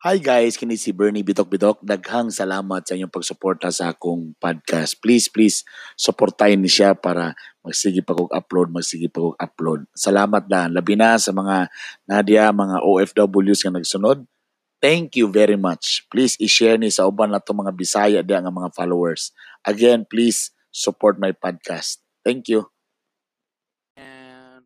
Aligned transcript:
Hi 0.00 0.16
guys, 0.16 0.56
kini 0.56 0.80
si 0.80 0.96
Bernie 0.96 1.20
Bitok 1.20 1.44
Bitok. 1.44 1.84
Daghang 1.84 2.32
salamat 2.32 2.88
sa 2.88 2.96
inyong 2.96 3.12
pagsuporta 3.12 3.68
sa 3.68 3.92
akong 3.92 4.32
podcast. 4.40 4.96
Please, 4.96 5.28
please, 5.28 5.60
supportahin 5.92 6.56
ni 6.56 6.72
siya 6.72 6.96
para 6.96 7.36
magsige 7.60 8.00
pa 8.00 8.16
kong 8.16 8.32
upload, 8.32 8.72
magsige 8.72 9.12
pa 9.12 9.20
kong 9.20 9.36
upload. 9.36 9.84
Salamat 9.92 10.48
na. 10.48 10.72
Labi 10.72 10.96
na 10.96 11.20
sa 11.20 11.36
mga 11.36 11.68
Nadia, 12.08 12.48
mga 12.48 12.80
OFWs 12.80 13.60
nga 13.60 13.76
nagsunod. 13.76 14.24
Thank 14.80 15.20
you 15.20 15.28
very 15.28 15.60
much. 15.60 16.08
Please 16.08 16.32
i-share 16.40 16.80
ni 16.80 16.88
sa 16.88 17.04
uban 17.04 17.36
na 17.36 17.44
to 17.44 17.52
mga 17.52 17.76
Bisaya 17.76 18.24
di 18.24 18.32
nga 18.32 18.48
mga 18.48 18.72
followers. 18.72 19.36
Again, 19.68 20.08
please 20.08 20.56
support 20.72 21.20
my 21.20 21.36
podcast. 21.36 22.00
Thank 22.24 22.48
you. 22.48 22.72
And 24.00 24.64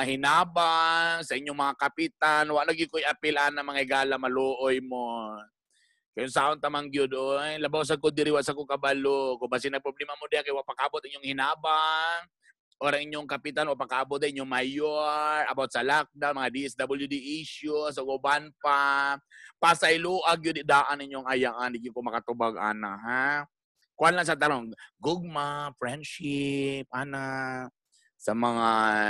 hinabang, 0.08 1.22
sa 1.22 1.36
inyong 1.36 1.54
mga 1.54 1.74
kapitan, 1.78 2.44
wala 2.50 2.72
lagi 2.72 2.88
ko'y 2.88 3.04
apilaan 3.06 3.54
ng 3.54 3.66
mga 3.68 3.84
gala 3.86 4.16
maluoy 4.16 4.80
mo. 4.82 5.36
Kaya 6.16 6.26
sa 6.32 6.50
tamang 6.58 6.90
gyud 6.90 7.14
oy, 7.14 7.62
labaw 7.62 7.86
sa 7.86 7.94
ko 7.94 8.10
diri 8.10 8.34
wa 8.34 8.42
sa 8.42 8.50
ko 8.50 8.66
kabalo. 8.66 9.38
Kung 9.38 9.46
basin 9.46 9.70
na 9.70 9.78
problema 9.78 10.18
mo 10.18 10.26
diya 10.26 10.42
kay 10.42 10.50
wa 10.50 10.66
pakabot 10.66 10.98
inyong 10.98 11.30
hinabang 11.30 12.26
or 12.78 12.94
inyong 12.94 13.26
kapitan 13.26 13.66
o 13.66 13.74
pakabot 13.74 14.22
inyong 14.22 14.46
mayor 14.46 15.42
about 15.50 15.70
sa 15.74 15.82
lockdown, 15.82 16.38
mga 16.38 16.50
DSWD 16.54 17.14
issues, 17.42 17.98
o 17.98 18.02
uban 18.06 18.54
pa. 18.62 19.18
Pasayloag 19.58 20.38
yun 20.38 20.62
daan 20.62 21.02
inyong 21.02 21.26
ayaan, 21.26 21.74
hindi 21.74 21.90
ko 21.90 21.98
makatubag 22.02 22.54
ana 22.54 22.94
ha. 23.02 23.26
Kuan 23.98 24.14
lang 24.14 24.22
sa 24.22 24.38
tanong, 24.38 24.70
gugma, 24.94 25.74
friendship, 25.74 26.86
ana, 26.94 27.66
sa 28.14 28.30
mga 28.30 28.68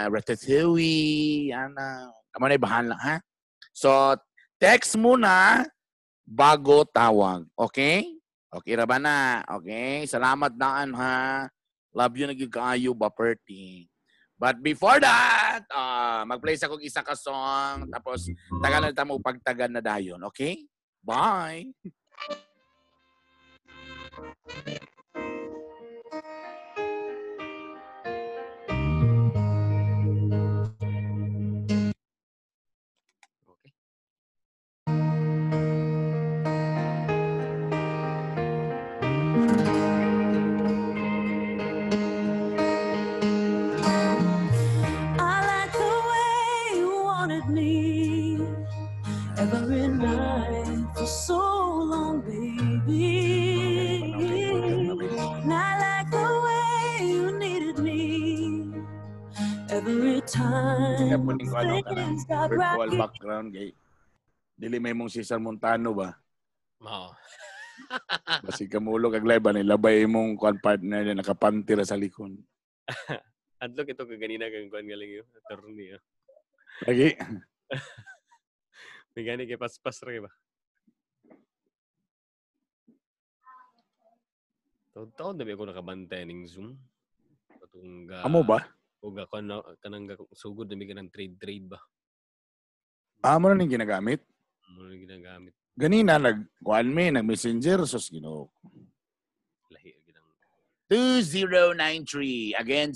ratatouille, 0.08 1.52
ana, 1.52 2.08
kamo 2.32 2.48
na 2.48 2.56
bahala 2.56 2.96
ha. 2.96 3.14
So, 3.76 4.16
text 4.56 4.96
muna 4.96 5.68
bago 6.24 6.88
tawag. 6.88 7.44
Okay? 7.52 8.16
Okay 8.48 8.80
ra 8.80 8.88
na? 8.96 9.44
Okay? 9.60 10.08
Salamat 10.08 10.56
daan 10.56 10.96
ha. 10.96 11.52
Naging 12.06 12.52
kaayo 12.52 12.94
ba 12.94 13.10
perti. 13.10 13.90
But 14.38 14.62
before 14.62 15.02
that, 15.02 15.66
uh, 15.66 16.22
mag-play 16.22 16.54
sa 16.54 16.70
kong 16.70 16.86
isa 16.86 17.02
ka 17.02 17.18
song 17.18 17.90
tapos 17.90 18.30
tagal 18.62 18.86
na 18.86 19.02
mo 19.02 19.18
pagtagan 19.18 19.74
na 19.74 19.82
dayon. 19.82 20.22
Okay? 20.30 20.62
Bye! 21.02 21.74
Kaya 61.08 61.24
po 61.24 61.32
ning 61.32 61.48
ano 61.48 61.80
ka 61.80 61.92
ng 61.96 62.16
virtual 62.52 62.90
background 63.00 63.48
kay 63.56 63.72
dili 64.60 64.76
may 64.76 64.92
mong 64.92 65.08
Cesar 65.08 65.40
Montano 65.40 65.96
ba? 65.96 66.12
Oo. 66.84 67.16
Basi 68.44 68.68
ka 68.68 68.76
mulo 68.76 69.08
kag 69.08 69.24
live 69.24 69.40
ba 69.40 69.56
nilabay 69.56 70.04
mong 70.04 70.36
kuan 70.36 70.60
partner 70.60 71.08
na 71.08 71.24
nakapantira 71.24 71.80
sa 71.80 71.96
likod. 71.96 72.36
Adlok 73.64 73.88
ito 73.88 74.04
ka 74.04 74.20
ganina 74.20 74.52
kang 74.52 74.68
kuan 74.68 74.84
galing 74.84 75.24
yung 75.24 75.30
attorney. 75.32 75.96
ah. 75.96 76.02
Lagi. 76.84 77.16
May 79.16 79.24
gani 79.24 79.48
kay 79.48 79.56
paspas 79.56 80.04
ra 80.04 80.12
ba? 80.28 80.32
Taon-taon 84.92 85.40
na 85.40 85.48
ba 85.48 85.56
ako 85.56 85.64
nakabantay 85.72 86.28
ning 86.28 86.44
Zoom? 86.44 86.76
Patong 87.56 88.04
ga... 88.04 88.28
Amo 88.28 88.44
ba? 88.44 88.60
O 88.98 89.14
ga 89.14 89.30
kana, 89.30 89.62
kanang 89.78 90.10
ga, 90.10 90.18
sugod 90.34 90.66
na 90.66 90.74
may 90.74 90.90
ganang 90.90 91.10
trade-trade 91.10 91.70
ba? 91.70 91.78
Amo 93.22 93.50
na 93.50 93.54
ning 93.54 93.70
ginagamit. 93.70 94.22
Ano 94.66 94.90
na 94.90 94.98
ginagamit? 94.98 95.54
Ganina 95.78 96.18
nag 96.18 96.42
kuan 96.58 96.90
me 96.90 97.14
nag 97.14 97.22
messenger 97.22 97.86
sus 97.86 98.10
Ginoo. 98.10 98.50
Lahi. 99.70 99.94
Ginang, 100.02 100.26
2093. 100.90 102.58
Again, 102.58 102.90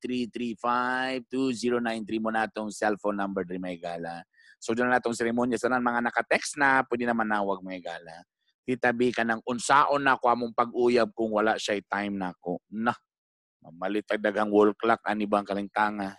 0995-335-2093 0.00 2.24
mo 2.24 2.32
na 2.32 2.48
itong 2.48 2.72
cellphone 2.72 3.20
number 3.20 3.44
ni 3.44 3.60
may 3.60 3.76
gala. 3.76 4.24
So, 4.56 4.72
doon 4.72 4.88
na 4.92 5.00
itong 5.00 5.16
seremonya. 5.16 5.60
Sa 5.60 5.68
nan 5.68 5.84
mga 5.84 6.08
naka-text 6.08 6.56
na, 6.56 6.80
pwede 6.88 7.04
na 7.04 7.16
manawag 7.16 7.60
may 7.60 7.84
gala. 7.84 8.24
Titabi 8.64 9.12
ka 9.12 9.24
ng 9.24 9.44
unsaon 9.44 10.04
na 10.04 10.20
ko 10.20 10.28
among 10.32 10.52
pag-uyab 10.56 11.12
kung 11.12 11.32
wala 11.32 11.56
siya 11.60 11.80
time 11.84 12.16
na 12.16 12.32
ko. 12.40 12.60
Na, 12.68 12.96
mamalit 13.60 14.08
dagang 14.18 14.48
wall 14.48 14.72
clock, 14.76 15.00
ani 15.04 15.28
bang 15.28 15.44
kalintanga. 15.44 16.16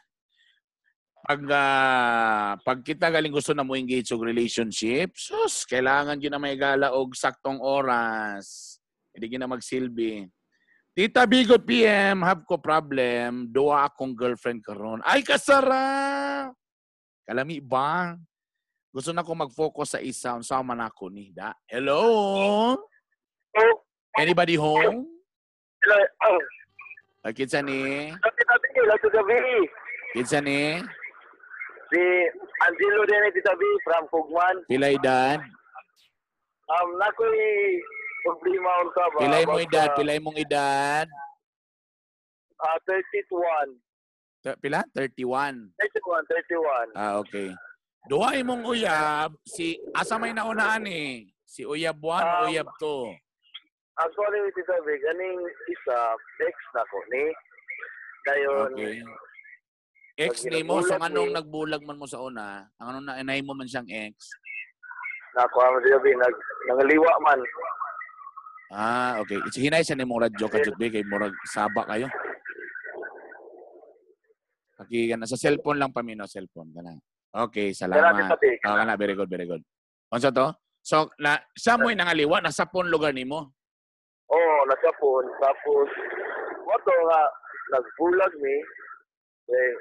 Pag, 1.22 1.41
ah, 1.53 2.57
pag 2.66 2.81
kita 2.81 3.13
galing 3.13 3.29
gusto 3.29 3.53
na 3.53 3.62
mo 3.62 3.78
engage 3.78 4.09
og 4.09 4.25
relationship, 4.25 5.13
sus, 5.13 5.69
kailangan 5.69 6.18
yun 6.18 6.34
na 6.34 6.41
may 6.41 6.57
gala 6.57 6.97
og 6.97 7.13
saktong 7.13 7.62
oras. 7.62 8.78
Hindi 9.13 9.38
na 9.38 9.46
magsilbi. 9.46 10.25
Tita 10.91 11.24
Bigot 11.30 11.63
PM, 11.63 12.25
have 12.25 12.44
ko 12.44 12.57
problem. 12.57 13.47
Duwa 13.47 13.88
akong 13.88 14.18
girlfriend 14.18 14.66
karon. 14.66 15.00
Ay, 15.06 15.24
kasara! 15.24 16.50
Kalami 17.24 17.63
ba? 17.63 18.18
Gusto 18.91 19.16
na 19.16 19.24
ko 19.24 19.31
mag-focus 19.31 19.96
sa 19.96 20.03
isa. 20.03 20.35
Unsa 20.35 20.59
man 20.59 20.84
ako 20.84 21.07
ni 21.07 21.31
da. 21.31 21.56
Hello? 21.63 22.75
Anybody 24.19 24.59
home? 24.59 25.07
hello. 25.81 26.00
Oh, 26.28 26.40
Ay, 27.22 27.34
kinsa 27.38 27.62
ni? 27.62 28.09
Tita 28.18 28.56
B, 28.58 28.64
hello 28.74 28.96
Tita 28.98 29.22
B. 29.22 29.32
Kinsa 30.18 30.40
ni? 30.42 30.82
Si 31.92 32.02
Angelo 32.66 33.02
din 33.06 33.26
eh, 33.30 33.34
Tita 33.38 33.54
B 33.54 33.62
from 33.86 34.04
Kugman. 34.09 34.56
Pilay 34.66 34.98
edad? 34.98 35.38
Um, 36.72 36.90
nako'y 36.98 37.78
problema 38.25 38.72
unsa 38.81 39.04
ba? 39.13 39.18
Pilay 39.22 39.44
mo 39.45 39.57
edad? 39.62 39.90
Pilay 39.94 40.18
mong 40.18 40.38
edad? 40.40 41.06
ah, 42.62 42.78
31. 42.90 43.78
T- 44.42 44.57
Pila? 44.57 44.81
31. 44.98 45.78
31, 45.78 46.25
31. 46.98 46.98
Ah, 46.98 47.22
okay. 47.22 47.54
Duwa 48.10 48.34
imong 48.34 48.66
uyab, 48.66 49.38
si 49.45 49.78
asa 49.94 50.18
may 50.18 50.34
naunaan 50.34 50.90
eh. 50.90 51.30
Si 51.45 51.62
uyab 51.69 52.01
1 52.01 52.10
o 52.10 52.18
Um, 52.18 52.50
uyab 52.50 52.68
2. 52.81 53.13
Actually, 54.00 54.40
Tita 54.56 54.76
B, 54.88 54.88
ganing 55.04 55.40
isa, 55.68 55.98
ex 56.48 56.56
na 56.72 56.84
ko 56.88 56.98
ni. 57.12 57.24
Dayon, 58.22 58.72
Okay. 58.78 59.02
Ex 60.22 60.46
ni 60.46 60.62
mo, 60.62 60.84
so 60.86 60.96
anong 61.02 61.34
nagbulag 61.34 61.82
man 61.82 61.98
mo 61.98 62.06
sa 62.06 62.22
una? 62.22 62.68
Ang 62.78 62.88
ano 62.94 63.00
na 63.02 63.18
inay 63.18 63.42
mo 63.42 63.58
man 63.58 63.66
siyang 63.66 63.90
ex? 63.90 64.30
nakuha 65.36 65.72
mo 65.72 65.80
B, 65.80 66.06
nag, 66.16 66.36
nangaliwa 66.68 67.12
man. 67.24 67.40
Ah, 68.72 69.20
okay. 69.20 69.40
It's 69.48 69.60
hinay 69.60 69.84
siya 69.84 70.00
ni 70.00 70.08
mong 70.08 70.32
radyo 70.32 70.48
ka 70.48 70.64
Jud, 70.64 70.80
kay 70.80 71.04
murag 71.04 71.36
saba 71.48 71.84
kayo. 71.88 72.08
Okay, 74.82 75.12
kana 75.12 75.28
sa 75.28 75.38
cellphone 75.38 75.78
lang 75.78 75.92
pamino, 75.94 76.24
cellphone 76.26 76.72
kana. 76.74 76.96
Okay, 77.32 77.76
salamat. 77.76 78.32
Ah, 78.64 78.76
kana 78.82 78.96
very 78.96 79.14
good, 79.16 79.28
very 79.28 79.46
good. 79.48 79.62
Unsa 80.12 80.32
to? 80.32 80.56
So, 80.82 81.12
na 81.22 81.38
sa 81.54 81.78
mo'y 81.78 81.94
nangaliwa, 81.94 82.42
nasa 82.42 82.66
pon 82.66 82.90
lugar 82.90 83.14
nimo. 83.14 83.54
Na 84.71 84.79
sa 84.79 84.91
phone. 85.03 85.27
Tapos, 85.44 85.88
mo 86.63 86.75
to 86.88 86.95
nga, 87.12 87.21
nagbulag 87.75 88.33
mi. 88.39 88.56
Eh, 89.51 89.71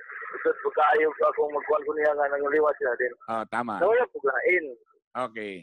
gusto 0.43 0.51
ko 0.67 0.69
ko 0.75 1.23
akong 1.31 1.55
magkuhan 1.55 1.87
ko 1.87 1.93
niya 1.95 2.13
nga 2.19 2.27
nang 2.27 2.43
liwas 2.51 2.75
niya 2.83 2.95
din. 2.99 3.15
Oh, 3.31 3.43
tama. 3.47 3.79
Nawala 3.79 4.03
po 4.11 4.19
lain. 4.27 4.65
Okay. 5.31 5.63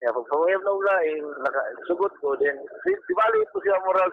Kaya 0.00 0.16
pag 0.16 0.28
pangayab 0.32 0.62
na 0.64 0.72
ulain, 0.72 1.24
naka, 1.44 1.60
sugot 1.84 2.12
ko 2.24 2.32
din. 2.40 2.56
Di, 2.88 2.92
di 2.96 3.12
bali 3.12 3.44
po 3.52 3.60
siya 3.60 3.76
moral 3.84 4.08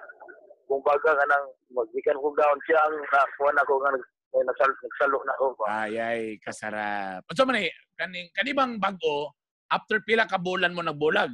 kung 0.67 0.83
baga 0.83 1.15
ka 1.15 1.25
nang 1.31 1.47
magbikan 1.71 2.19
ko 2.19 2.27
down 2.35 2.59
siya 2.67 2.75
ang 2.83 2.95
nakuha 2.99 3.51
na 3.55 3.63
ko 3.63 3.79
nga 3.79 3.95
eh, 4.35 4.43
nagsal, 4.43 4.71
nagsalo 4.83 5.17
na 5.23 5.39
ko 5.39 5.45
ba. 5.55 5.65
Ay, 5.87 5.95
ay, 5.95 6.21
kasarap. 6.43 7.23
Unsa 7.31 7.47
man 7.47 7.63
eh, 7.63 7.71
kaning 7.95 8.27
kanibang 8.35 8.75
bago, 8.75 9.31
after 9.71 10.03
pila 10.03 10.27
ka 10.27 10.35
bulan 10.35 10.75
mo 10.75 10.83
nagbulag? 10.83 11.31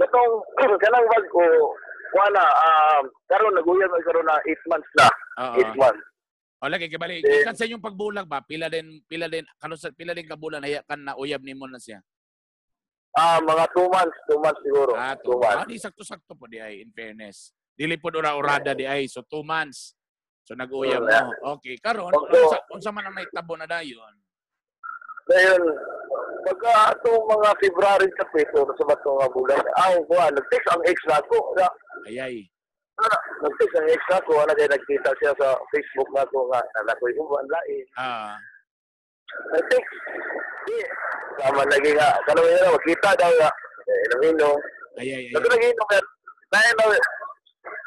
Katong 0.00 0.34
kanang 0.80 1.06
bag 1.08 1.26
ko, 1.30 1.44
wala, 2.12 2.44
um, 2.44 3.04
karon 3.28 3.56
naguyag 3.56 3.88
na 3.92 4.04
karon 4.04 4.26
na 4.28 4.36
8 4.44 4.70
months 4.70 4.92
na. 4.96 5.08
Oo. 5.40 5.56
8 5.76 5.80
months. 5.80 6.04
O 6.62 6.70
lagi 6.70 6.86
kay 6.86 7.00
bali, 7.00 7.18
ikan 7.18 7.58
sa 7.58 7.66
inyong 7.66 7.82
pagbulag 7.82 8.30
ba? 8.30 8.38
Pila 8.38 8.70
din 8.70 9.02
pila 9.10 9.26
din 9.26 9.42
kano 9.58 9.74
sa 9.74 9.90
pila 9.90 10.14
din 10.14 10.30
ka 10.30 10.38
bulan 10.38 10.62
haya 10.62 10.78
kan 10.86 11.02
na 11.02 11.18
uyab 11.18 11.42
nimo 11.42 11.66
na 11.66 11.82
siya. 11.82 11.98
Ah, 13.18 13.42
mga 13.42 13.66
2 13.74 13.90
months, 13.90 14.16
2 14.30 14.38
months 14.38 14.62
siguro. 14.62 14.92
Ah, 14.94 15.18
2 15.18 15.26
to. 15.26 15.32
Ah, 15.42 15.66
months. 15.66 15.74
di 15.74 15.82
sakto-sakto 15.82 16.38
po 16.38 16.46
di 16.46 16.62
ay 16.62 16.86
in 16.86 16.94
fairness. 16.94 17.50
Dili 17.74 17.98
po 17.98 18.14
ora 18.14 18.38
orada 18.38 18.78
di 18.78 18.86
ay 18.86 19.10
so 19.10 19.26
two 19.26 19.42
months. 19.42 19.98
So 20.46 20.54
nag-uyab 20.54 21.02
mo. 21.02 21.58
Okay, 21.58 21.82
karon 21.82 22.14
unsa 22.14 22.58
unsa 22.70 22.90
man 22.94 23.10
ang 23.10 23.16
naitabo 23.18 23.58
na 23.58 23.66
dayon? 23.66 24.14
Ngayon, 25.26 25.62
pagka 26.42 26.72
atong 26.92 27.24
mga 27.28 27.50
February 27.62 28.08
sa 28.18 28.26
peso, 28.30 28.58
sa 28.66 28.84
bato 28.86 29.10
nga 29.18 29.28
bulan, 29.30 29.62
ah, 29.78 29.94
kuha, 30.06 30.26
nag-text 30.30 30.68
ang 30.70 30.82
ex 30.86 30.98
na 31.06 31.18
ko. 31.26 31.38
Na, 31.58 31.68
Ay 32.06 32.16
ay. 32.18 32.36
na, 32.98 33.08
nag-text 33.46 33.76
ang 33.78 33.88
ex 33.90 34.00
na 34.10 34.18
ko, 34.26 34.32
ano 34.38 34.52
kaya 34.54 34.70
nagkita 34.70 35.10
siya 35.18 35.32
sa 35.38 35.48
Facebook 35.70 36.08
na 36.14 36.26
ko 36.30 36.46
nga, 36.50 36.60
anak 36.82 36.96
ko 36.98 37.06
yung 37.14 37.28
buwan 37.28 37.46
lain. 37.46 37.84
Ah, 37.98 38.34
Nag-text. 39.56 39.92
Di, 40.62 40.78
sama 41.40 41.64
lagi 41.66 41.90
nga, 41.96 42.10
kanong 42.28 42.46
yun, 42.46 42.74
magkita 42.76 43.10
daw 43.18 43.32
nga. 43.40 43.50
Eh, 43.82 44.04
naminong. 44.14 44.58
ay 45.00 45.08
ay. 45.08 45.24
ay. 45.26 45.32
Nato 45.34 45.46
naginong, 45.50 45.88
kaya, 45.90 46.02
dahil 46.52 46.74
na, 46.76 46.84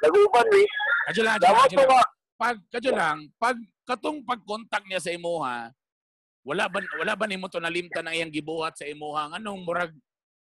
nag-uban 0.03 0.47
ni, 0.51 0.63
Kadyo 1.05 1.21
lang, 1.21 1.37
kadyo 1.37 1.77
lang, 1.77 1.89
nga, 1.93 2.05
Pag 2.35 2.57
kadyo 2.73 2.91
lang, 2.91 3.17
pag 3.37 3.55
katong 3.85 4.19
pag-contact 4.25 4.85
niya 4.89 4.99
sa 4.99 5.13
imuha, 5.13 5.69
wala 6.45 6.69
ba 6.69 6.77
wala 6.95 7.13
ba 7.17 7.25
nimo 7.25 7.49
to 7.49 7.57
nalimtan 7.57 8.05
ang 8.05 8.13
iyang 8.13 8.29
gibuhat 8.29 8.77
sa 8.77 8.85
imuha 8.85 9.33
nganong 9.33 9.65
murag 9.65 9.91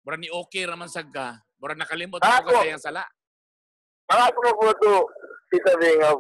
murag 0.07 0.23
ni 0.23 0.31
okay 0.31 0.65
raman 0.65 0.89
sad 0.89 1.11
ka. 1.11 1.37
Murag 1.59 1.77
nakalimot 1.77 2.23
Ah, 2.23 2.39
ko 2.39 2.49
ka 2.49 2.55
ako. 2.55 2.61
sa 2.63 2.69
iyang 2.71 2.81
sala. 2.81 3.03
mga 4.09 4.23
ako 4.25 4.39
mo 4.41 4.53
po 4.55 4.65
ito, 4.71 4.93
tita 5.53 5.73
Bing, 5.77 5.99
nga, 6.01 6.11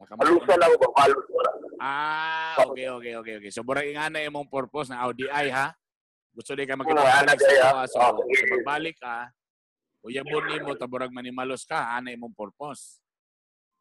Nakamot- 0.00 0.24
alusan 0.24 0.58
ako 0.58 0.74
ba, 0.80 0.88
palus 0.96 1.24
ko 1.28 1.38
na. 1.38 1.52
Ah, 1.78 2.56
okay, 2.64 2.88
okay, 2.90 3.14
okay, 3.20 3.34
okay. 3.38 3.50
So, 3.52 3.62
murag 3.62 3.86
ingana 3.86 4.24
imong 4.24 4.48
purpose 4.48 4.88
na 4.90 5.04
ODI, 5.06 5.46
ha? 5.52 5.70
Gusto 6.34 6.56
di 6.56 6.64
ka 6.66 6.74
ana 7.22 7.32
sa 7.36 7.44
kaya. 7.44 7.62
imuha. 7.70 7.84
So, 7.86 7.98
so 8.18 8.44
magbalik 8.50 8.96
ka, 8.98 9.30
uyabon 10.02 10.48
nimo, 10.48 10.74
taburag 10.74 11.12
manimalos 11.14 11.62
ka, 11.62 11.94
ana 11.94 12.10
imong 12.10 12.34
purpose. 12.34 12.98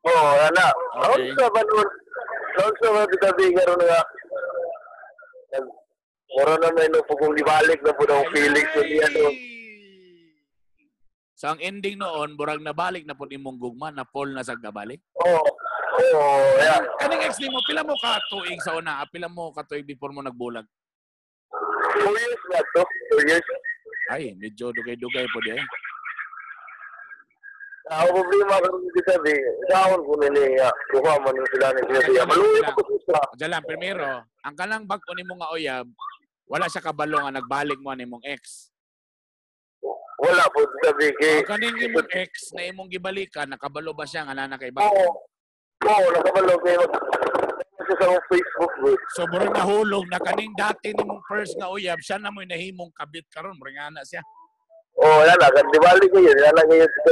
Oo, 0.04 0.14
oh, 0.14 0.36
ana. 0.46 0.70
Okay. 1.10 1.32
Noon 1.32 1.40
sa 1.40 1.50
banon, 1.50 1.90
noon 2.54 2.74
sa 2.78 2.88
mga 2.92 3.08
tita 3.16 3.30
Bing, 3.34 3.56
karon 3.56 3.82
nga, 3.82 4.02
Mura 6.30 6.56
na 6.62 6.70
may 6.78 6.86
no, 6.94 7.02
kung 7.02 7.34
libalik 7.34 7.82
na 7.82 7.94
po 7.94 8.06
ng 8.06 8.30
feelings 8.30 8.72
ko 8.74 8.82
niya 8.86 9.10
no. 9.10 9.34
So, 11.40 11.56
ang 11.56 11.64
ending 11.64 11.96
noon, 11.96 12.36
murag 12.36 12.60
nabalik 12.60 13.08
na 13.08 13.16
po 13.16 13.24
imong 13.24 13.56
gugma, 13.56 13.96
na 13.96 14.04
Paul 14.04 14.36
na 14.36 14.44
sa 14.44 14.60
gabalik. 14.60 15.00
Oo. 15.24 15.48
Oo, 16.00 16.36
yeah. 16.60 16.84
Kaning 17.00 17.24
ex 17.24 17.40
nimo, 17.40 17.64
pila 17.64 17.80
mo 17.80 17.96
ka 17.96 18.20
tuig 18.28 18.60
sa 18.60 18.76
una, 18.76 19.08
pila 19.08 19.32
mo 19.32 19.56
ka 19.56 19.64
tuig 19.64 19.88
before 19.88 20.12
mo 20.12 20.20
nagbulag? 20.20 20.68
Two 21.96 22.12
years 22.12 22.44
na 22.52 22.60
to. 22.76 22.84
Two 22.84 23.24
years. 23.24 23.48
Ay, 24.12 24.36
medyo 24.36 24.76
dugay-dugay 24.76 25.26
po 25.32 25.40
di 25.44 25.56
eh. 25.56 25.64
Ako 27.90 28.22
problema 28.22 28.62
ko 28.62 28.68
rin 28.70 28.90
kita 28.94 29.16
di. 29.26 29.34
Daon 29.66 30.06
ko 30.06 30.14
nili 30.22 30.62
nga. 30.62 30.70
Kuha 30.94 31.14
man 31.26 31.34
yung 31.34 31.50
sila 31.50 31.74
ni 31.74 31.82
sila 31.90 32.02
diya. 32.06 32.24
Maluwi 32.30 32.62
ko 32.62 32.82
ko 32.86 32.96
sa. 33.10 33.18
Diyan 33.34 33.50
lang, 33.50 33.66
primero, 33.66 34.06
ang 34.46 34.56
kanang 34.56 34.86
bag 34.86 35.02
ko 35.02 35.18
nimo 35.18 35.34
nga 35.42 35.50
uyab, 35.58 35.90
wala 36.46 36.70
siya 36.70 36.86
kabalo 36.86 37.18
nga 37.18 37.34
nagbalik 37.34 37.82
mo 37.82 37.90
nimong 37.98 38.22
ex. 38.30 38.70
Wala 40.22 40.46
po 40.54 40.70
sabi 40.86 41.10
kay. 41.18 41.42
Ang 41.42 41.50
kaning 41.50 41.80
imong 41.90 42.10
ex 42.14 42.54
na 42.54 42.70
imong 42.70 42.94
gibalikan, 42.94 43.50
nakabalo 43.50 43.90
ba 43.98 44.06
siya 44.06 44.28
nga 44.30 44.38
nana 44.38 44.62
kay? 44.62 44.70
Oo. 44.70 45.08
Oo, 45.90 46.06
nakabalo 46.14 46.62
kayo. 46.62 46.86
Sa 47.90 48.06
akong 48.06 48.26
Facebook 48.30 48.74
group. 48.78 49.02
So 49.18 49.26
murag 49.34 49.50
nahulog 49.50 50.06
na 50.14 50.22
kaning 50.22 50.54
dati 50.54 50.94
nimong 50.94 51.26
first 51.26 51.58
nga 51.58 51.74
uyab, 51.74 51.98
siya 52.06 52.22
na 52.22 52.30
mo'y 52.30 52.46
nahimong 52.46 52.94
kabit 52.94 53.26
karon, 53.34 53.58
murag 53.58 53.82
nga 53.82 53.90
na 53.90 54.06
siya. 54.06 54.22
Oo, 54.98 55.20
yan 55.24 55.38
na. 55.38 55.48
Di 55.54 55.80
bali 55.80 56.06
kayo. 56.10 56.32
Yan 56.34 56.56
na 56.58 56.64
kayo 56.66 56.86
sa. 56.90 57.12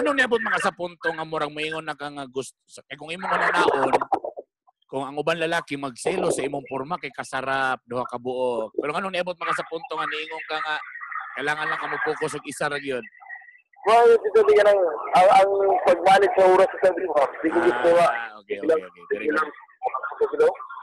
Ano 0.00 0.16
niabot 0.16 0.40
mga 0.40 0.60
sa 0.64 0.72
punto 0.72 1.08
nga 1.12 1.24
murag 1.28 1.52
moingon 1.52 1.84
na 1.84 1.98
ka 1.98 2.08
nga 2.08 2.24
gusto 2.24 2.56
kay 2.88 2.96
kung 2.96 3.12
imong 3.12 3.28
mananaon 3.28 3.92
kung 4.88 5.04
ang 5.04 5.20
uban 5.20 5.36
lalaki 5.36 5.76
magselo 5.76 6.32
sa 6.32 6.40
imong 6.40 6.64
porma 6.64 6.96
kay 6.96 7.12
kasarap 7.12 7.84
duha 7.84 8.08
ka 8.08 8.16
buok. 8.16 8.72
Pero 8.72 8.96
anong 8.96 9.12
niabot 9.12 9.36
mga 9.36 9.54
sa 9.56 9.68
punto 9.68 9.92
nga 9.92 10.08
niingon 10.08 10.44
ka 10.48 10.56
nga 10.56 10.76
kailangan 11.38 11.68
lang 11.70 11.78
ka 11.78 11.86
mo-focus 11.92 12.40
og 12.40 12.44
isa 12.48 12.66
ra 12.66 12.80
gyud. 12.80 13.04
Well, 13.86 14.10
ito 14.10 14.26
sabi 14.34 14.52
ka 14.58 14.66
ng, 14.66 14.80
ang, 15.14 15.28
ang 15.38 15.50
pag-manage 15.86 16.34
sa 16.34 16.44
oras 16.50 16.68
sa 16.76 16.78
sabi 16.90 17.06
mo. 17.06 17.14
Di 17.40 17.48
ko 17.48 17.58
gusto. 17.62 17.88
Ah, 17.94 18.34
okay, 18.42 18.58
okay, 18.58 18.84
okay. 18.84 19.02
Very 19.14 19.26
good. 19.30 19.48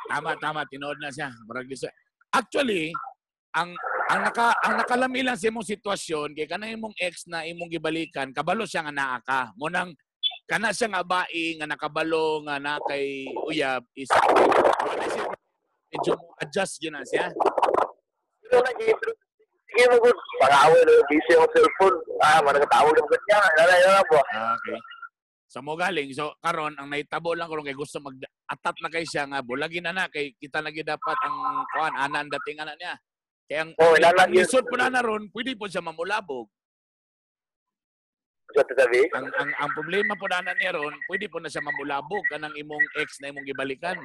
Tama, 0.07 0.31
tama. 0.39 0.63
Tinood 0.71 0.97
na 1.03 1.11
siya. 1.11 1.27
Siya. 1.75 1.91
Actually, 2.31 2.95
ang 3.51 3.75
ang 4.05 4.21
naka 4.21 4.53
ang 4.61 4.75
nakalami 4.77 5.25
lang 5.25 5.37
sa 5.37 5.49
imong 5.49 5.65
sitwasyon 5.65 6.37
kay 6.37 6.45
kanang 6.45 6.77
imong 6.77 6.95
ex 7.01 7.25
na 7.25 7.45
imong 7.45 7.71
gibalikan 7.71 8.29
kabalo 8.29 8.65
siya 8.69 8.85
nga 8.85 8.93
naa 8.93 9.17
ka 9.21 9.39
mo 9.57 9.65
nang 9.69 9.93
kana 10.45 10.69
siya 10.69 10.93
nga 10.93 11.01
bae 11.01 11.57
nga 11.57 11.65
nakabalo 11.65 12.45
nga 12.45 12.61
na 12.61 12.77
kay 12.85 13.25
uyab 13.49 13.81
is 13.97 14.09
medyo 15.89 16.13
mo 16.17 16.37
adjust 16.41 16.77
yun 16.81 16.93
na 16.93 17.05
siya 17.05 17.33
Pero 18.45 18.61
lagi, 18.61 18.93
sige 19.73 19.85
mo 19.89 19.97
good. 20.05 20.13
Pag-away 20.37 20.81
na 20.85 21.01
busy 21.09 21.33
sa 21.33 21.49
cellphone. 21.49 21.97
Ah, 22.21 22.37
managkatawag 22.45 22.93
ng 22.93 23.09
kanya. 23.09 23.41
Na, 23.57 23.63
na 23.65 24.05
po. 24.05 24.21
Ah, 24.21 24.53
okay 24.53 24.77
so 25.55 25.63
mo 25.63 25.79
galing 25.79 26.11
so 26.11 26.35
karon 26.43 26.75
ang 26.75 26.91
naitabo 26.91 27.31
lang 27.31 27.47
karon 27.47 27.63
kay 27.63 27.71
gusto 27.71 28.03
mag 28.03 28.19
atat 28.51 28.75
na 28.83 28.91
kay 28.91 29.07
siya 29.07 29.23
nga 29.23 29.39
bulagi 29.39 29.79
na 29.79 29.95
na 29.95 30.11
kay 30.11 30.35
kita 30.35 30.59
lagi 30.59 30.83
dapat 30.83 31.15
ang 31.23 31.63
kuan 31.71 31.95
ana 31.95 32.19
ang 32.19 32.27
dating 32.27 32.59
ana 32.59 32.75
niya 32.75 32.99
kay 33.45 33.61
ang, 33.61 33.71
Oh, 33.77 33.93
ang, 33.93 34.31
lisod 34.33 34.65
po 34.65 34.75
na 34.77 34.89
na 34.89 35.05
ron 35.05 35.29
pwede 35.29 35.53
po 35.53 35.69
siya 35.69 35.85
mamulabog 35.85 36.49
Sa 38.55 38.63
sabi. 38.63 39.05
ang 39.11 39.27
ang 39.35 39.51
ang 39.57 39.71
problema 39.75 40.15
po 40.15 40.25
na 40.31 40.41
niya 40.55 40.77
ron, 40.77 40.95
pwede 41.11 41.27
po 41.27 41.41
na 41.43 41.51
siya 41.51 41.65
mamulabog 41.65 42.23
kanang 42.31 42.55
imong 42.55 42.85
ex 43.01 43.19
na 43.19 43.33
imong 43.33 43.43
gibalikan. 43.43 43.99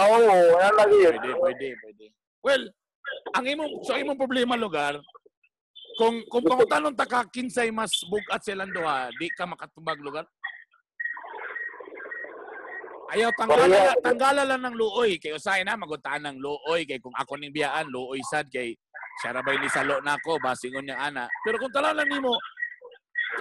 Oo, 0.00 0.56
yan 0.56 0.74
lagi 0.80 0.96
yun. 0.96 1.14
Pwede, 1.20 1.30
pwede, 1.36 1.68
pwede. 1.82 2.04
Well, 2.40 2.64
ang 3.36 3.44
imong 3.44 3.84
so 3.84 3.98
imong 3.98 4.16
problema 4.16 4.56
lugar 4.56 4.96
kung 6.00 6.24
kung 6.32 6.40
pangutanon 6.46 6.96
ta 6.96 7.04
ka 7.04 7.28
kinsay 7.28 7.68
mas 7.68 7.92
bugat 8.08 8.40
silang 8.40 8.72
duha, 8.72 9.12
di 9.20 9.28
ka 9.36 9.44
makatubag 9.44 10.00
lugar. 10.00 10.24
Ayaw 13.12 13.28
tanggala, 13.36 13.92
tanggala 14.00 14.42
lang 14.48 14.62
ng 14.64 14.76
luoy 14.80 15.20
kay 15.20 15.36
usay 15.36 15.60
na 15.68 15.76
magutaan 15.76 16.24
ng 16.24 16.40
luoy 16.40 16.88
kay 16.88 16.96
kung 16.96 17.12
ako 17.12 17.36
ning 17.36 17.52
biyaan 17.52 17.92
luoy 17.92 18.24
sad 18.24 18.48
kay 18.48 18.72
siya 19.20 19.36
rabay 19.36 19.60
ni 19.60 19.68
salo 19.68 20.00
na 20.00 20.16
ako 20.16 20.40
basingon 20.40 20.88
niya 20.88 20.96
ana. 20.96 21.28
Pero 21.44 21.60
kung 21.60 21.72
tala 21.76 21.92
lang 21.92 22.08
nimo 22.08 22.32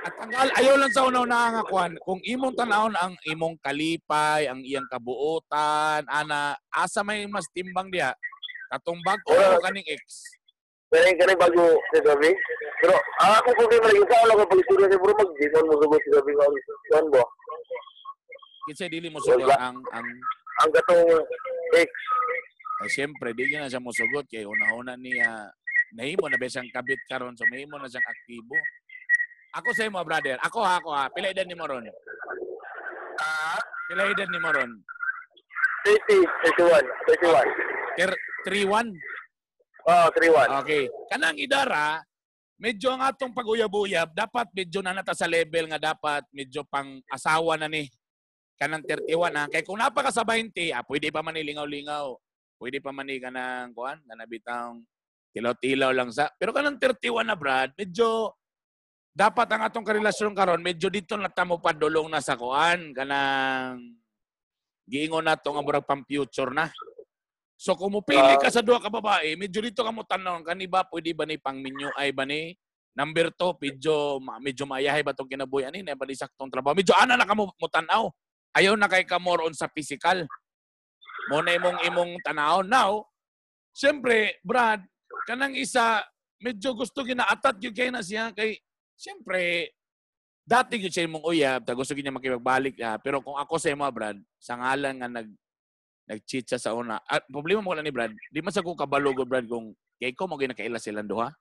at 0.04 0.12
tanggal 0.20 0.48
ayaw 0.60 0.75
lang 0.75 0.92
sa 0.92 1.08
unaw 1.08 1.24
na 1.24 1.56
nga 1.56 1.63
kwan 1.68 1.96
kung 2.04 2.20
imong 2.20 2.56
tanawon 2.56 2.96
ang 3.00 3.16
imong 3.28 3.56
kalipay, 3.63 4.48
ang 4.51 4.60
iyang 4.60 4.88
kabuotan, 4.92 6.04
ana 6.08 6.56
asa 6.72 7.00
may 7.04 7.24
mas 7.32 7.48
timbang 7.56 7.88
diha 7.88 8.12
katong 8.72 9.00
bag 9.04 9.20
o 9.28 9.36
kaning 9.63 9.88
ex. 9.88 10.36
Pero 10.92 11.08
yung 11.08 11.20
kanina 11.20 11.44
bago 11.48 11.80
sa 11.96 12.00
sabi. 12.04 12.32
Pero 12.84 12.96
ang 13.24 13.34
ako 13.40 13.50
kung 13.56 13.70
di 13.72 13.80
malagay 13.80 14.04
sa 14.04 14.28
ako 14.36 14.44
pag 14.44 14.62
istorya 14.63 14.88
sa 14.92 15.00
bro, 15.00 15.13
mag-dimon 15.16 15.63
mo 15.72 15.75
sa 15.80 16.10
sabi 16.20 16.32
nga. 16.36 16.46
Yan 16.92 17.06
ba? 17.08 17.24
Kinsay 18.68 18.89
dili 18.89 19.10
mo 19.10 19.18
sugot 19.22 19.58
ang 19.58 19.82
ang 19.91 20.08
Ang 20.62 20.70
katong 20.77 21.06
ex. 21.74 21.89
ay 22.82 22.89
syempre 22.89 23.34
di 23.34 23.50
na 23.53 23.70
siya 23.70 23.82
mosugot 23.82 24.25
kay 24.25 24.41
una-una 24.46 24.98
niya 24.98 25.50
nahimo 25.94 26.25
na 26.30 26.38
ba 26.38 26.50
siyang 26.50 26.70
kabit 26.74 27.01
karon 27.06 27.38
so 27.38 27.46
mahimo 27.50 27.77
na 27.77 27.89
siyang 27.89 28.06
aktibo. 28.06 28.58
Ako 29.51 29.70
sa 29.75 29.84
imo 29.84 30.00
brother, 30.08 30.39
ako 30.39 30.63
ha, 30.63 30.80
ako 30.80 30.89
ha, 30.96 31.12
pila 31.12 31.27
edad 31.27 31.44
ni 31.44 31.53
mo 31.60 31.68
ron? 31.68 31.84
Ah, 33.20 33.60
Pila 33.91 34.08
edad 34.08 34.30
ni 34.32 34.39
mo 34.39 34.48
ron? 34.48 34.72
30, 35.84 36.24
31, 36.56 36.88
31. 37.20 38.00
Ter 38.00 38.12
31. 38.48 38.96
Oh, 39.91 40.08
31. 40.15 40.62
Okay. 40.63 40.88
Kanang 41.12 41.36
idara 41.36 42.00
medyo 42.62 42.94
ang 42.94 43.01
atong 43.01 43.34
pag-uyab-uyab, 43.34 44.13
dapat 44.13 44.46
medyo 44.53 44.86
na 44.86 44.94
nata 44.94 45.18
sa 45.18 45.25
level 45.25 45.65
nga 45.74 45.82
dapat 45.82 46.22
medyo 46.30 46.62
pang 46.70 47.01
asawa 47.10 47.58
na 47.58 47.65
ni 47.65 47.89
kanang 48.62 48.86
31 48.86 49.10
ha. 49.34 49.50
Kaya 49.50 49.65
kung 49.65 49.82
napaka 49.82 50.13
sa 50.13 50.22
20, 50.22 50.70
ah, 50.70 50.86
pwede 50.86 51.10
pa 51.10 51.25
man 51.25 51.34
ni 51.34 51.41
lingaw-lingaw. 51.41 52.13
Pwede 52.62 52.77
pa 52.77 52.94
man 52.94 53.10
ni 53.10 53.18
kanang 53.18 53.74
kuan, 53.74 53.98
kanang 54.06 54.30
bitang 54.30 54.86
tilaw-tilaw 55.34 55.89
lang 55.89 56.13
sa. 56.13 56.30
Pero 56.38 56.53
kanang 56.53 56.77
31 56.77 57.25
na 57.25 57.34
Brad, 57.34 57.74
medyo 57.74 58.38
dapat 59.12 59.50
ang 59.50 59.65
atong 59.65 59.84
karelasyon 59.84 60.32
karon 60.32 60.63
medyo 60.63 60.88
dito 60.88 61.20
na 61.20 61.27
tamo 61.27 61.60
padulong 61.60 62.08
na 62.08 62.24
sa 62.24 62.39
kuan 62.39 62.96
kanang 62.96 64.00
giingon 64.88 65.27
nato 65.27 65.51
nga 65.51 65.60
murag 65.60 65.84
pang 65.84 66.06
future 66.08 66.53
na. 66.53 66.72
So 67.60 67.77
kung 67.77 67.94
mupili 67.94 68.39
ka 68.41 68.50
sa 68.50 68.63
duha 68.63 68.82
ka 68.82 68.89
babae, 68.89 69.36
medyo 69.38 69.62
dito 69.62 69.84
ka 69.84 69.91
mo 69.91 70.08
tanong 70.08 70.46
kani 70.46 70.65
ba 70.65 70.88
pwede 70.88 71.12
ba 71.13 71.27
ni 71.27 71.38
pang 71.38 71.60
minyo 71.60 71.91
ay 72.00 72.15
ba 72.15 72.25
ni 72.25 72.56
number 72.91 73.32
2 73.32 73.56
medyo 73.62 74.20
medyo 74.44 74.63
maayahay 74.68 75.03
ba 75.03 75.15
tong 75.15 75.30
kinabuhi 75.30 75.70
ani 75.70 75.80
na 75.86 75.96
ba 75.96 76.08
ni 76.08 76.15
saktong 76.15 76.50
trabaho. 76.51 76.75
Medyo 76.75 76.96
ana 76.98 77.15
na 77.15 77.27
ka 77.27 77.36
mo, 77.36 77.51
mo 77.51 77.68
tanaw. 77.70 78.10
Ayaw 78.51 78.75
na 78.75 78.91
kay 78.91 79.08
ka 79.08 79.20
more 79.20 79.48
on 79.48 79.55
sa 79.55 79.72
physical. 79.72 80.27
Mo 81.31 81.39
na 81.39 81.55
imong 81.55 81.79
imong 81.88 82.12
tanaw 82.25 82.65
now. 82.65 83.05
Siyempre, 83.72 84.41
Brad, 84.43 84.84
kanang 85.24 85.55
isa 85.55 86.03
medyo 86.41 86.75
gusto 86.75 87.05
ginaatat 87.05 87.62
gyud 87.62 87.77
kay 87.77 87.93
na 87.93 88.01
siya 88.01 88.34
kay 88.34 88.58
siyempre 88.98 89.72
dati 90.41 90.81
gyud 90.81 90.91
siya 90.91 91.08
imong 91.08 91.24
uyab, 91.24 91.62
ta 91.63 91.77
gusto 91.77 91.96
niya 91.96 92.12
makipagbalik 92.12 92.75
ah. 92.84 92.98
Pero 93.00 93.24
kung 93.24 93.38
ako 93.39 93.55
sa 93.62 93.72
imo, 93.72 93.88
Brad, 93.88 94.20
sa 94.41 94.60
ngalan 94.60 94.96
nga 95.00 95.08
nag 95.08 95.29
nag-cheat 96.12 96.60
sa 96.60 96.75
una. 96.75 97.00
At 97.08 97.24
problema 97.31 97.63
mo 97.63 97.72
lang 97.72 97.88
ni 97.88 97.93
Brad, 97.93 98.12
di 98.12 98.43
man 98.43 98.51
sa 98.51 98.65
ko 98.65 98.75
kabalo 98.75 99.15
gud 99.15 99.31
Brad 99.31 99.48
kung 99.48 99.72
kay 99.96 100.12
ko 100.12 100.27
mo 100.27 100.36
ginakaila 100.36 100.81
silang 100.81 101.08
duha. 101.08 101.31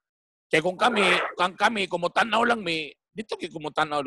Kaya 0.47 0.63
kung 0.63 0.79
kami, 0.79 1.03
kung 1.35 1.59
kami 1.59 1.91
kumutanaw 1.91 2.47
lang 2.47 2.63
mi, 2.63 2.93
dito 3.11 3.35
kay 3.35 3.51
kumutanaw 3.51 4.07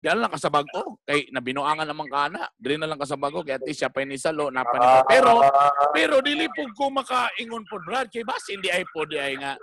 Diyan 0.00 0.16
lang 0.16 0.32
kasabag 0.32 0.64
ko. 0.72 0.96
Kay 1.04 1.28
nabinuangan 1.28 1.84
naman 1.84 2.08
ka 2.08 2.32
na. 2.32 2.48
Dili 2.56 2.80
na 2.80 2.88
lang 2.88 2.96
kasabag 2.96 3.36
ko. 3.36 3.44
Kaya 3.44 3.60
least 3.60 3.84
siya 3.84 3.92
pa 3.92 4.00
ni 4.00 4.16
Salo. 4.16 4.48
Napa 4.48 4.72
ni 4.80 4.88
Pero, 5.12 5.44
pero 5.92 6.16
dili 6.24 6.48
po 6.48 6.64
ko 6.72 6.88
makaingon 6.88 7.68
po 7.68 7.76
Brad. 7.84 8.08
Kay 8.08 8.24
bas 8.24 8.40
hindi 8.48 8.72
ay 8.72 8.88
po 8.88 9.04
ay 9.04 9.36
nga 9.36 9.60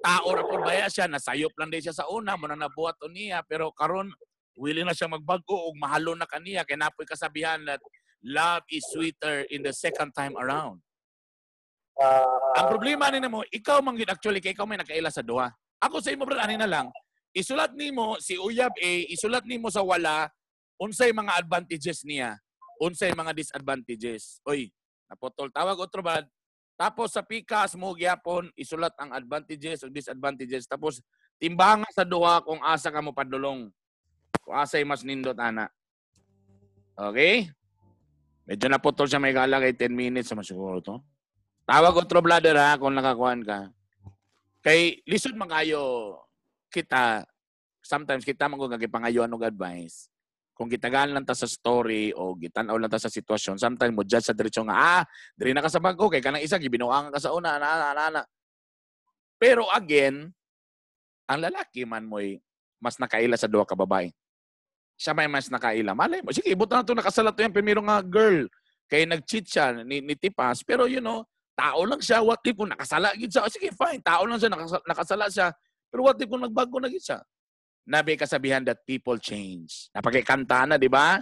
tao 0.00 0.30
ra 0.30 0.46
po 0.46 0.62
baya 0.62 0.86
siya. 0.86 1.10
Nasayop 1.10 1.50
lang 1.58 1.74
din 1.74 1.82
siya 1.82 1.94
sa 1.94 2.06
una. 2.06 2.38
Muna 2.38 2.54
nabuhat 2.54 3.02
o 3.02 3.10
niya. 3.10 3.42
Pero 3.42 3.74
karon 3.74 4.14
willing 4.54 4.86
na 4.86 4.94
siya 4.94 5.10
magbago 5.10 5.66
ug 5.66 5.74
mahalo 5.74 6.14
na 6.14 6.30
kaniya. 6.30 6.62
Kaya 6.62 6.86
napoy 6.86 7.02
kasabihan 7.02 7.58
that 7.66 7.82
love 8.22 8.62
is 8.70 8.86
sweeter 8.94 9.42
in 9.50 9.66
the 9.66 9.74
second 9.74 10.14
time 10.14 10.38
around. 10.38 10.78
Ang 12.56 12.66
problema 12.70 13.10
ni 13.10 13.20
mo, 13.26 13.42
ikaw 13.50 13.82
man 13.82 13.98
gid 13.98 14.08
actually 14.08 14.38
kay 14.38 14.54
ikaw 14.54 14.64
may 14.64 14.78
nakaila 14.78 15.10
sa 15.10 15.20
duha. 15.20 15.50
Ako 15.82 15.98
sa 15.98 16.14
imo 16.14 16.24
brad 16.24 16.40
ani 16.40 16.56
na 16.56 16.68
lang, 16.68 16.86
isulat 17.30 17.74
nimo 17.74 18.18
si 18.18 18.34
Uyab 18.36 18.74
A, 18.78 18.92
isulat 19.10 19.46
nimo 19.46 19.70
sa 19.70 19.82
wala 19.82 20.30
unsay 20.80 21.12
mga 21.12 21.36
advantages 21.36 22.02
niya, 22.08 22.40
unsay 22.80 23.12
mga 23.12 23.36
disadvantages. 23.36 24.40
Oy, 24.48 24.72
napotol 25.06 25.52
tawag 25.52 25.76
otro 25.76 26.00
brad. 26.00 26.24
Tapos 26.80 27.12
sa 27.12 27.20
pikas 27.20 27.76
mo 27.76 27.92
gyapon 27.92 28.48
isulat 28.56 28.96
ang 28.96 29.12
advantages 29.12 29.84
ug 29.84 29.92
disadvantages 29.92 30.64
tapos 30.64 31.04
timbangan 31.36 31.92
sa 31.92 32.08
duha 32.08 32.40
kung 32.40 32.56
asa 32.64 32.88
ka 32.88 33.04
mo 33.04 33.12
padulong. 33.12 33.68
Kung 34.40 34.56
asay 34.56 34.80
mas 34.88 35.04
nindot 35.04 35.36
ana. 35.36 35.68
Okay? 36.96 37.52
Medyo 38.48 38.66
naputol 38.72 39.04
siya 39.04 39.20
may 39.20 39.36
gala 39.36 39.60
kay 39.60 39.76
10 39.76 39.92
minutes 39.92 40.32
naman 40.32 40.48
siguro 40.48 40.80
to. 40.80 40.96
Tawag 41.68 42.00
otro 42.00 42.24
bladder 42.24 42.56
ha 42.56 42.80
kung 42.80 42.96
nakakuan 42.96 43.44
ka. 43.44 43.68
Kay 44.64 45.04
lisod 45.04 45.36
mangayo 45.36 46.16
kita 46.70 47.26
sometimes 47.82 48.22
kita 48.22 48.46
man 48.46 48.56
kung 48.56 48.72
pangayo 48.88 49.26
og 49.26 49.44
advice. 49.44 50.06
Kung 50.54 50.68
gitagaan 50.68 51.16
lang 51.16 51.24
ta 51.24 51.32
sa 51.32 51.48
story 51.48 52.12
o 52.12 52.36
gitan-aw 52.36 52.76
lang 52.76 52.92
ta 52.92 53.00
sa 53.00 53.08
sitwasyon, 53.08 53.56
sometimes 53.56 53.96
mo 53.96 54.04
judge 54.04 54.28
sa 54.28 54.36
diretso 54.36 54.60
nga 54.68 55.00
ah, 55.00 55.02
diri 55.32 55.56
na 55.56 55.64
ka 55.64 55.72
sa 55.72 55.80
bangko 55.80 56.12
kay 56.12 56.20
kanang 56.20 56.44
isa 56.44 56.60
gibinuangan 56.60 57.08
ka 57.08 57.16
sa 57.16 57.32
una 57.32 57.56
ana 57.56 57.66
ana 57.66 57.86
ana, 57.96 58.02
ana. 58.12 58.22
Pero 59.40 59.64
again, 59.72 60.28
ang 61.24 61.40
lalaki 61.40 61.88
man 61.88 62.04
mo'y 62.04 62.36
mas 62.76 63.00
nakaila 63.00 63.40
sa 63.40 63.48
duha 63.48 63.64
ka 63.64 63.72
babae. 63.72 64.12
Siya 65.00 65.16
may 65.16 65.32
mas 65.32 65.48
nakaila. 65.48 65.96
Malay 65.96 66.20
mo, 66.20 66.28
sige, 66.28 66.52
ibuto 66.52 66.76
na 66.76 66.84
ito 66.84 66.92
nakasalat 66.92 67.32
to 67.32 67.40
yung 67.40 67.56
primero 67.56 67.80
nga 67.80 68.04
girl. 68.04 68.44
Kaya 68.84 69.08
nag-cheat 69.08 69.46
siya 69.48 69.80
ni, 69.80 70.04
ni 70.04 70.12
Tipas. 70.12 70.60
Pero 70.60 70.84
you 70.84 71.00
know, 71.00 71.24
tao 71.56 71.88
lang 71.88 72.04
siya. 72.04 72.20
What 72.20 72.44
if 72.44 72.58
nakasala 72.58 73.16
gid 73.16 73.32
siya? 73.32 73.48
Sige, 73.48 73.72
fine. 73.72 74.04
Tao 74.04 74.28
lang 74.28 74.36
siya. 74.36 74.52
Nakasala 74.84 75.32
siya. 75.32 75.56
Pero 75.90 76.06
what 76.06 76.16
if 76.16 76.30
kung 76.30 76.46
nagbago 76.46 76.78
na 76.78 76.88
gid 76.88 77.02
siya? 77.02 77.20
Nabi 77.84 78.14
kasabihan 78.14 78.62
that 78.62 78.80
people 78.86 79.18
change. 79.18 79.90
Napakikanta 79.90 80.62
na, 80.64 80.78
di 80.78 80.86
ba? 80.86 81.18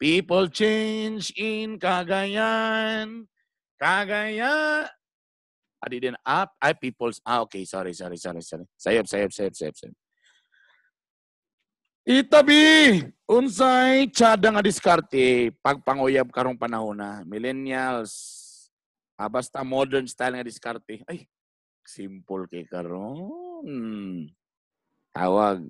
People 0.00 0.48
change 0.48 1.32
in 1.36 1.76
Cagayan. 1.76 3.28
Cagayan. 3.76 4.88
Adi 5.84 6.00
din 6.00 6.16
up. 6.24 6.56
Ay, 6.56 6.72
people's. 6.72 7.20
Ah, 7.20 7.44
okay. 7.44 7.64
Sorry, 7.68 7.92
sorry, 7.92 8.16
sorry, 8.16 8.40
sorry. 8.40 8.64
Sayop, 8.80 9.04
sayop, 9.04 9.30
sayop, 9.32 9.52
sayop, 9.52 9.76
sayop. 9.76 9.96
Itabi! 12.06 13.02
Unsay 13.26 14.06
tsada 14.14 14.54
nga 14.54 14.62
diskarte 14.62 15.50
pagpanguyab 15.58 16.30
karong 16.30 16.54
panahon 16.56 16.96
na. 16.96 17.26
Millennials. 17.26 18.14
Ah, 19.18 19.26
basta 19.26 19.60
modern 19.66 20.06
style 20.06 20.38
nga 20.38 20.46
diskarte. 20.46 21.02
Ay, 21.04 21.26
simple 21.88 22.50
kay 22.50 22.66
karon. 22.66 24.28
Tawag. 25.16 25.64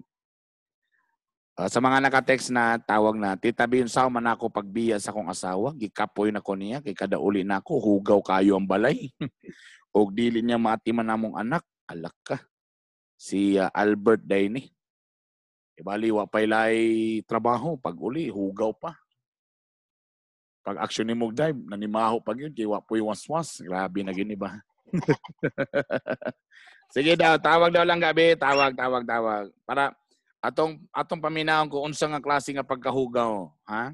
Ah, 1.57 1.73
sa 1.73 1.81
mga 1.81 2.05
naka-text 2.05 2.53
na 2.53 2.77
tawag 2.77 3.17
na, 3.17 3.33
Tita 3.33 3.65
B, 3.65 3.81
unsa 3.81 4.05
man 4.13 4.29
ako 4.29 4.53
pagbiya 4.53 5.01
sa 5.01 5.09
akong 5.09 5.33
asawa, 5.33 5.73
gikapoy 5.73 6.29
na 6.29 6.45
ko 6.45 6.53
niya, 6.53 6.85
kay 6.85 6.93
kada 6.93 7.17
uli 7.17 7.49
na 7.49 7.65
ako, 7.65 7.81
hugaw 7.81 8.21
kayo 8.21 8.61
ang 8.61 8.69
balay. 8.69 9.09
Og 9.97 10.13
dili 10.13 10.45
niya 10.45 10.61
maatiman 10.61 11.09
namong 11.09 11.41
anak, 11.41 11.65
alak 11.89 12.13
ka. 12.21 12.37
Si 13.17 13.57
ah, 13.57 13.73
Albert 13.73 14.21
Daini. 14.21 14.69
Ibali, 15.81 16.13
wa 16.13 16.29
pa 16.29 16.45
ilay 16.45 17.21
trabaho. 17.25 17.81
Pag 17.81 17.97
uli, 17.97 18.29
hugaw 18.29 18.77
pa. 18.77 18.93
Pag 20.61 20.85
action 20.85 21.09
ni 21.09 21.17
mo 21.17 21.33
dive, 21.33 21.57
nanimaho 21.57 22.21
pag 22.21 22.37
yun, 22.37 22.53
kay 22.53 22.69
wa 22.69 22.85
po'y 22.85 23.01
waswas. 23.01 23.65
Grabe 23.65 24.05
na 24.05 24.13
gini 24.13 24.37
ba? 24.37 24.61
Sige 26.95 27.19
daw, 27.19 27.37
tawag 27.37 27.75
daw 27.75 27.83
lang 27.83 27.99
gabi. 27.99 28.38
Tawag, 28.38 28.78
tawag, 28.78 29.05
tawag. 29.05 29.45
Para 29.66 29.93
atong 30.38 30.78
atong 30.95 31.19
paminahon 31.19 31.66
ko 31.66 31.83
unsa 31.83 32.07
nga 32.07 32.23
klase 32.23 32.55
nga 32.55 32.66
pagkahugaw, 32.66 33.50
ha? 33.66 33.90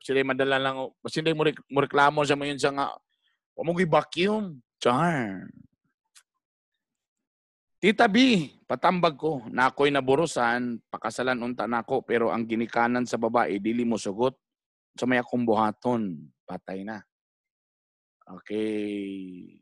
Sila 0.00 0.22
madala 0.24 0.56
lang, 0.56 0.76
hindi 1.02 1.32
mo, 1.34 1.42
mo 1.68 1.78
reklamo 1.82 2.22
sa 2.24 2.38
mo 2.38 2.46
yun 2.46 2.60
sa 2.60 2.72
nga, 2.72 2.86
mo 3.58 3.72
vacuum 3.74 4.62
Char. 4.76 5.48
Tita 7.76 8.08
B, 8.08 8.48
patambag 8.64 9.20
ko, 9.20 9.44
na 9.52 9.68
ako'y 9.68 9.92
naburusan, 9.92 10.80
pakasalan 10.88 11.44
unta 11.44 11.68
nako 11.68 12.00
pero 12.00 12.32
ang 12.32 12.48
ginikanan 12.48 13.04
sa 13.04 13.20
babae, 13.20 13.60
dili 13.60 13.84
mo 13.84 14.00
sugot. 14.00 14.36
Sa 14.96 15.04
may 15.04 15.20
akong 15.20 15.44
buhaton, 15.44 16.32
patay 16.48 16.80
na. 16.80 17.04
Okay. 18.24 19.60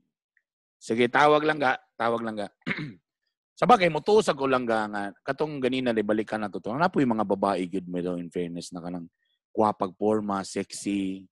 Sige, 0.84 1.08
tawag 1.08 1.40
lang 1.48 1.56
ga. 1.56 1.80
Tawag 1.96 2.20
lang 2.20 2.36
ga. 2.36 2.48
sa 3.58 3.64
bagay, 3.64 3.88
mutusag 3.88 4.36
ko 4.36 4.44
lang 4.44 4.68
ga 4.68 4.84
nga. 4.84 5.08
Katong 5.24 5.56
ganina, 5.56 5.96
di 5.96 6.04
balikan 6.04 6.44
na 6.44 6.52
to. 6.52 6.60
Ano 6.68 6.84
po 6.92 7.00
yung 7.00 7.16
mga 7.16 7.24
babae, 7.24 7.64
good 7.72 7.88
mo 7.88 8.04
daw 8.04 8.20
in 8.20 8.28
fairness 8.28 8.68
na 8.68 8.84
kanang 8.84 9.08
kwapag 9.48 9.96
forma, 9.96 10.44
sexy. 10.44 11.24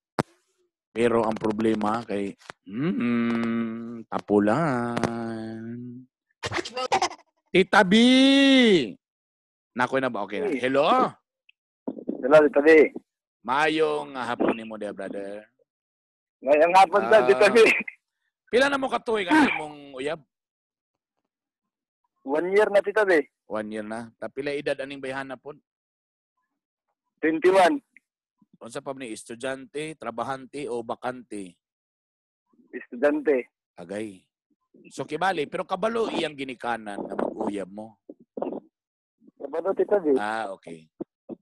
Pero 0.89 1.29
ang 1.29 1.37
problema 1.37 2.01
kay, 2.01 2.33
mm, 2.65 4.09
tapulan. 4.09 5.69
Tita 7.53 7.85
B! 7.85 7.93
Nakoy 9.77 10.01
na 10.01 10.09
ba? 10.09 10.25
Okay 10.25 10.41
na. 10.41 10.49
Hello? 10.57 10.89
Hello, 12.25 12.41
Tita 12.49 12.65
B. 12.65 12.89
Mayong 13.45 14.17
ah, 14.17 14.33
hapon 14.33 14.57
ni 14.57 14.65
mo, 14.65 14.81
dear 14.81 14.97
brother. 14.97 15.45
Ngayong 16.41 16.73
hapon 16.73 17.05
sa 17.13 17.21
Ah. 17.21 17.29
Tita 17.29 17.53
B. 17.53 17.61
Pila 18.53 18.69
na 18.69 18.77
mo 18.77 18.93
katuig 18.93 19.25
ang 19.33 19.49
imong 19.49 19.97
uyab? 19.97 20.21
One 22.21 22.53
year 22.53 22.69
na, 22.69 22.85
Tita 22.85 23.01
B. 23.09 23.25
One 23.49 23.73
year 23.73 23.81
na. 23.81 24.13
Tapila 24.21 24.53
edad 24.53 24.77
aning 24.77 25.01
bayhana 25.01 25.41
po? 25.41 25.57
21. 27.25 27.81
Unsa 28.61 28.85
pa 28.85 28.93
ni 28.93 29.09
estudyante, 29.09 29.97
trabahante 29.97 30.69
o 30.69 30.85
bakante? 30.85 31.57
Estudyante. 32.69 33.49
Agay. 33.81 34.21
So 34.93 35.09
kibali, 35.09 35.49
pero 35.49 35.65
kabalo 35.65 36.13
iyang 36.13 36.37
ginikanan 36.37 37.01
na 37.01 37.17
mag-uyab 37.17 37.73
mo. 37.73 37.97
Sabado, 39.41 39.73
Tita 39.73 39.97
B. 39.97 40.13
Ah, 40.21 40.53
okay. 40.53 40.93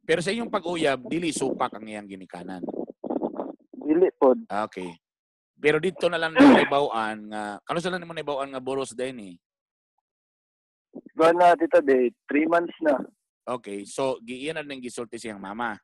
Pero 0.06 0.22
sa 0.22 0.30
inyong 0.30 0.46
pag-uyab, 0.54 1.10
dili 1.10 1.34
supak 1.34 1.74
ang 1.74 1.90
iyang 1.90 2.06
ginikanan. 2.06 2.62
Dili 3.74 4.06
po. 4.14 4.30
Ah, 4.46 4.62
okay. 4.70 4.94
Pero 5.60 5.76
dito 5.76 6.08
na 6.08 6.16
lang 6.16 6.32
daw 6.32 6.40
naibawaan 6.56 7.18
nga, 7.28 7.42
kano 7.68 7.78
sila 7.84 8.00
nimo 8.00 8.16
naibawaan 8.16 8.48
nga 8.56 8.64
boros 8.64 8.96
din 8.96 9.18
eh. 9.20 9.34
Kuha 11.12 11.36
na, 11.36 11.52
tita 11.52 11.84
three 12.26 12.48
months 12.48 12.74
na. 12.80 12.96
Okay, 13.44 13.84
so 13.84 14.16
giiyan 14.24 14.56
na 14.56 14.64
nang 14.64 14.80
gisulti 14.80 15.20
siyang 15.20 15.38
mama. 15.38 15.76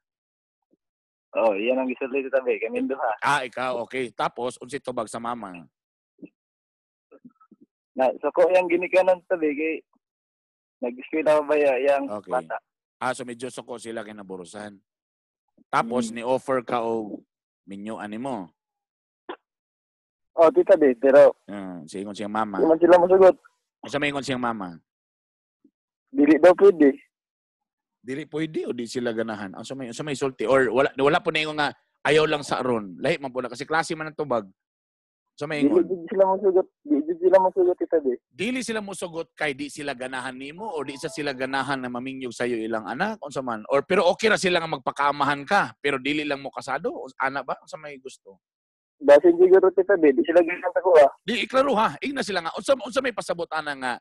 Oh, 1.37 1.53
yan 1.53 1.77
ang 1.77 1.93
gisulti 1.93 2.25
tita 2.25 2.41
be, 2.41 2.57
kami 2.57 2.89
duha. 2.89 3.13
Ah, 3.21 3.45
ikaw, 3.45 3.85
okay. 3.85 4.09
Tapos, 4.17 4.57
unsi 4.57 4.81
tubag 4.81 5.13
sa 5.13 5.21
mama. 5.21 5.69
Na, 7.93 8.09
so 8.25 8.33
ko 8.33 8.49
yung 8.49 8.73
ginikanan 8.73 9.21
tita 9.29 9.37
be, 9.37 9.53
kay 9.53 9.75
nag-eskwela 10.81 11.45
ba 11.45 11.55
ya, 11.61 11.77
yung 11.77 12.09
Okay. 12.25 12.33
bata. 12.33 12.57
Ah, 12.97 13.13
so 13.13 13.29
medyo 13.29 13.53
suko 13.53 13.77
sila 13.77 14.01
kinaburusan. 14.01 14.81
Tapos, 15.69 16.09
Mm. 16.09 16.25
ni-offer 16.25 16.65
ka 16.65 16.81
o 16.81 17.21
minyo 17.69 18.01
ani 18.01 18.17
mo. 18.17 18.49
Oh, 20.37 20.53
tita 20.53 20.77
be, 20.77 20.93
pero 20.95 21.33
Uh, 21.49 21.81
sa 21.89 21.97
siyang 21.97 22.29
mama. 22.29 22.61
di 22.61 22.69
man 22.69 22.77
sila 22.77 23.01
masugot. 23.01 23.37
Sa 23.89 23.97
may 23.97 24.13
ingon 24.13 24.21
siyang 24.21 24.43
mama. 24.43 24.77
Dili 26.13 26.37
daw 26.37 26.53
pwede. 26.53 26.93
Dili 28.05 28.23
pwede 28.29 28.69
o 28.69 28.77
di 28.77 28.85
sila 28.85 29.17
ganahan. 29.17 29.57
Ang 29.57 29.65
sa 29.65 29.73
may 29.75 29.89
sa 29.91 30.05
may 30.05 30.15
sulti 30.15 30.45
or 30.45 30.69
wala 30.69 30.93
wala 30.95 31.19
po 31.19 31.33
na 31.33 31.41
ingon 31.41 31.57
nga 31.57 31.73
ayaw 32.05 32.29
lang 32.29 32.45
sa 32.45 32.61
aron. 32.61 33.01
Lahi 33.01 33.17
man 33.17 33.33
po 33.33 33.41
na 33.41 33.49
kasi 33.49 33.65
klase 33.65 33.97
man 33.97 34.13
ang 34.13 34.19
tubag. 34.19 34.45
Sa 35.37 35.49
may 35.49 35.65
Dili 35.65 35.73
ingon. 35.73 35.85
di 35.89 35.97
sila 36.13 36.25
masugot. 36.29 36.67
Dili 36.85 37.01
di 37.03 37.15
sila 37.17 37.37
masugot 37.41 37.77
tita 37.81 37.99
be. 38.05 38.13
Dili 38.29 38.61
sila 38.61 38.81
musugot 38.85 39.29
kay 39.33 39.57
di 39.57 39.73
sila 39.73 39.97
ganahan 39.97 40.37
nimo 40.37 40.69
o 40.69 40.79
di 40.85 41.01
sa 41.01 41.09
sila 41.09 41.33
ganahan 41.33 41.81
na 41.81 41.89
maminyog 41.89 42.37
sa 42.37 42.45
iyo 42.45 42.61
ilang 42.61 42.85
anak 42.85 43.17
unsa 43.25 43.41
man. 43.41 43.65
Or 43.73 43.83
pero 43.89 44.05
okay 44.07 44.29
ra 44.29 44.37
sila 44.37 44.61
nga 44.61 44.69
magpakaamahan 44.69 45.49
ka 45.49 45.73
pero 45.81 45.97
dili 45.97 46.29
lang 46.29 46.45
mo 46.45 46.53
kasado 46.53 46.93
O 46.93 47.09
ana 47.17 47.41
ba 47.41 47.57
sa 47.65 47.81
may 47.81 47.97
gusto. 47.97 48.37
Dasin 48.97 49.37
siguro 49.37 49.69
tita 49.77 49.95
be, 50.01 50.09
di 50.17 50.25
sila 50.25 50.41
ginang 50.41 50.73
ko 50.81 50.91
ah. 50.97 51.13
Di 51.21 51.45
iklaro 51.45 51.77
ha. 51.77 51.93
Igna 52.01 52.25
sila 52.25 52.41
nga 52.41 52.53
unsa 52.57 52.73
unsa 52.81 53.05
may 53.05 53.13
pasabot 53.13 53.49
ana 53.53 53.73
nga 53.77 53.93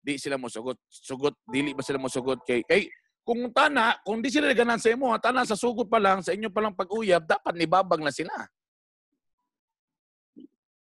di 0.00 0.16
sila 0.16 0.40
mosugot. 0.40 0.80
Sugot 0.88 1.36
dili 1.44 1.76
ba 1.76 1.84
sila 1.84 2.00
mosugot 2.00 2.40
kay 2.48 2.64
kay 2.64 2.88
kung 3.28 3.52
tana, 3.52 4.00
kung 4.00 4.24
di 4.24 4.32
sila 4.32 4.48
ganahan 4.56 4.80
sa 4.80 4.88
imo, 4.88 5.12
tana 5.20 5.44
sa 5.44 5.52
sugot 5.52 5.84
pa 5.84 6.00
lang 6.00 6.24
sa 6.24 6.32
inyo 6.32 6.48
pa 6.48 6.64
lang 6.64 6.72
pag-uyab, 6.72 7.28
dapat 7.28 7.60
nibabag 7.60 8.00
na 8.00 8.08
sila. 8.08 8.32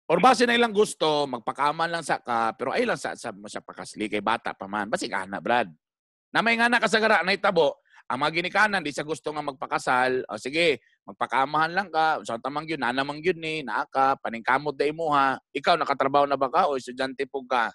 Or 0.05 0.21
base 0.21 0.45
na 0.45 0.53
ilang 0.53 0.77
gusto, 0.77 1.25
magpakaman 1.25 1.89
lang 1.89 2.05
sa 2.05 2.21
ka, 2.21 2.53
pero 2.53 2.77
ay 2.77 2.85
lang 2.85 3.01
sa, 3.01 3.17
sa, 3.17 3.33
sa 3.33 3.65
pakasli 3.65 4.13
kay 4.13 4.21
bata 4.21 4.53
pa 4.53 4.69
man. 4.69 4.93
Basi 4.93 5.09
ka 5.09 5.25
na, 5.25 5.41
Brad. 5.41 5.73
Na 6.29 6.45
may 6.45 6.61
nga 6.61 6.69
na 6.69 6.77
kasagara 6.77 7.25
na 7.25 7.33
itabo, 7.33 7.81
ang 8.05 8.21
mga 8.21 8.45
ginikanan, 8.45 8.85
di 8.85 8.93
sa 8.93 9.09
gusto 9.09 9.33
nga 9.33 9.41
magpakasal, 9.41 10.29
o 10.29 10.37
sige, 10.37 10.85
magpakamahan 11.05 11.73
lang 11.77 11.89
ka, 11.93 12.21
sa 12.25 12.41
tamang 12.41 12.65
yun, 12.65 12.81
nanamang 12.81 13.21
yun 13.21 13.37
ni, 13.37 13.61
naaka, 13.61 14.17
paningkamot 14.25 14.73
da 14.73 14.89
mo 14.91 15.13
ha. 15.13 15.37
Ikaw, 15.53 15.77
nakatrabaho 15.77 16.25
na 16.25 16.41
ba 16.41 16.49
ka 16.49 16.69
o 16.69 16.81
estudyante 16.81 17.29
po 17.29 17.45
ka? 17.45 17.69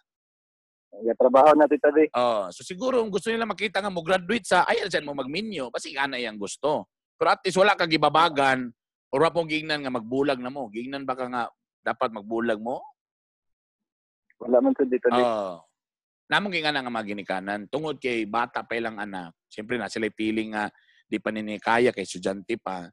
Nagatrabaho 0.90 1.54
na 1.54 1.70
tita 1.70 1.94
be. 1.94 2.10
Oh, 2.18 2.50
so 2.50 2.66
siguro 2.66 2.98
kung 3.06 3.14
gusto 3.14 3.30
nila 3.30 3.46
makita 3.46 3.78
nga 3.80 3.94
mo 3.94 4.02
graduate 4.02 4.50
sa 4.50 4.66
ay 4.66 4.82
dyan 4.90 5.06
mo 5.06 5.14
magminyo, 5.14 5.70
basi 5.70 5.94
nga 5.94 6.10
na 6.10 6.18
iyang 6.18 6.42
gusto. 6.42 6.90
Pero 7.14 7.30
at 7.30 7.42
least 7.46 7.62
wala 7.62 7.78
ka 7.78 7.86
gibabagan 7.86 8.74
or 9.14 9.22
wala 9.22 9.30
pong 9.30 9.52
gignan 9.52 9.86
nga 9.86 9.94
magbulag 9.94 10.42
na 10.42 10.50
mo. 10.50 10.66
Gignan 10.74 11.06
ba 11.06 11.14
ka 11.14 11.30
nga 11.30 11.44
dapat 11.86 12.10
magbulag 12.10 12.58
mo? 12.58 12.82
Wala 14.42 14.58
man 14.64 14.74
sa 14.74 14.88
dito 14.88 15.08
be. 15.14 15.22
Oh. 15.22 15.62
Namong 16.30 16.54
gingan 16.54 16.78
nga 16.78 16.94
mga 16.94 17.10
ginikanan 17.10 17.66
tungod 17.70 17.98
kay 17.98 18.26
bata 18.26 18.62
pa 18.66 18.78
ilang 18.78 19.02
anak. 19.02 19.34
Siyempre 19.50 19.78
na 19.78 19.90
sila 19.90 20.10
piling 20.14 20.54
nga 20.54 20.70
di 21.10 21.18
pa 21.18 21.34
nini 21.34 21.58
kaya 21.58 21.90
kay 21.90 22.06
estudyante 22.06 22.58
pa. 22.58 22.86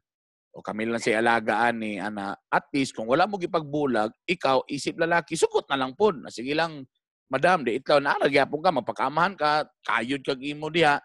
O 0.57 0.65
kami 0.65 0.89
lang 0.89 0.97
sa 0.97 1.13
alagaan 1.13 1.77
ni 1.77 2.01
ana. 2.01 2.33
At 2.49 2.65
least 2.73 2.97
kung 2.97 3.05
wala 3.05 3.29
mo 3.29 3.37
gipagbulag, 3.37 4.09
ikaw 4.25 4.65
isip 4.65 4.97
lalaki, 4.97 5.37
sukot 5.37 5.69
na 5.69 5.77
lang 5.77 5.93
pod. 5.93 6.17
Na 6.17 6.33
sige 6.33 6.57
lang, 6.57 6.81
madam, 7.29 7.61
di 7.61 7.77
itlaw 7.77 8.01
na 8.01 8.17
nagyapon 8.17 8.65
ka, 8.65 8.73
mapakamahan 8.73 9.37
ka, 9.37 9.69
kayod 9.85 10.25
kag 10.25 10.41
imo 10.41 10.73
diha. 10.73 10.97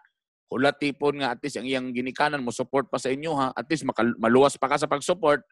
Kulat 0.49 0.81
tipon 0.81 1.21
nga 1.21 1.37
at 1.37 1.39
least 1.45 1.61
ang 1.61 1.69
iyang 1.69 1.93
ginikanan 1.93 2.41
mo 2.41 2.49
support 2.49 2.89
pa 2.89 2.97
sa 2.97 3.13
inyo 3.13 3.37
ha. 3.37 3.53
At 3.53 3.69
least 3.69 3.85
makal- 3.85 4.17
maluwas 4.17 4.57
pa 4.57 4.65
ka 4.73 4.81
sa 4.81 4.89
pag-support. 4.89 5.45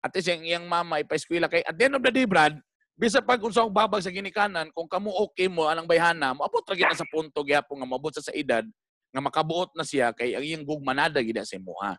At 0.00 0.16
least 0.16 0.32
ang 0.32 0.48
iyang 0.48 0.64
mama 0.64 1.04
ipa-eskwela 1.04 1.52
kay 1.52 1.60
at 1.60 1.76
the 1.76 1.92
end 1.92 1.96
of 2.00 2.04
the 2.04 2.08
day, 2.08 2.24
Brad, 2.24 2.56
bisa 2.96 3.20
pag 3.20 3.40
unsa 3.40 3.64
babag 3.68 4.04
sa 4.04 4.12
ginikanan 4.12 4.68
kung 4.72 4.88
kamo 4.88 5.12
okay 5.24 5.48
mo 5.48 5.64
anang 5.64 5.88
bayhana 5.88 6.36
moabot 6.36 6.60
ra 6.68 6.92
na 6.92 6.92
sa 6.92 7.08
punto 7.08 7.40
gyapon 7.40 7.80
nga 7.80 7.88
moabot 7.88 8.12
sa 8.12 8.20
sa 8.20 8.36
edad 8.36 8.62
nga 9.08 9.20
makabuot 9.24 9.72
na 9.72 9.80
siya 9.80 10.12
kay 10.12 10.36
ang 10.36 10.44
iyang 10.44 10.64
gugmanada 10.64 11.20
gid 11.24 11.40
sa 11.40 11.56
imuha. 11.56 11.96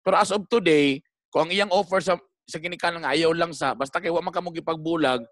Pero 0.00 0.16
as 0.16 0.32
of 0.32 0.48
today, 0.48 1.04
kung 1.28 1.48
ang 1.48 1.52
iyang 1.52 1.72
offer 1.72 2.00
sa 2.00 2.16
sa 2.50 2.58
ginikanan 2.58 3.06
nga 3.06 3.14
ayaw 3.14 3.30
lang 3.30 3.54
sa 3.54 3.78
basta 3.78 4.02
kay 4.02 4.10
wa 4.10 4.18
man 4.18 4.34
kamo 4.34 4.50
gipagbulag, 4.50 5.22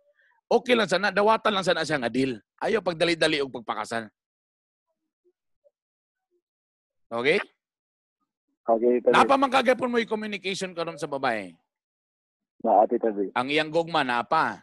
okay 0.47 0.79
lang 0.79 0.87
sana 0.87 1.11
dawatan 1.11 1.51
lang 1.51 1.67
sana 1.67 1.83
siya 1.83 1.99
nga 1.99 2.13
deal. 2.13 2.39
Ayaw 2.63 2.79
pagdali-dali 2.85 3.43
og 3.43 3.51
pagpakasal. 3.51 4.07
Okay? 7.09 7.41
Okay, 8.69 9.01
tita 9.01 9.09
be. 9.11 9.15
Napa 9.17 9.35
man 9.41 9.49
kagapon 9.49 9.89
mo 9.89 9.97
yung 9.97 10.13
communication 10.13 10.77
karon 10.77 11.01
sa 11.01 11.09
babae. 11.09 11.57
Na 12.61 12.85
tita 12.85 13.09
be. 13.09 13.33
Ang 13.33 13.49
iyang 13.49 13.73
gugma 13.73 14.05
napa. 14.05 14.61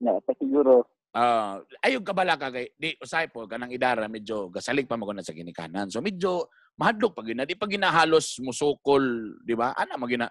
Na 0.00 0.16
pa 0.18 0.32
siguro. 0.40 0.88
Ah, 1.12 1.60
ayog 1.84 2.04
ka 2.04 2.12
bala 2.12 2.36
ka 2.36 2.52
kay 2.52 2.72
di 2.76 2.94
usay 3.00 3.32
po 3.32 3.48
kanang 3.48 3.72
idara 3.72 4.06
medyo 4.06 4.52
gasalig 4.52 4.88
pa 4.88 4.96
maguna 4.96 5.24
sa 5.24 5.36
ginikanan. 5.36 5.92
So 5.92 6.00
medyo 6.00 6.48
mahadlok 6.78 7.18
pag 7.18 7.28
na 7.34 7.42
di 7.42 7.58
pa 7.58 7.66
ginahalos 7.66 8.38
musukol, 8.38 9.34
di 9.42 9.58
ba? 9.58 9.74
Ana 9.74 9.98
magina 9.98 10.30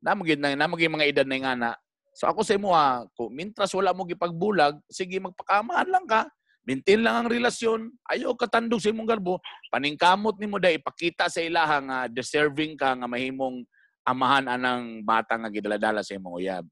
na 0.00 0.16
magin 0.16 0.40
na 0.40 0.70
magin 0.70 0.94
mga 0.94 1.08
edad 1.10 1.26
na 1.28 1.36
yung 1.36 1.50
ana. 1.50 1.70
So 2.16 2.26
ako 2.30 2.40
sa 2.46 2.56
imo 2.56 2.72
ha, 2.72 3.04
kung 3.12 3.34
mintras 3.34 3.74
wala 3.76 3.92
mo 3.92 4.08
gipagbulag, 4.08 4.78
sige 4.88 5.20
magpakamahan 5.20 5.90
lang 5.90 6.06
ka. 6.08 6.24
Maintain 6.64 7.00
lang 7.00 7.24
ang 7.24 7.28
relasyon. 7.28 7.90
Ayaw 8.06 8.36
ka 8.36 8.46
tandog 8.46 8.84
sa 8.84 8.92
imong 8.92 9.08
garbo. 9.08 9.40
Paningkamot 9.72 10.36
nimo 10.38 10.60
dai 10.60 10.76
ipakita 10.78 11.26
sa 11.26 11.40
ilaha 11.42 11.76
nga 11.82 11.98
deserving 12.06 12.76
ka 12.76 12.94
nga 12.94 13.08
mahimong 13.08 13.64
amahan 14.04 14.46
anang 14.48 15.02
bata 15.04 15.36
nga 15.36 15.50
gidaladala 15.52 16.04
sa 16.04 16.16
imong 16.16 16.36
uyab. 16.40 16.64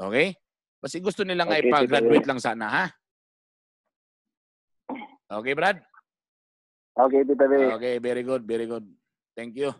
Okay? 0.00 0.32
Basi 0.80 0.96
gusto 1.04 1.28
nila 1.28 1.44
nga 1.44 1.60
Okay, 1.60 1.68
ipa-graduate 1.68 2.24
lang 2.24 2.40
sana, 2.40 2.66
ha? 2.72 2.84
Okay, 5.28 5.52
Brad? 5.52 5.76
Okay, 7.00 7.24
tita 7.24 7.48
be. 7.48 7.60
Okay, 7.80 7.94
very 7.96 8.20
good, 8.20 8.44
very 8.44 8.68
good. 8.68 8.84
Thank 9.32 9.56
you. 9.56 9.72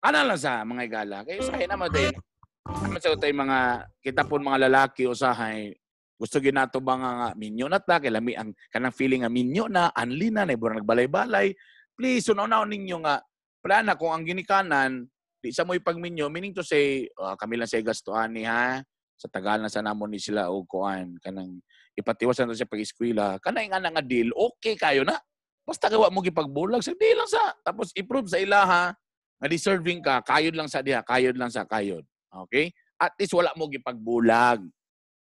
Ano 0.00 0.24
lang 0.24 0.40
sa 0.40 0.64
mga 0.64 0.82
igala? 0.88 1.16
Kayo 1.28 1.44
sa 1.44 1.60
naman 1.60 1.92
din. 1.92 2.16
Naman 2.64 2.98
sa 3.02 3.12
tayo 3.18 3.34
mga, 3.36 3.58
kita 4.00 4.24
po 4.24 4.40
mga 4.40 4.64
lalaki 4.70 5.04
usahay, 5.04 5.76
gusto 6.16 6.38
ginato 6.38 6.78
ba 6.78 6.94
nga 6.96 7.10
nga, 7.18 7.28
minyo 7.34 7.66
na 7.66 7.82
ta, 7.82 7.98
kaya 7.98 8.16
lami, 8.16 8.32
ang 8.38 8.54
kanang 8.70 8.94
feeling 8.94 9.26
nga 9.26 9.32
minyo 9.32 9.66
na, 9.66 9.90
anli 9.92 10.30
na, 10.30 10.46
na 10.46 10.54
nagbalay-balay. 10.54 11.52
Please, 11.98 12.30
unaw 12.30 12.64
ninyo 12.64 13.02
nga, 13.02 13.20
plana 13.58 13.98
kung 13.98 14.14
ang 14.14 14.24
ginikanan, 14.24 15.10
di 15.42 15.50
sa 15.50 15.66
mo 15.66 15.74
ipagminyo, 15.74 16.30
meaning 16.30 16.54
to 16.54 16.62
say, 16.62 17.10
uh, 17.18 17.34
kami 17.34 17.58
lang 17.58 17.66
sa 17.66 17.82
gastuhan 17.82 18.30
ni 18.30 18.46
ha, 18.46 18.80
sa 19.18 19.26
tagal 19.26 19.58
na 19.58 19.70
sa 19.70 19.82
namon 19.82 20.14
ni 20.14 20.22
sila 20.22 20.50
o 20.50 20.62
kuan, 20.62 21.18
kanang 21.18 21.58
ipatiwasan 21.98 22.46
to 22.48 22.56
siya 22.56 22.70
pag-eskwela, 22.70 23.42
kanay 23.42 23.66
nga 23.66 23.82
nga 23.82 24.02
deal, 24.02 24.30
okay 24.34 24.78
kayo 24.78 25.02
na. 25.02 25.18
Basta 25.62 25.86
gawa 25.86 26.10
mo 26.10 26.18
gipagbulag, 26.22 26.82
sa 26.82 26.90
di 26.90 27.12
lang 27.14 27.30
sa, 27.30 27.54
tapos 27.62 27.94
i-prove 27.94 28.26
sa 28.26 28.42
ilaha, 28.42 28.90
nga 29.38 29.48
deserving 29.50 30.02
ka, 30.02 30.22
kayod 30.22 30.54
lang 30.54 30.70
sa 30.70 30.82
diha, 30.82 31.02
kayod 31.02 31.34
lang 31.34 31.50
sa 31.50 31.66
kayod. 31.66 32.02
Okay? 32.46 32.70
At 32.98 33.14
least 33.18 33.34
wala 33.34 33.50
mo 33.58 33.66
gipagbulag. 33.66 34.62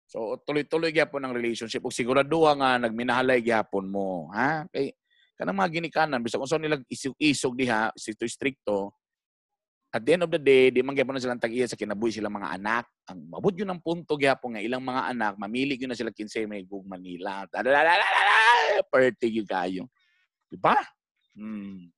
So 0.07 0.38
tuloy-tuloy 0.43 0.91
gyapon 0.91 1.23
ang 1.23 1.33
relationship 1.33 1.81
ug 1.81 1.95
siguraduha 1.95 2.51
nga 2.59 2.71
nagminahalay 2.77 3.39
gyapon 3.41 3.88
mo, 3.88 4.29
ha? 4.29 4.67
Kay 4.69 4.93
kanang 5.33 5.57
mga 5.57 5.81
ginikanan 5.81 6.21
bisag 6.21 6.43
unsa 6.43 6.62
nila 6.62 6.77
isog-isog 6.86 7.57
diha, 7.57 7.89
stricto 7.97 8.27
stricto. 8.29 8.79
At 9.93 10.01
the 10.01 10.17
end 10.17 10.25
of 10.25 10.33
the 10.33 10.41
day, 10.41 10.73
di 10.73 10.81
man 10.81 10.97
gyapon 10.97 11.17
na 11.17 11.21
silang 11.21 11.41
tag-iya 11.41 11.69
sa 11.69 11.77
kinabuhi 11.77 12.13
silang 12.13 12.33
mga 12.33 12.57
anak. 12.57 12.86
Ang 13.09 13.29
mabud 13.29 13.53
yun 13.53 13.69
ang 13.69 13.81
punto 13.81 14.17
gyapon 14.17 14.57
nga 14.57 14.62
ilang 14.62 14.81
mga 14.81 15.13
anak 15.13 15.33
mamili 15.38 15.77
yun 15.77 15.93
na 15.93 15.97
sila 15.97 16.13
kinsay 16.13 16.45
may 16.49 16.65
gug 16.65 16.86
Manila. 16.86 17.45
Party 18.89 19.27
gyud 19.33 19.49
kayo. 19.49 19.89
Di 20.53 20.57
ba? 20.61 20.77
Hmm. 21.33 21.89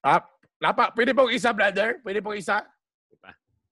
Ah, 0.00 0.24
Lapa, 0.56 0.88
pwede 0.96 1.12
po 1.12 1.28
isa, 1.28 1.52
brother? 1.52 2.00
Pwede 2.00 2.24
po 2.24 2.32
isa? 2.32 2.64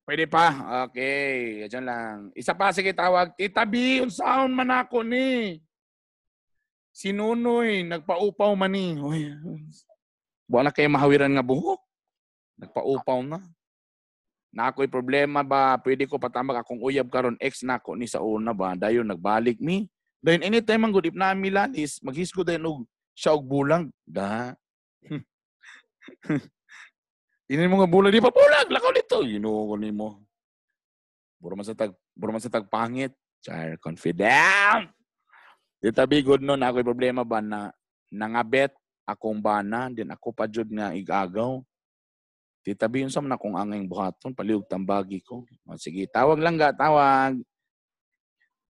Pwede 0.05 0.29
pa. 0.29 0.53
Okay. 0.85 1.65
Yan 1.65 1.89
lang. 1.89 2.17
Isa 2.37 2.53
pa, 2.53 2.69
sige 2.77 2.93
tawag. 2.93 3.33
Tita 3.33 3.65
B, 3.65 4.05
unsaon 4.05 4.53
man 4.53 4.69
ako 4.69 5.01
ni. 5.01 5.65
Si 6.93 7.17
Nunoy, 7.17 7.89
nagpaupaw 7.89 8.53
man 8.53 8.77
ni. 8.77 9.01
Uy, 9.01 9.33
wala 10.45 10.69
kayo 10.69 10.93
mahawiran 10.93 11.33
nga 11.33 11.41
buhok. 11.41 11.81
Nagpaupaw 12.61 13.25
na. 13.25 13.41
Na 14.53 14.69
ako'y 14.69 14.87
problema 14.87 15.41
ba, 15.41 15.81
pwede 15.81 16.05
ko 16.05 16.21
patambag 16.21 16.61
akong 16.61 16.85
uyab 16.85 17.09
karon 17.09 17.41
ex 17.41 17.65
na 17.65 17.81
ako 17.81 17.97
ni 17.97 18.07
sa 18.07 18.21
una 18.21 18.53
ba, 18.53 18.77
dayon 18.77 19.09
nagbalik 19.09 19.59
mi. 19.59 19.89
Dayon 20.21 20.45
anytime 20.47 20.85
ang 20.85 20.93
good 20.95 21.11
if 21.11 21.17
na 21.17 21.35
milanis, 21.35 21.99
maghisgo 22.05 22.47
dayon 22.47 22.69
og 22.69 22.87
siya 23.15 23.39
og 23.39 23.47
bulang. 23.47 23.89
Da. 24.03 24.53
Inin 27.53 27.71
mo 27.71 27.81
nga 27.81 27.89
bulag, 27.91 28.13
di 28.13 28.21
pa 28.21 28.35
bulag, 28.35 28.69
lakaw 28.69 28.93
dito. 28.93 29.23
Ginoo 29.23 29.71
ko 29.71 29.75
nimo. 29.79 30.09
Buro 31.39 31.55
man 31.55 31.67
sa 31.67 31.77
tag, 31.77 31.93
buro 32.17 32.35
man 32.35 32.43
sa 32.43 32.53
tag 32.53 32.67
pangit. 32.69 33.15
Char, 33.45 33.77
confident. 33.79 34.89
Tita 35.85 36.09
B, 36.09 36.25
good 36.25 36.41
no, 36.41 36.57
na 36.57 36.73
ako'y 36.73 36.81
problema 36.81 37.29
ba 37.29 37.45
na 37.45 37.69
nangabet 38.09 38.73
akong 39.05 39.37
bana, 39.37 39.93
din 39.93 40.09
ako 40.09 40.33
pa 40.33 40.49
jud 40.49 40.73
nga 40.73 40.97
igagaw. 40.97 41.61
Tita 42.65 42.89
B, 42.89 43.05
yun 43.05 43.13
sa 43.13 43.21
man 43.21 43.37
akong 43.37 43.53
angay 43.53 43.85
buhaton, 43.85 44.33
paliog 44.33 44.65
tambagi 44.65 45.21
ko. 45.21 45.45
O, 45.69 45.77
sige, 45.77 46.09
tawag 46.09 46.41
lang 46.41 46.57
ga, 46.57 46.73
tawag. 46.73 47.37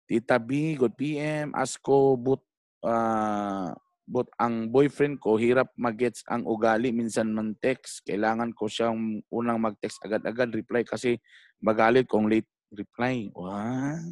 Tita 0.08 0.40
B, 0.40 0.80
good 0.80 0.96
PM, 0.96 1.52
asko, 1.52 2.16
but, 2.16 2.40
ah, 2.88 3.76
but 4.12 4.28
ang 4.36 4.68
boyfriend 4.68 5.24
ko, 5.24 5.40
hirap 5.40 5.72
magets 5.80 6.28
ang 6.28 6.44
ugali, 6.44 6.92
minsan 6.92 7.32
man 7.32 7.56
text. 7.64 8.04
Kailangan 8.04 8.52
ko 8.52 8.68
siyang 8.68 9.24
unang 9.32 9.64
mag-text 9.64 10.04
agad-agad, 10.04 10.52
reply 10.52 10.84
kasi 10.84 11.16
magalit 11.64 12.12
kung 12.12 12.28
late 12.28 12.52
reply. 12.76 13.32
Wow, 13.32 14.12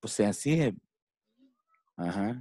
possessive. 0.00 0.72
Aha. 2.00 2.40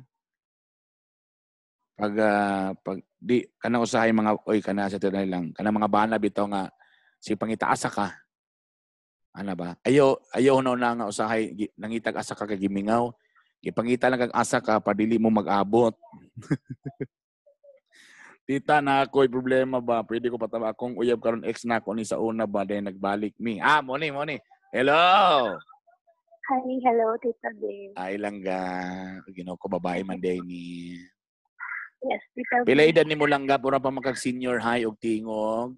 Pag 1.95 2.13
ah, 2.19 2.71
pag 2.79 2.99
di 3.15 3.43
kana 3.60 3.79
usahay 3.84 4.12
mga 4.12 4.36
oy 4.47 4.60
kana 4.60 4.91
sa 4.91 4.99
tinay 4.99 5.25
lang 5.25 5.55
kana 5.55 5.71
mga 5.71 5.88
bana 5.88 6.19
bitaw 6.19 6.43
nga 6.51 6.67
si 7.23 7.39
pangitaasa 7.39 7.88
ka. 7.88 8.12
Ana 9.31 9.55
ba? 9.55 9.79
Ayo 9.84 10.19
ayo 10.36 10.60
no 10.60 10.75
na 10.75 10.91
nga 10.91 11.08
usahay 11.08 11.55
gi- 11.55 11.71
nangitag 11.79 12.19
asa 12.19 12.36
ka 12.36 12.43
kay 12.43 12.60
gimingaw. 12.60 13.15
Gipangita 13.65 14.13
lang 14.13 14.30
kag 14.30 14.38
asa 14.38 14.62
ka 14.62 14.78
padili 14.78 15.17
mo 15.17 15.34
mag-abot. 15.34 15.97
Tita 18.45 18.78
na 18.78 19.01
ako'y 19.01 19.25
problema 19.25 19.82
ba? 19.82 20.06
Pwede 20.06 20.30
ko 20.30 20.38
pataba 20.38 20.69
akong 20.69 20.93
uyab 21.01 21.17
karon 21.17 21.41
ex 21.49 21.65
na 21.65 21.82
ako 21.82 21.97
ni 21.97 22.06
sa 22.06 22.21
una 22.21 22.45
ba 22.45 22.62
dahil 22.62 22.86
nagbalik 22.86 23.34
mi. 23.41 23.58
Ah, 23.58 23.82
mo 23.82 23.97
ni, 23.97 24.13
mo 24.13 24.21
ni. 24.21 24.38
Hello. 24.69 25.58
Hi, 26.45 26.78
hello, 26.86 27.17
Tita 27.17 27.49
Babe. 27.58 27.97
Ay 27.97 28.21
lang 28.21 28.45
ga. 28.45 28.62
Ginoo 29.34 29.58
ko 29.58 29.65
babae 29.65 30.06
man 30.06 30.21
day 30.21 30.38
ni. 30.45 31.01
Yes, 32.06 32.21
Tita 32.38 32.62
Babe. 32.62 32.69
Pila 32.69 32.86
edad 32.86 33.10
ni 33.10 33.17
mo 33.17 33.25
lang 33.25 33.49
ga 33.49 33.58
pura 33.58 33.82
pa 33.82 33.89
makag 33.89 34.21
senior 34.21 34.62
high 34.62 34.86
og 34.86 35.01
tingog. 35.01 35.73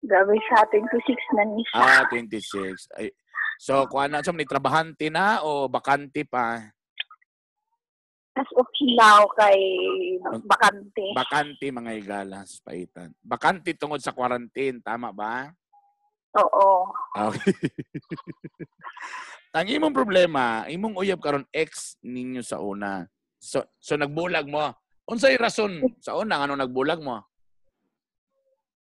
Grabe 0.00 0.32
siya, 0.48 0.64
26 0.64 1.36
na 1.36 1.44
ni 1.44 1.60
siya. 1.68 1.76
Ah, 1.76 2.02
26. 2.08 2.88
Ay, 2.96 3.12
so, 3.60 3.84
kuha 3.92 4.08
na 4.08 4.24
siya, 4.24 4.32
ni 4.32 4.48
trabahante 4.48 5.12
na 5.12 5.44
o 5.44 5.68
bakante 5.68 6.24
pa? 6.24 6.72
Okay 8.32 8.96
now 8.96 9.28
kay 9.36 9.60
bakante. 10.48 11.04
Bakante 11.12 11.68
mga 11.68 11.92
igalas, 12.00 12.64
paitan. 12.64 13.12
Bakante 13.20 13.76
tungod 13.76 14.00
sa 14.00 14.16
quarantine, 14.16 14.80
tama 14.80 15.12
ba? 15.12 15.52
Oo. 16.40 16.88
Okay. 17.12 17.52
Ang 19.56 19.68
imong 19.68 19.92
problema, 19.92 20.64
imong 20.64 20.96
uyab 20.96 21.20
karon 21.20 21.44
ex 21.52 22.00
ninyo 22.00 22.40
sa 22.40 22.56
una. 22.56 23.04
So, 23.36 23.68
so 23.76 24.00
nagbulag 24.00 24.48
mo. 24.48 24.72
Unsay 25.04 25.36
rason 25.36 25.84
sa 26.00 26.16
una 26.16 26.40
ano 26.40 26.56
nagbulag 26.56 27.04
mo? 27.04 27.20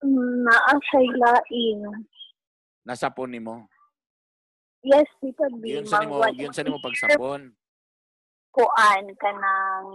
Mm, 0.05 0.45
Naa 0.45 0.77
siya 0.93 1.01
lain. 1.09 2.05
Nasa 2.85 3.09
po 3.09 3.25
nimo. 3.25 3.65
Yes, 4.85 5.09
Tita 5.25 5.49
Babe. 5.49 5.81
Yun 5.81 5.89
sa 5.89 6.05
nimo, 6.05 6.21
yun 6.37 6.53
sa 6.53 6.61
nimo 6.61 6.85
pagsapon. 6.85 7.49
Kuan 8.59 9.07
ka 9.15 9.31
ng... 9.31 9.87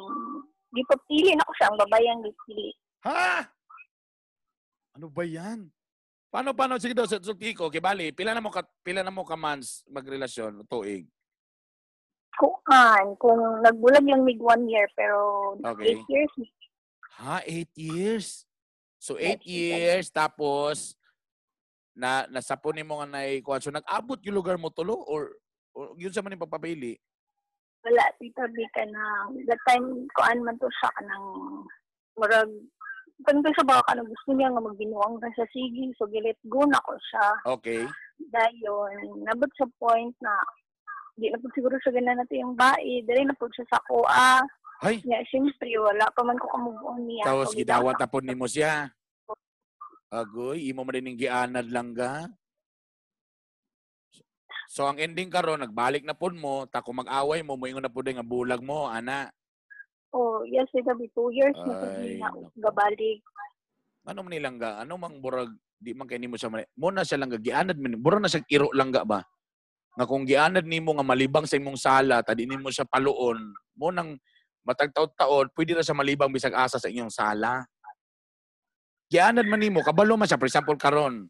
Di 0.72 0.82
pa 0.88 0.96
pili 1.04 1.36
na 1.36 1.44
ko 1.44 1.52
siya, 1.54 1.68
ang 1.68 1.78
babayang 1.84 2.24
gipili. 2.24 2.72
Ha? 3.04 3.44
Ano 4.96 5.12
ba 5.12 5.28
'yan? 5.28 5.68
Paano 6.32 6.56
paano 6.56 6.80
sige 6.82 6.98
daw 6.98 7.06
sa 7.06 7.22
sulti 7.22 7.54
ko, 7.54 7.70
kibali, 7.70 8.10
pila 8.10 8.34
na 8.34 8.42
mo 8.42 8.50
ka 8.50 8.66
pila 8.82 9.06
na 9.06 9.14
mo 9.14 9.22
ka 9.28 9.38
months 9.38 9.86
magrelasyon 9.92 10.66
tuig. 10.66 11.06
Kuan, 12.34 13.14
kung 13.22 13.62
nagbulag 13.62 14.02
lang 14.02 14.26
mig 14.26 14.42
one 14.42 14.66
year, 14.66 14.90
pero 14.98 15.54
Okay. 15.62 15.94
eight 15.94 16.06
years, 16.10 16.34
Ha, 17.22 17.46
eight 17.46 17.70
years. 17.78 18.50
So 18.98 19.22
Yes, 19.22 19.38
eight 19.38 19.44
years 19.46 20.06
tapos 20.10 20.98
na 21.94 22.26
nasapon 22.26 22.74
nimo 22.74 22.98
nga 22.98 23.06
nay 23.06 23.38
kuan 23.46 23.62
so 23.62 23.70
nag-abot 23.70 24.18
yung 24.26 24.34
lugar 24.34 24.58
mo 24.58 24.74
tulo 24.74 24.98
or, 24.98 25.38
or 25.78 25.94
yun 26.02 26.10
sa 26.10 26.26
man 26.26 26.34
yung 26.34 26.42
pagpapili. 26.50 26.98
Wala, 27.84 28.04
Tita 28.18 28.48
Babe 28.48 28.72
ka 28.72 28.84
na. 28.88 29.28
That 29.48 29.62
time, 29.68 30.08
kuan 30.16 30.40
man 30.44 30.56
to 30.60 30.72
siya 30.80 30.90
ka 30.96 31.02
ng... 31.04 31.26
Murag, 32.16 32.52
kung 33.26 33.42
sa 33.44 33.66
baka 33.66 33.82
ka 33.88 33.94
na 33.98 34.04
gusto 34.06 34.30
niya 34.34 34.52
nga 34.52 34.64
magbinuwang 34.64 35.18
ka 35.22 35.30
sa 35.36 35.46
sige, 35.52 35.92
so 35.98 36.06
gilit 36.10 36.38
go 36.50 36.64
na 36.66 36.80
ko 36.86 36.94
siya. 36.98 37.28
Okay. 37.58 37.84
dayon 38.30 39.26
nabot 39.26 39.50
sa 39.58 39.66
point 39.82 40.14
na 40.22 40.34
di 41.18 41.30
na 41.30 41.38
po 41.42 41.50
siguro 41.54 41.76
siya 41.82 41.94
ganun 41.94 42.18
natin 42.22 42.42
yung 42.46 42.56
bae 42.58 43.02
dali 43.06 43.22
na 43.26 43.36
po 43.38 43.50
siya 43.54 43.66
sa 43.70 43.80
kuha 43.86 44.42
Hay, 44.84 45.00
nga 45.06 45.22
siyempre 45.30 45.70
wala 45.80 46.06
pa 46.12 46.22
man 46.26 46.40
ko 46.42 46.48
kamove 46.50 46.82
on 46.84 47.06
niya 47.08 47.26
tapos 47.26 47.54
So, 47.54 47.60
gidawat 47.60 47.96
tapon 48.02 48.26
nimo 48.28 48.50
siya. 48.50 48.92
Agoy, 50.14 50.70
imo 50.70 50.86
man 50.86 51.18
gianad 51.18 51.66
lang 51.74 51.96
ga. 51.96 52.30
So 54.74 54.90
ang 54.90 54.98
ending 54.98 55.30
karon 55.30 55.62
nagbalik 55.62 56.02
na 56.02 56.18
pud 56.18 56.34
mo, 56.34 56.66
ta 56.66 56.82
kung 56.82 56.98
mag-away 56.98 57.46
mo, 57.46 57.54
moingon 57.54 57.86
na 57.86 57.94
pud 57.94 58.10
nga 58.10 58.26
bulag 58.26 58.66
mo, 58.66 58.90
ana. 58.90 59.30
oh 60.18 60.42
yes 60.50 60.66
it 60.74 60.86
be 60.98 61.06
two 61.14 61.30
years 61.30 61.54
na 61.62 61.74
Ay, 61.94 62.18
na 62.18 62.30
gabalik 62.58 63.22
Ano 64.10 64.26
man 64.26 64.34
nilang 64.34 64.58
ga? 64.58 64.82
Ano 64.82 64.98
mang 64.98 65.22
burag 65.22 65.54
di 65.78 65.94
man 65.94 66.10
kay 66.10 66.18
nimo 66.18 66.42
siya 66.42 66.50
mali. 66.50 66.66
Mo 66.74 66.90
na 66.90 67.06
siya 67.06 67.22
lang 67.22 67.30
ga 67.30 67.40
gianad 67.40 67.78
man. 67.78 68.02
Burag 68.02 68.26
na 68.26 68.34
siya 68.34 68.42
iro 68.50 68.74
lang 68.74 68.90
ga 68.90 69.06
ba? 69.06 69.22
Nga 69.94 70.10
kung 70.10 70.26
gianad 70.26 70.66
nimo 70.66 70.98
nga 70.98 71.06
malibang 71.06 71.46
sa 71.46 71.56
imong 71.56 71.78
sala, 71.78 72.26
tadi 72.26 72.50
nimo 72.50 72.74
siya 72.74 72.90
paluon, 72.90 73.40
mo 73.78 73.88
nang 73.94 74.18
matag 74.66 74.90
taon 74.92 75.48
pwede 75.54 75.78
na 75.78 75.86
siya 75.86 75.96
malibang 75.96 76.34
bisag 76.34 76.58
asa 76.58 76.82
sa 76.82 76.90
inyong 76.90 77.14
sala. 77.14 77.62
Gianad 79.08 79.46
man 79.46 79.62
nimo, 79.62 79.86
kabalo 79.86 80.18
man 80.18 80.26
siya. 80.26 80.42
For 80.42 80.50
example, 80.50 80.76
karon 80.82 81.30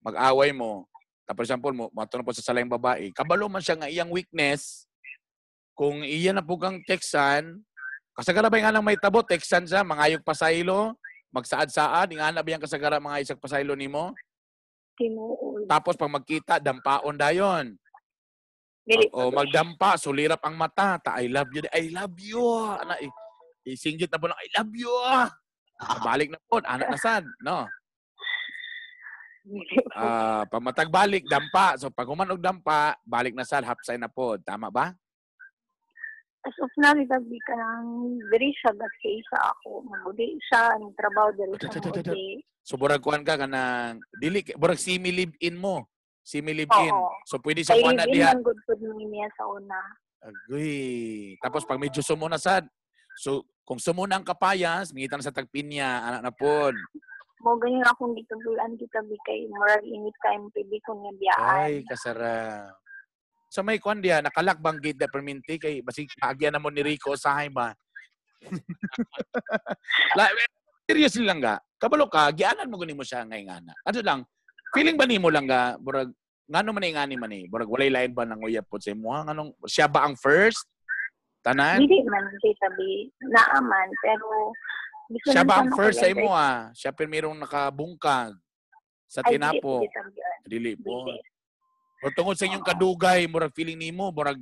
mag-away 0.00 0.56
mo. 0.56 0.88
Ta 1.28 1.36
for 1.36 1.44
example, 1.44 1.76
mo 1.76 1.92
mato 1.92 2.16
na 2.16 2.24
po 2.24 2.32
sa 2.32 2.40
sala 2.40 2.64
yung 2.64 2.72
babae. 2.72 3.12
Kabalo 3.12 3.52
man 3.52 3.60
siya 3.60 3.76
nga 3.76 3.92
iyang 3.92 4.08
weakness. 4.08 4.88
Kung 5.76 6.00
iya 6.00 6.32
na 6.32 6.40
po 6.40 6.56
kang 6.56 6.80
teksan, 6.88 7.60
kasagara 8.16 8.48
ba 8.48 8.56
nga 8.56 8.72
lang 8.72 8.80
may 8.80 8.96
tabo, 8.96 9.20
teksan 9.20 9.68
siya, 9.68 9.84
mangayog 9.84 10.24
pasaylo, 10.24 10.96
magsaad-saad, 11.30 12.16
nga 12.16 12.32
na 12.32 12.40
ba 12.40 12.48
yung 12.56 12.64
kasagara 12.64 12.96
mga 12.96 13.20
isag 13.28 13.38
pasaylo 13.38 13.76
nimo? 13.76 14.16
tinuol 14.98 15.62
Tapos 15.70 15.94
pag 15.94 16.10
magkita, 16.10 16.58
dampaon 16.58 17.14
dayon. 17.14 17.78
dili 18.88 19.06
O 19.12 19.28
magdampa, 19.28 20.00
sulirap 20.00 20.40
ang 20.42 20.56
mata. 20.56 20.96
Ta, 20.98 21.20
I 21.20 21.28
love 21.28 21.52
you. 21.52 21.60
I 21.70 21.92
love 21.92 22.16
you. 22.18 22.42
Ana, 22.72 22.96
i- 22.98 23.20
isinggit 23.68 24.08
na 24.08 24.16
po 24.16 24.32
ng 24.32 24.40
I 24.40 24.48
love 24.56 24.72
you. 24.72 24.90
Balik 26.02 26.32
na 26.32 26.40
po. 26.48 26.58
Anak 26.64 26.88
na 26.88 26.98
sad. 26.98 27.22
No? 27.44 27.68
Ah, 29.96 30.44
pag 30.50 30.62
matagbalik, 30.62 31.24
dampa. 31.26 31.76
So 31.80 31.88
pag 31.88 32.08
humanog 32.08 32.42
dampa, 32.42 32.96
balik 33.02 33.32
na 33.32 33.46
sad, 33.46 33.64
hapsay 33.64 33.96
na 33.96 34.08
po. 34.08 34.36
Tama 34.40 34.68
ba? 34.68 34.94
as 36.46 36.54
of 36.62 36.70
now 36.78 36.94
itabi 36.94 37.36
ka 37.44 37.52
ng 37.52 38.14
very 38.30 38.54
siya 38.62 38.70
gatay 38.72 39.18
sa 39.26 39.52
ako 39.52 39.84
mabudi 39.84 40.38
siya 40.48 40.70
ang 40.78 40.94
trabaho 40.94 41.34
diri 41.34 41.52
sa 41.60 41.82
mabudi 41.82 42.40
So 42.68 42.76
burag 42.76 43.00
kuan 43.00 43.24
ka 43.24 43.40
kanang 43.40 43.96
dili 44.20 44.44
burag 44.52 44.76
simi 44.76 45.08
live 45.08 45.32
in 45.40 45.56
mo. 45.56 45.88
Simi 46.20 46.52
live 46.52 46.68
in. 46.84 46.92
Oo. 46.92 47.16
So 47.24 47.40
pwede 47.40 47.64
sa 47.64 47.72
kay 47.72 47.80
kuan 47.80 47.96
na 47.96 48.04
live-in 48.04 48.20
diha. 48.20 48.36
man 48.36 48.44
good 48.44 48.60
food 48.68 48.84
niya 48.84 49.32
sa 49.32 49.48
una 49.48 49.80
Agoy. 50.20 51.32
Tapos 51.40 51.64
pag 51.64 51.80
medyo 51.80 52.04
sumuna 52.04 52.36
sad. 52.36 52.68
So 53.16 53.48
kung 53.64 53.80
sumuna 53.80 54.20
ang 54.20 54.26
kapayas, 54.28 54.92
mingitan 54.92 55.24
sa 55.24 55.32
tagpinya, 55.32 56.04
anak 56.12 56.22
na 56.28 56.32
pod. 56.36 56.76
Mo 57.42 57.54
ganyan 57.58 57.86
akong 57.86 58.14
dito 58.14 58.34
bulan 58.42 58.74
kita 58.74 58.98
bi 59.06 59.16
kay 59.22 59.46
murag 59.50 59.82
anytime 59.86 60.50
pwede 60.50 60.76
ko 60.82 60.90
niya 60.98 61.12
biyaan 61.14 61.58
Ay, 61.62 61.74
kasarap. 61.86 62.74
Sa 63.48 63.64
may 63.64 63.80
kwan 63.80 64.04
diya, 64.04 64.20
nakalakbang 64.20 64.76
gate 64.76 65.00
na 65.00 65.08
perminti 65.08 65.56
kay 65.56 65.80
basig 65.80 66.10
agyan 66.20 66.52
na 66.52 66.60
mo 66.60 66.68
ni 66.68 66.84
Rico 66.84 67.16
usahay 67.16 67.48
ba. 67.48 67.72
La, 70.18 70.28
seriously 70.84 71.24
lang 71.24 71.40
ga. 71.40 71.56
Kabalo 71.80 72.12
ka, 72.12 72.28
gianan 72.36 72.68
mo 72.68 72.76
gani 72.76 72.92
mo 72.92 73.06
siya 73.06 73.24
ngay 73.24 73.48
ngana. 73.48 73.72
Ano 73.88 73.98
lang, 74.04 74.20
feeling 74.76 75.00
ba 75.00 75.08
nimo 75.08 75.32
lang 75.32 75.48
ga, 75.48 75.80
burag 75.80 76.12
ngano 76.48 76.76
man 76.76 76.84
ingani 76.84 77.16
man 77.16 77.32
eh. 77.32 77.48
Burag 77.48 77.72
walay 77.72 77.88
lain 77.88 78.12
ba 78.12 78.28
nang 78.28 78.44
uyab 78.44 78.68
pod 78.68 78.84
sa 78.84 78.92
imo? 78.92 79.16
Nganong 79.16 79.56
siya 79.64 79.88
ba 79.88 80.04
ang 80.04 80.16
first? 80.20 80.68
Tanan? 81.40 81.80
Hindi 81.80 82.04
man 82.04 82.28
kita 82.44 82.68
bi 82.76 83.08
naaman 83.32 83.88
pero 84.04 84.52
Siya 85.08 85.40
ba 85.40 85.64
ang 85.64 85.72
first 85.72 86.04
sa 86.04 86.08
imo 86.12 86.28
ah? 86.28 86.68
Siya 86.76 86.92
pirmirong 86.92 87.36
nakabungkag 87.40 88.36
sa 89.08 89.24
tinapo. 89.24 89.80
dili, 90.44 90.76
po. 90.76 91.08
O 92.04 92.12
tungod 92.12 92.36
sa 92.36 92.44
inyong 92.44 92.62
kadugay, 92.62 93.24
murag 93.26 93.56
feeling 93.56 93.80
nimo, 93.80 94.12
murag 94.12 94.38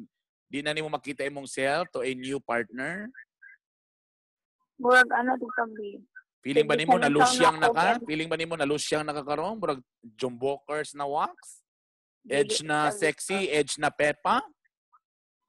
di 0.46 0.61
na 0.61 0.74
nimo 0.74 0.90
makita 0.90 1.26
imong 1.26 1.48
self 1.48 1.88
to 1.94 2.02
a 2.02 2.11
new 2.12 2.42
partner. 2.42 3.09
Murag 4.76 5.09
ano 5.09 5.38
dito 5.38 5.62
bi. 5.72 5.96
Feeling 6.44 6.66
ba 6.68 6.79
nimo 6.79 6.94
na 7.00 7.11
lusyang 7.11 7.59
sa 7.59 7.62
na 7.62 7.68
ka? 7.72 7.87
ako, 7.98 8.07
Feeling 8.07 8.29
ba 8.31 8.38
nimo 8.38 8.55
na 8.55 8.68
lusyang 8.68 9.02
nakakaroon? 9.02 9.59
Murag 9.59 9.83
jumbokers 10.02 10.94
na 10.94 11.09
wax? 11.09 11.64
Edge 12.26 12.62
na 12.66 12.90
sexy, 12.90 13.50
edge 13.50 13.79
na 13.79 13.90
pepa? 13.90 14.42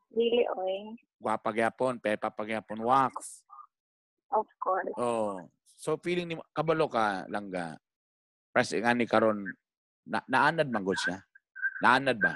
Dili 0.09 0.45
oy. 0.57 0.97
Gwapa 1.17 1.49
gyapon, 1.53 1.97
pepa 2.01 2.29
pa 2.29 2.43
gyapon 2.45 2.81
wax. 2.81 3.45
Of 4.33 4.47
course. 4.59 4.93
Oh. 4.99 5.47
So 5.77 5.95
feeling 6.01 6.33
ni 6.33 6.35
kabalo 6.51 6.89
ka 6.89 7.29
langga. 7.29 7.77
Pres 8.51 8.73
nga 8.73 8.91
ni 8.91 9.05
karon 9.05 9.45
na, 10.07 10.19
naanad 10.25 10.67
man 10.67 10.83
gud 10.83 10.97
siya. 10.97 11.21
Naanad 11.83 12.17
ba? 12.17 12.33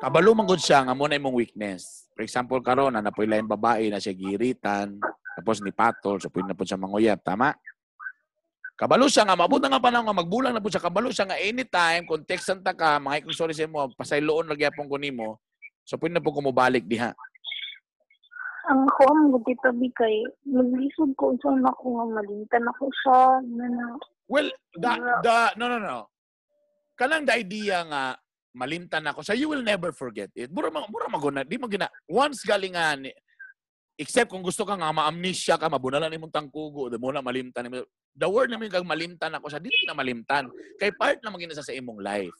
Kabalo 0.00 0.32
man 0.32 0.48
gud 0.48 0.62
siya 0.62 0.88
nga 0.88 0.96
mo 0.96 1.04
na 1.04 1.20
imong 1.20 1.36
weakness. 1.36 2.08
For 2.16 2.24
example 2.24 2.58
karon 2.64 2.96
na 2.96 3.04
napoy 3.04 3.28
lain 3.28 3.44
babae 3.44 3.92
na 3.92 4.00
siya 4.00 4.16
giritan, 4.16 4.96
tapos 5.36 5.60
ni 5.60 5.70
patol, 5.70 6.16
so 6.18 6.32
pwede 6.32 6.50
na 6.50 6.56
po 6.56 6.64
siya 6.64 6.80
manguyab, 6.80 7.20
tama? 7.20 7.52
Kabalo 8.80 9.12
siya 9.12 9.28
nga 9.28 9.36
maabot 9.36 9.60
na 9.60 9.76
nga 9.76 9.84
panahon 9.84 10.08
nga 10.08 10.16
magbulang 10.16 10.56
na 10.56 10.64
po 10.64 10.72
siya 10.72 10.80
kabalo 10.80 11.12
siya 11.12 11.28
nga 11.28 11.36
anytime 11.36 12.08
kung 12.08 12.24
textan 12.24 12.64
ta 12.64 12.72
ka, 12.72 12.96
mga 12.96 13.20
ikong 13.20 13.36
sorry 13.36 13.52
sa 13.52 13.68
mo, 13.68 13.92
pasayloon 13.92 14.48
lagi 14.48 14.64
apong 14.64 14.88
ko 14.88 14.96
nimo. 14.96 15.36
So 15.84 16.00
pwede 16.00 16.16
na 16.16 16.24
po 16.24 16.32
kumubalik 16.32 16.88
diha. 16.88 17.12
Ang 18.68 18.84
ako 18.84 19.02
ang 19.08 19.22
magtitabi 19.32 19.88
kay, 19.96 20.20
maglisod 20.44 21.16
ko 21.16 21.32
saan 21.40 21.64
ako 21.64 21.96
nga 21.96 22.06
malintan 22.20 22.64
ako 22.68 22.84
sa, 23.06 23.40
na 23.40 23.66
na, 23.72 23.96
Well, 24.30 24.46
the, 24.78 24.92
the, 25.26 25.36
no, 25.58 25.66
no, 25.66 25.82
no. 25.82 26.06
Kanang 26.94 27.26
the 27.26 27.34
idea 27.34 27.82
nga, 27.82 28.14
malimtan 28.54 29.06
ako, 29.10 29.26
so 29.26 29.34
you 29.34 29.50
will 29.50 29.64
never 29.64 29.90
forget 29.90 30.30
it. 30.38 30.54
Mura, 30.54 30.70
mura 30.70 31.10
maguna, 31.10 31.42
di 31.42 31.58
mo 31.58 31.66
gina, 31.66 31.90
once 32.06 32.46
galingan, 32.46 33.10
except 33.98 34.30
kung 34.30 34.46
gusto 34.46 34.62
ka 34.62 34.78
nga, 34.78 34.94
ma-amnesia 34.94 35.58
ka, 35.58 35.66
mabunalan 35.66 36.14
imong 36.14 36.30
tangkugo, 36.30 36.86
di 36.86 36.98
mo 37.00 37.10
na 37.10 37.24
malimtan. 37.24 37.66
mo. 37.66 37.82
The 38.14 38.30
word 38.30 38.54
namin 38.54 38.70
kag 38.70 38.86
malimtan 38.86 39.34
ako 39.34 39.50
sa 39.50 39.58
dili 39.58 39.82
na 39.86 39.98
malimtan. 39.98 40.46
Kay 40.78 40.94
part 40.94 41.18
na 41.22 41.34
magina 41.34 41.54
sa 41.54 41.74
imong 41.74 41.98
life. 41.98 42.34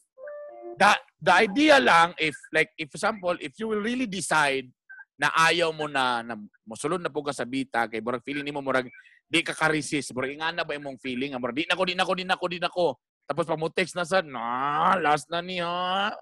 The, 0.79 0.95
the 1.19 1.35
idea 1.35 1.83
lang, 1.83 2.15
if, 2.23 2.35
like, 2.55 2.71
if 2.79 2.95
example, 2.95 3.35
if 3.43 3.59
you 3.59 3.67
will 3.67 3.83
really 3.83 4.07
decide 4.07 4.71
na 5.21 5.29
ayaw 5.37 5.69
mo 5.77 5.85
na, 5.85 6.25
na 6.25 6.41
musulod 6.65 6.97
na 6.97 7.13
po 7.13 7.21
ka 7.21 7.37
sa 7.37 7.45
bita, 7.45 7.85
kay 7.85 8.01
murag 8.01 8.25
feeling 8.25 8.41
nimo 8.41 8.65
murag 8.65 8.89
di 9.29 9.45
ka 9.45 9.53
ka-resist. 9.53 10.17
Murag 10.17 10.33
ingana 10.33 10.65
ba 10.65 10.73
imong 10.73 10.97
feeling? 10.97 11.37
Murag 11.37 11.61
di 11.61 11.69
na 11.69 11.77
ko, 11.77 11.85
di 11.85 11.93
na 11.93 12.09
ko, 12.09 12.13
di 12.17 12.25
na 12.25 12.41
ko, 12.41 12.47
di 12.49 12.59
na 12.59 12.73
ko. 12.73 12.87
Tapos 13.29 13.45
pag 13.45 13.61
mo 13.61 13.69
text 13.69 13.93
na 13.93 14.09
sa, 14.09 14.25
na, 14.25 14.97
last 14.97 15.29
na 15.29 15.45
niya. 15.45 15.69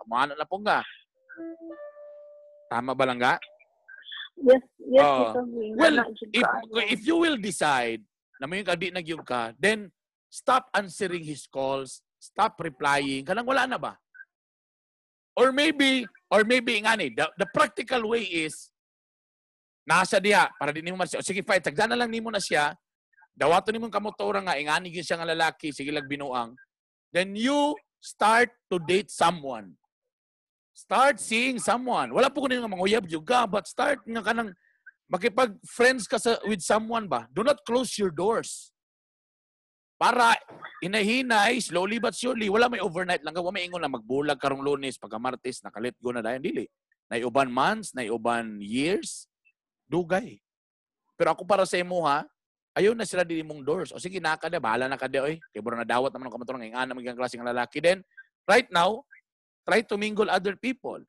Mana 0.02 0.34
na 0.34 0.42
po 0.42 0.58
nga. 0.58 0.82
Tama 2.66 2.90
ba 2.98 3.06
lang 3.06 3.22
ga? 3.22 3.38
yes, 4.38 4.62
yes, 4.86 5.02
titabi. 5.02 5.62
Well, 5.74 5.96
If, 6.30 6.44
ka, 6.46 6.58
if 6.90 7.00
you 7.06 7.16
will 7.22 7.38
decide 7.38 8.02
na 8.38 8.46
may 8.46 8.66
ka 8.66 8.74
di 8.74 8.90
nagyug 8.90 9.22
ka, 9.22 9.54
then 9.58 9.94
stop 10.26 10.70
answering 10.74 11.22
his 11.22 11.46
calls, 11.46 12.02
stop 12.18 12.58
replying. 12.58 13.22
Kanang 13.22 13.46
wala 13.46 13.66
na 13.66 13.78
ba? 13.78 13.94
Or 15.38 15.54
maybe, 15.54 16.02
or 16.30 16.42
maybe 16.42 16.82
nga 16.82 16.98
ni, 16.98 17.14
the, 17.14 17.30
the 17.38 17.46
practical 17.54 18.10
way 18.10 18.26
is, 18.26 18.70
nasa 19.88 20.20
diha, 20.20 20.52
para 20.60 20.68
di 20.68 20.84
nimo 20.84 21.00
man 21.00 21.08
siya, 21.08 21.24
o 21.24 21.24
sige 21.24 21.40
fight, 21.40 21.64
tagda 21.64 21.88
na 21.88 21.96
lang 21.96 22.12
nimo 22.12 22.28
na 22.28 22.36
siya, 22.36 22.76
dawato 23.32 23.72
nimo 23.72 23.88
kamotora 23.88 24.44
nga, 24.44 24.60
ingani 24.60 24.92
gyud 24.92 25.08
siya 25.08 25.16
nga 25.16 25.32
lalaki, 25.32 25.72
sige 25.72 25.88
lag 25.88 26.04
binuang, 26.04 26.52
then 27.08 27.32
you 27.32 27.72
start 27.96 28.52
to 28.68 28.76
date 28.76 29.08
someone. 29.08 29.72
Start 30.76 31.18
seeing 31.18 31.58
someone. 31.58 32.12
Wala 32.12 32.30
po 32.30 32.44
ko 32.44 32.46
nga 32.46 32.70
manguyab 32.70 33.08
juga, 33.08 33.48
but 33.48 33.66
start 33.66 34.04
nga 34.04 34.22
kanang 34.22 34.52
makipag-friends 35.08 36.04
ka 36.04 36.20
sa, 36.20 36.36
with 36.44 36.60
someone 36.60 37.08
ba, 37.08 37.24
do 37.32 37.40
not 37.40 37.64
close 37.64 37.96
your 37.96 38.12
doors. 38.12 38.70
Para 39.98 40.38
inahinay, 40.78 41.58
slowly 41.58 41.98
but 41.98 42.14
surely, 42.14 42.46
wala 42.46 42.70
may 42.70 42.78
overnight 42.78 43.26
lang. 43.26 43.34
Wala 43.34 43.50
may 43.50 43.66
ingon 43.66 43.82
na 43.82 43.90
magbulag 43.90 44.38
karong 44.38 44.62
lunes, 44.62 44.94
pagka 44.94 45.18
martes, 45.18 45.58
nakalit 45.66 45.98
go 45.98 46.14
na 46.14 46.22
dayon. 46.22 46.38
Dili. 46.38 46.70
Naiuban 47.10 47.50
months, 47.50 47.96
naiuban 47.98 48.62
years, 48.62 49.27
dugay. 49.88 50.38
Pero 51.18 51.34
ako 51.34 51.42
para 51.48 51.64
sa 51.66 51.80
imo 51.80 52.04
ha, 52.06 52.22
ayaw 52.78 52.94
na 52.94 53.08
sila 53.08 53.26
dili 53.26 53.42
mong 53.42 53.66
doors. 53.66 53.90
O 53.90 53.98
sige, 53.98 54.22
naka 54.22 54.46
na, 54.46 54.62
bahala 54.62 54.86
na 54.86 55.00
ka 55.00 55.10
di, 55.10 55.18
oy. 55.18 55.36
Kay 55.50 55.58
buro 55.58 55.74
na 55.74 55.88
dawat 55.88 56.14
naman 56.14 56.30
ang 56.30 56.34
kamatulong, 56.38 56.62
ng 56.70 56.78
ana 56.78 56.94
maging 56.94 57.18
klaseng 57.18 57.42
lalaki. 57.42 57.82
Then, 57.82 58.06
right 58.46 58.70
now, 58.70 59.02
try 59.66 59.82
to 59.82 59.96
mingle 59.98 60.30
other 60.30 60.54
people. 60.54 61.02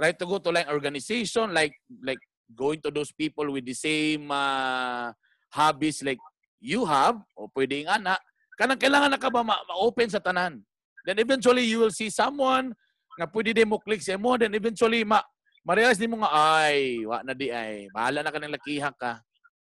Try 0.00 0.16
to 0.16 0.24
go 0.24 0.40
to 0.40 0.48
like 0.48 0.72
organization, 0.72 1.52
like 1.52 1.76
like 2.00 2.22
going 2.48 2.80
to 2.80 2.90
those 2.90 3.12
people 3.12 3.52
with 3.52 3.68
the 3.68 3.76
same 3.76 4.32
uh, 4.32 5.12
hobbies 5.52 6.00
like 6.00 6.20
you 6.62 6.86
have, 6.88 7.20
o 7.36 7.50
pwede 7.52 7.84
nga 7.84 7.98
na, 7.98 8.14
kanang 8.56 8.80
kailangan 8.80 9.10
na 9.12 9.20
ka 9.20 9.28
ba 9.28 9.42
ma- 9.44 9.66
ma-open 9.66 10.08
sa 10.08 10.22
tanan. 10.22 10.62
Then 11.02 11.18
eventually, 11.18 11.66
you 11.66 11.82
will 11.82 11.92
see 11.92 12.08
someone 12.08 12.72
nga 13.18 13.26
pwede 13.28 13.52
din 13.52 13.68
mo 13.68 13.82
click 13.82 14.00
sa 14.00 14.16
mo, 14.16 14.38
then 14.38 14.54
eventually, 14.54 15.04
ma 15.04 15.20
ma-realize 15.62 15.98
din 15.98 16.10
mo 16.10 16.22
nga, 16.22 16.30
ay, 16.66 17.02
wa 17.06 17.22
na 17.22 17.34
di 17.34 17.48
ay, 17.50 17.86
bahala 17.94 18.22
na 18.22 18.30
ka 18.34 18.38
ng 18.42 18.54
lakiha 18.54 18.90
ka. 18.94 19.22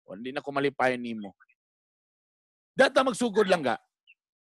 O, 0.08 0.16
hindi 0.16 0.32
na 0.32 0.44
ko 0.44 0.52
malipayon 0.52 1.00
nimo. 1.00 1.36
Data 2.72 3.04
magsugod 3.04 3.48
lang 3.52 3.64
ga. 3.64 3.76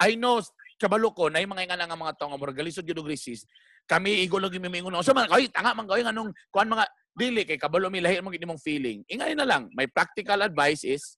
I 0.02 0.18
know, 0.18 0.42
kabalo 0.78 1.14
ko, 1.14 1.30
na 1.30 1.42
yung 1.42 1.54
mga 1.54 1.74
nga 1.74 1.88
nga 1.90 1.98
mga 1.98 2.16
tao 2.18 2.30
nga 2.30 2.38
murag 2.38 2.58
galisod 2.58 2.86
gyud 2.86 3.02
og 3.02 3.10
resist. 3.10 3.50
Kami 3.90 4.22
igo 4.26 4.38
lang 4.38 4.54
gyud 4.54 4.66
mingon. 4.66 4.98
So 5.02 5.14
man 5.14 5.30
kay 5.30 5.50
tanga 5.50 5.74
man 5.74 5.90
kay 5.90 6.06
nganong 6.06 6.30
kuan 6.54 6.70
mga 6.70 6.86
dili 7.18 7.42
kay 7.50 7.58
kabalo 7.58 7.90
mi 7.90 7.98
lahi 7.98 8.22
mo 8.22 8.30
gid 8.30 8.46
imong 8.46 8.62
feeling. 8.62 9.02
Ingay 9.10 9.34
na 9.34 9.46
lang. 9.46 9.70
My 9.74 9.90
practical 9.90 10.42
advice 10.46 10.86
is 10.86 11.18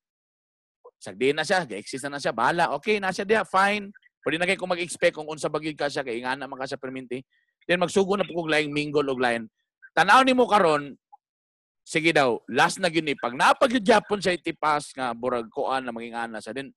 sagdi 0.99 1.31
na 1.31 1.47
siya, 1.47 1.63
ga-exist 1.63 2.03
na, 2.07 2.19
na 2.19 2.19
siya, 2.19 2.35
bahala. 2.35 2.75
Okay, 2.75 2.99
na 2.99 3.15
siya 3.15 3.23
diha, 3.23 3.43
fine. 3.47 3.87
Pwede 4.19 4.35
na 4.35 4.43
kayo 4.43 4.59
kung 4.59 4.71
mag-expect 4.71 5.15
kung 5.15 5.31
unsa 5.31 5.47
bagid 5.47 5.79
ka 5.79 5.87
siya 5.87 6.03
kay 6.03 6.19
ingana 6.19 6.43
man 6.43 6.59
ka 6.59 6.67
siya 6.67 6.79
perminti. 6.79 7.23
Then 7.63 7.79
magsugo 7.79 8.19
na 8.19 8.27
po 8.27 8.43
kog 8.43 8.51
laing 8.51 8.71
mingle 8.71 9.07
og 9.07 9.19
lain. 9.19 9.47
Tanaw 9.99 10.23
nimo 10.23 10.47
karon 10.47 10.95
sige 11.83 12.15
daw, 12.15 12.39
last 12.47 12.79
na 12.79 12.87
gyud 12.87 13.03
ni 13.03 13.19
pag 13.19 13.35
napagyud 13.35 13.83
Japon 13.83 14.23
sa 14.23 14.31
itipas 14.31 14.95
nga 14.95 15.11
burag 15.11 15.51
kuan 15.51 15.83
na 15.83 15.91
maging 15.91 16.15
ana 16.15 16.39
sa 16.39 16.55
din 16.55 16.71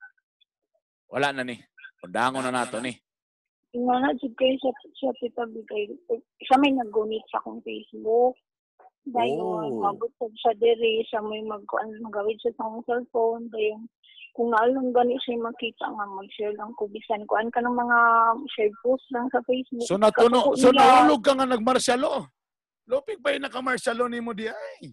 wala 1.07 1.31
na 1.31 1.47
ni. 1.47 1.55
Undangon 2.03 2.43
na 2.43 2.51
nato 2.51 2.83
ni. 2.83 2.91
Nga 3.71 3.97
na, 4.03 4.11
jud 4.19 4.35
kayo 4.35 4.59
siya, 4.59 4.73
siya 4.99 5.13
titabi 5.23 5.63
kay, 5.71 5.87
siya 6.43 6.57
may 6.59 6.75
nag-gunit 6.75 7.23
sa 7.31 7.39
akong 7.39 7.63
Facebook. 7.63 8.35
Dahil 9.07 9.39
Oh. 9.39 9.71
mabot 9.79 10.11
sa 10.19 10.51
diri, 10.59 11.07
siya 11.07 11.23
may 11.23 11.47
mag, 11.47 11.63
ano, 11.63 11.93
magawid 12.03 12.43
sa 12.43 12.51
akong 12.59 12.83
cellphone. 12.89 13.47
Dahil 13.55 13.87
kung 14.35 14.51
naalong 14.51 14.91
gani 14.91 15.15
siya 15.23 15.39
makita 15.39 15.85
nga, 15.95 16.05
mag-share 16.11 16.57
lang 16.59 16.75
ko. 16.75 16.91
Bisan 16.91 17.23
ko, 17.29 17.39
ka 17.39 17.61
ng 17.63 17.77
mga 17.77 17.99
share 18.51 18.75
post 18.83 19.07
lang 19.15 19.31
sa 19.31 19.39
Facebook. 19.47 19.87
So 19.87 20.01
natuno, 20.01 20.59
so 20.59 20.75
nahulog 20.75 21.23
ka 21.23 21.39
nga 21.39 21.47
nagmarsyalo. 21.47 22.42
Lopig 22.93 23.25
pa 23.25 23.33
yung 23.33 23.49
nakamarsyalo 23.49 24.05
ni 24.05 24.21
mo 24.21 24.37
di 24.37 24.53
ay. 24.53 24.93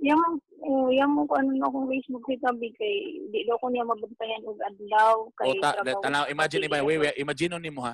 Yang, 0.00 0.40
uh, 0.64 0.88
yang 0.88 1.12
mo 1.12 1.28
ko 1.28 1.36
ano 1.36 1.52
na 1.52 1.68
akong 1.68 1.84
Facebook 1.92 2.24
titabi 2.24 2.72
kay, 2.80 3.20
di 3.28 3.44
daw 3.44 3.60
ko 3.60 3.68
niya 3.68 3.84
mabantayan 3.84 4.40
og 4.48 4.56
adlaw. 4.56 5.16
Kay 5.36 5.52
O 5.52 5.60
ta, 5.60 5.76
trabaho 5.76 6.00
tanaw, 6.00 6.24
imagine 6.32 6.64
iba, 6.64 6.80
wait, 6.80 6.96
wait, 6.96 7.16
imagine 7.20 7.60
ni 7.60 7.68
mo 7.68 7.84
ha. 7.84 7.92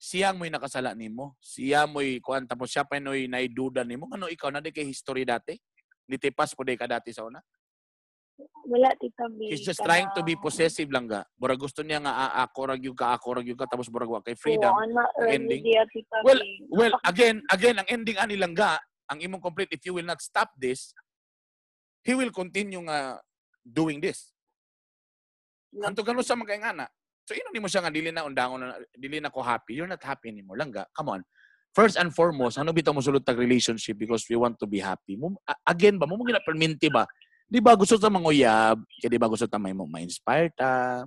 Siya 0.00 0.32
mo'y 0.32 0.48
nakasala 0.48 0.96
nimo. 0.96 1.36
Siya 1.44 1.84
mo'y 1.84 2.24
kuan 2.24 2.48
tapos 2.48 2.72
siya 2.72 2.88
pa 2.88 2.96
no'y 2.96 3.28
naiduda 3.28 3.84
nimo. 3.84 4.08
Ano 4.08 4.32
ikaw 4.32 4.48
na 4.48 4.64
di 4.64 4.72
kay 4.72 4.88
history 4.88 5.28
dati? 5.28 5.60
Nitipas 6.08 6.56
po 6.56 6.64
di 6.64 6.72
ka 6.72 6.88
dati 6.88 7.12
sa 7.12 7.28
una. 7.28 7.44
Wala 8.70 8.92
titabi. 8.94 9.50
He's 9.50 9.64
just 9.64 9.80
Kana- 9.80 9.88
trying 9.88 10.08
to 10.14 10.22
be 10.22 10.36
possessive 10.36 10.86
lang 10.92 11.08
ga. 11.08 11.24
Mura 11.36 11.56
gusto 11.56 11.80
niya 11.82 11.98
nga 11.98 12.12
"Ah, 12.12 12.44
ako 12.44 12.70
rag 12.70 12.82
yung 12.84 12.94
ka, 12.94 13.16
ako 13.16 13.40
rag 13.40 13.46
yung 13.48 13.58
ka 13.58 13.66
tapos 13.66 13.88
murag 13.88 14.08
wa 14.08 14.20
kay 14.20 14.36
freedom. 14.36 14.70
Oo, 14.70 14.84
early 15.20 15.34
ending. 15.34 15.62
dia 15.64 15.82
titabi. 15.88 16.22
Well, 16.22 16.40
Well, 16.70 16.94
again, 17.02 17.42
again, 17.50 17.80
ang 17.80 17.88
ending 17.88 18.20
ani 18.20 18.36
lang 18.36 18.52
ga, 18.54 18.78
ang 19.10 19.18
imong 19.18 19.42
complete, 19.42 19.74
if 19.74 19.82
you 19.82 19.96
will 19.96 20.06
not 20.06 20.22
stop 20.22 20.52
this, 20.54 20.94
he 22.06 22.14
will 22.14 22.30
continue 22.30 22.78
nga 22.86 23.18
doing 23.60 23.98
this. 23.98 24.30
Hanto 25.82 26.02
gano 26.02 26.22
sa 26.22 26.34
mga 26.34 26.58
ingana. 26.58 26.86
So 27.26 27.34
ino 27.34 27.46
nimo 27.54 27.70
siya 27.70 27.86
nga 27.86 27.94
dili 27.94 28.10
na 28.10 28.26
undangon 28.26 28.58
na 28.58 28.74
dili 28.94 29.22
na 29.22 29.30
ko 29.30 29.38
happy. 29.38 29.78
You're 29.78 29.86
not 29.90 30.02
happy 30.02 30.30
anymore. 30.30 30.58
Langga, 30.58 30.86
come 30.94 31.14
on. 31.14 31.22
First 31.70 31.94
and 31.94 32.10
foremost, 32.10 32.58
ano 32.58 32.74
bitaw 32.74 32.90
mo 32.90 32.98
sulod 32.98 33.22
tag 33.22 33.38
relationship 33.38 33.94
because 33.94 34.26
we 34.26 34.34
want 34.34 34.58
to 34.58 34.66
be 34.66 34.82
happy. 34.82 35.14
Mo, 35.14 35.38
again 35.62 35.94
ba 35.94 36.06
mo 36.10 36.18
mo 36.18 36.26
gina 36.26 36.42
perminti 36.42 36.90
ba? 36.90 37.06
Di 37.50 37.58
ba 37.58 37.74
gusto 37.74 37.98
ta 37.98 38.06
manguyab? 38.06 38.78
Kaya 38.78 39.10
di 39.10 39.18
ba 39.18 39.26
gusto 39.26 39.50
ta 39.50 39.58
may 39.58 39.74
ma-inspire 39.74 40.54
ta? 40.54 41.02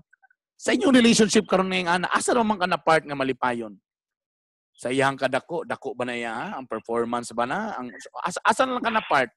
Sa 0.59 0.75
inyong 0.75 0.91
relationship 0.91 1.47
karon 1.47 1.71
nga 1.71 1.95
ana, 1.95 2.11
asa 2.11 2.35
naman 2.35 2.59
ka 2.59 2.67
na 2.67 2.75
part 2.75 3.07
nga 3.07 3.15
malipayon? 3.15 3.71
Sa 4.75 4.91
iyang 4.91 5.15
kadako, 5.15 5.63
dako 5.63 5.95
ba 5.95 6.03
na 6.03 6.19
iya? 6.19 6.35
Ang 6.59 6.67
performance 6.67 7.31
ba 7.31 7.47
na? 7.47 7.79
Ang 7.79 7.95
asa, 8.27 8.39
asa 8.43 8.67
lang 8.67 8.83
ka 8.83 8.91
na 8.91 9.03
part? 9.07 9.31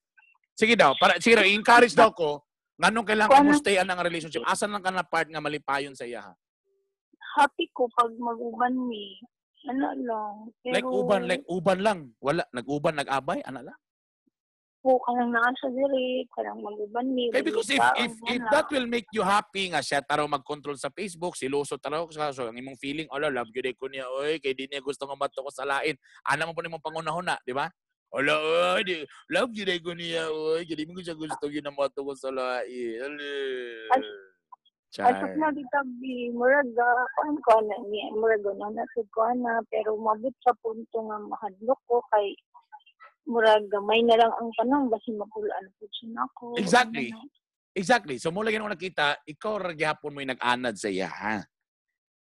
Sige 0.59 0.75
daw, 0.75 0.99
para 0.99 1.15
sige 1.23 1.39
daw, 1.39 1.47
encourage 1.47 1.95
daw 1.95 2.11
ko 2.11 2.43
nganong 2.77 3.07
kailangan 3.09 3.45
mo 3.47 3.55
stay 3.55 3.79
ang 3.79 4.03
relationship. 4.03 4.43
Asa 4.45 4.67
lang 4.67 4.83
ka 4.83 4.91
na 4.91 5.07
part 5.07 5.31
nga 5.31 5.41
malipayon 5.41 5.95
sa 5.95 6.05
iya? 6.05 6.27
ha? 6.27 6.35
happy 7.37 7.69
ko 7.77 7.87
pag 7.93 8.11
mag-uban 8.17 8.73
mi. 8.89 9.21
Ano 9.69 9.93
lang. 9.93 10.35
Pero, 10.65 10.73
Like 10.73 10.89
uban, 10.89 11.23
like 11.29 11.47
uban 11.51 11.79
lang. 11.85 11.99
Wala, 12.23 12.43
nag-uban, 12.55 12.97
nag-abay, 12.97 13.45
ana 13.45 13.61
lang. 13.67 13.79
Po 14.87 15.03
ka 15.03 15.11
lang 15.19 15.35
nasa 15.35 15.67
diri, 15.67 16.23
parang 16.31 16.63
mag-uban 16.63 17.11
mi. 17.11 17.27
Kaya 17.35 17.43
because 17.43 17.75
if 17.75 17.83
if 17.99 18.15
mo 18.23 18.31
if 18.31 18.39
na. 18.39 18.51
that 18.55 18.71
will 18.71 18.87
make 18.87 19.11
you 19.11 19.27
happy 19.27 19.67
nga 19.75 19.83
siya 19.83 19.99
taro 19.99 20.31
mag-control 20.31 20.79
sa 20.79 20.95
Facebook, 20.95 21.35
siloso 21.35 21.75
taro 21.75 22.07
sa 22.15 22.31
so 22.31 22.47
ang 22.47 22.55
imong 22.55 22.79
feeling, 22.79 23.11
ala 23.11 23.27
love 23.27 23.51
gyud 23.51 23.67
ko 23.75 23.91
niya 23.91 24.07
oy 24.07 24.39
kay 24.39 24.55
di 24.55 24.71
niya 24.71 24.79
gusto 24.79 25.11
nga 25.11 25.19
mato 25.19 25.43
ko 25.43 25.51
sa 25.51 25.67
lain. 25.67 25.99
Ana 26.23 26.47
mo 26.47 26.55
po 26.55 26.63
nimong 26.63 26.79
pangunahon 26.79 27.27
na, 27.27 27.35
di 27.43 27.51
ba? 27.51 27.67
Ala, 28.15 28.39
oy, 28.79 28.87
di, 28.87 29.03
love 29.35 29.51
yun 29.51 29.75
ay 29.75 29.83
ko 29.83 29.91
niya, 29.91 30.31
oy. 30.31 30.63
Jadi 30.63 30.87
mo 30.87 30.95
ko 30.95 31.03
siya 31.03 31.19
gusto 31.19 31.51
yun 31.51 31.67
ang 31.67 31.75
mato 31.75 32.07
ko 32.07 32.15
sa 32.15 32.31
lain. 32.31 33.11
Ala. 33.91 34.07
Char. 34.95 35.13
na 35.37 35.53
dito, 35.53 35.81
bi, 36.01 36.31
murag, 36.33 36.73
uh, 36.73 37.05
kuan 37.19 37.37
ko 37.45 37.59
na 37.59 37.77
niya, 37.91 38.07
murag 38.17 38.41
na 38.57 38.71
nasud 38.71 39.05
ko 39.13 39.29
na, 39.35 39.61
pero 39.69 39.93
mabot 39.99 40.33
sa 40.41 40.57
punto 40.65 40.97
nga 41.11 41.19
mahadlok 41.21 41.77
ko 41.85 42.01
kay 42.15 42.33
murag 43.27 43.67
gamay 43.69 44.01
na 44.07 44.17
lang 44.19 44.33
ang 44.39 44.51
tanong 44.55 44.87
basi 44.91 45.11
mapulaan 45.15 45.67
po 45.77 45.85
siya 45.91 46.23
ako. 46.25 46.57
Exactly. 46.57 47.11
Ano, 47.11 47.27
Exactly. 47.77 48.17
So 48.17 48.33
mula 48.33 48.49
ganun 48.49 48.73
nakita, 48.73 49.21
ikaw 49.29 49.61
ra 49.61 49.77
gyapon 49.77 50.17
mo 50.17 50.25
yung 50.25 50.33
nag-anad 50.33 50.81
sa 50.81 50.89
iya, 50.89 51.13
ha? 51.13 51.45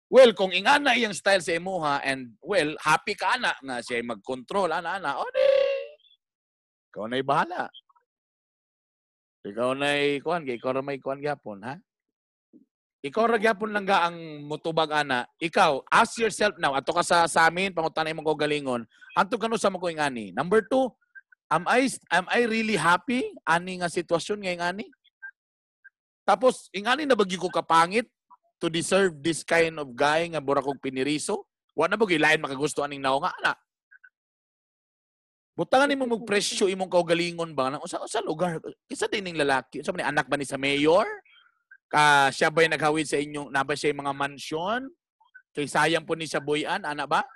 Well, 0.07 0.31
kung 0.31 0.55
ingana 0.55 0.95
iyang 0.95 1.11
style 1.11 1.43
sa 1.43 1.51
imuha 1.51 1.99
and 2.07 2.39
well, 2.39 2.71
happy 2.79 3.19
ka 3.19 3.35
na 3.35 3.51
nga 3.59 3.83
siya 3.83 3.99
mag-control, 3.99 4.71
ana 4.71 4.95
ana, 4.95 5.19
o 5.19 5.27
di. 5.27 5.51
Ikaw 6.91 7.03
na'y 7.03 7.23
bahala. 7.27 7.67
Ikaw 9.43 9.69
na'y 9.75 10.23
kuan, 10.23 10.47
ikaw 10.47 10.71
ra 10.71 10.83
may 10.83 11.03
kuan 11.03 11.19
gyapon, 11.19 11.67
ha? 11.67 11.75
Ikaw 13.01 13.33
ra 13.33 13.37
gyapon 13.41 13.73
lang 13.73 13.89
ga 13.89 14.05
ang 14.05 14.45
mutubag 14.45 14.93
ana. 14.93 15.25
Ikaw, 15.41 15.89
ask 15.89 16.21
yourself 16.21 16.53
now, 16.61 16.77
ato 16.77 16.93
ka 16.93 17.01
sa, 17.01 17.25
sa 17.25 17.49
amin, 17.49 17.73
pangutanay 17.73 18.13
mo 18.13 18.21
ko 18.21 18.37
galingon, 18.37 18.85
anto 19.17 19.41
kanu 19.41 19.57
sa 19.57 19.73
mo 19.73 19.81
ko 19.81 19.89
ingani. 19.89 20.29
Number 20.37 20.61
two, 20.61 20.85
am 21.49 21.65
I 21.65 21.89
am 22.13 22.29
I 22.29 22.45
really 22.45 22.77
happy 22.77 23.25
ani 23.41 23.81
nga 23.81 23.89
sitwasyon 23.89 24.45
nga 24.45 24.53
ingani? 24.53 24.85
Tapos, 26.21 26.69
ingani 26.69 27.09
na 27.09 27.17
bagi 27.17 27.41
ko 27.41 27.49
kapangit 27.49 28.05
to 28.61 28.69
deserve 28.69 29.17
this 29.25 29.41
kind 29.41 29.81
of 29.81 29.89
guy 29.97 30.29
nga 30.29 30.37
bura 30.37 30.61
kong 30.61 30.77
piniriso? 30.77 31.49
Wa 31.73 31.89
na 31.89 31.97
bagi 31.97 32.21
lain 32.21 32.37
makagusto 32.37 32.85
aning 32.85 33.01
nao 33.01 33.17
nga 33.17 33.33
ana. 33.41 33.57
Butangan 35.57 35.89
nimo 35.89 36.05
mong 36.05 36.23
presyo 36.23 36.69
imong 36.69 36.87
kaugalingon 36.87 37.51
ba 37.51 37.75
usa 37.83 37.99
usa 37.99 38.23
lugar 38.23 38.61
isa 38.87 39.09
din 39.09 39.25
ning 39.25 39.37
lalaki. 39.41 39.81
Unsa 39.81 39.89
man 39.91 40.05
anak 40.05 40.29
ba 40.29 40.37
ni 40.37 40.45
sa 40.45 40.61
mayor? 40.61 41.09
Ka 41.91 42.31
siya 42.31 42.47
ba 42.47 42.63
naghawid 42.63 43.03
sa 43.03 43.19
inyong 43.19 43.51
naba 43.51 43.75
siya 43.75 43.91
mga 43.91 44.15
mansyon? 44.15 44.87
Kay 45.51 45.67
sayang 45.67 46.07
po 46.07 46.15
ni 46.15 46.23
siya 46.23 46.39
buyan, 46.39 46.87
ana 46.87 47.03
ba? 47.03 47.27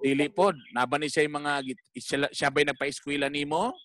dili 0.00 0.26
pod. 0.32 0.56
Naba 0.72 0.96
ni 0.96 1.12
siya 1.12 1.28
yung 1.28 1.36
mga 1.36 1.52
git- 1.62 1.90
siya, 2.00 2.26
siya 2.32 2.48
ba 2.48 2.64
nagpa-eskwela 2.64 3.28
nimo? 3.28 3.76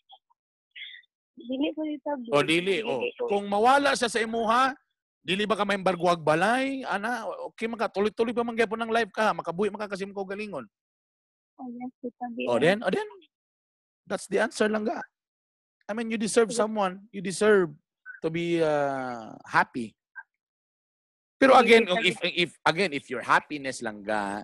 Dili 1.35 1.67
ko 1.75 1.83
dito. 1.83 2.09
bi. 2.15 2.27
O 2.31 2.39
dili, 2.41 2.75
o. 2.79 3.03
ko. 3.19 3.27
Kung 3.27 3.45
mawala 3.51 3.91
siya 3.93 4.07
sa 4.07 4.23
imuha, 4.23 4.71
dili 5.19 5.43
ba 5.43 5.59
ka 5.59 5.67
may 5.67 5.75
barguag 5.75 6.23
balay? 6.23 6.87
Ana, 6.87 7.27
okay 7.51 7.67
maka 7.67 7.91
tuloy-tuloy 7.91 8.31
pa 8.31 8.47
man 8.47 8.55
gyapon 8.55 8.79
ng 8.87 8.93
live 8.93 9.11
ka, 9.11 9.35
makabuhi 9.35 9.67
maka 9.67 9.91
kasi 9.91 10.07
mo 10.07 10.23
galingon. 10.23 10.63
Oh, 11.59 11.67
yes. 11.71 11.91
O 12.47 12.59
then, 12.59 12.83
o 12.83 12.91
then, 12.91 13.07
that's 14.07 14.27
the 14.31 14.39
answer 14.39 14.67
lang 14.71 14.87
ga. 14.87 15.03
I 15.87 15.93
mean, 15.93 16.09
you 16.09 16.17
deserve 16.17 16.55
someone. 16.55 17.05
You 17.11 17.19
deserve 17.19 17.71
to 18.25 18.33
be 18.33 18.57
uh, 18.57 19.37
happy. 19.45 19.93
Pero 21.37 21.53
again, 21.61 21.85
if, 22.01 22.17
if 22.25 22.51
again, 22.65 22.89
if 22.89 23.05
your 23.05 23.21
happiness 23.21 23.85
lang 23.85 24.01
ga 24.01 24.41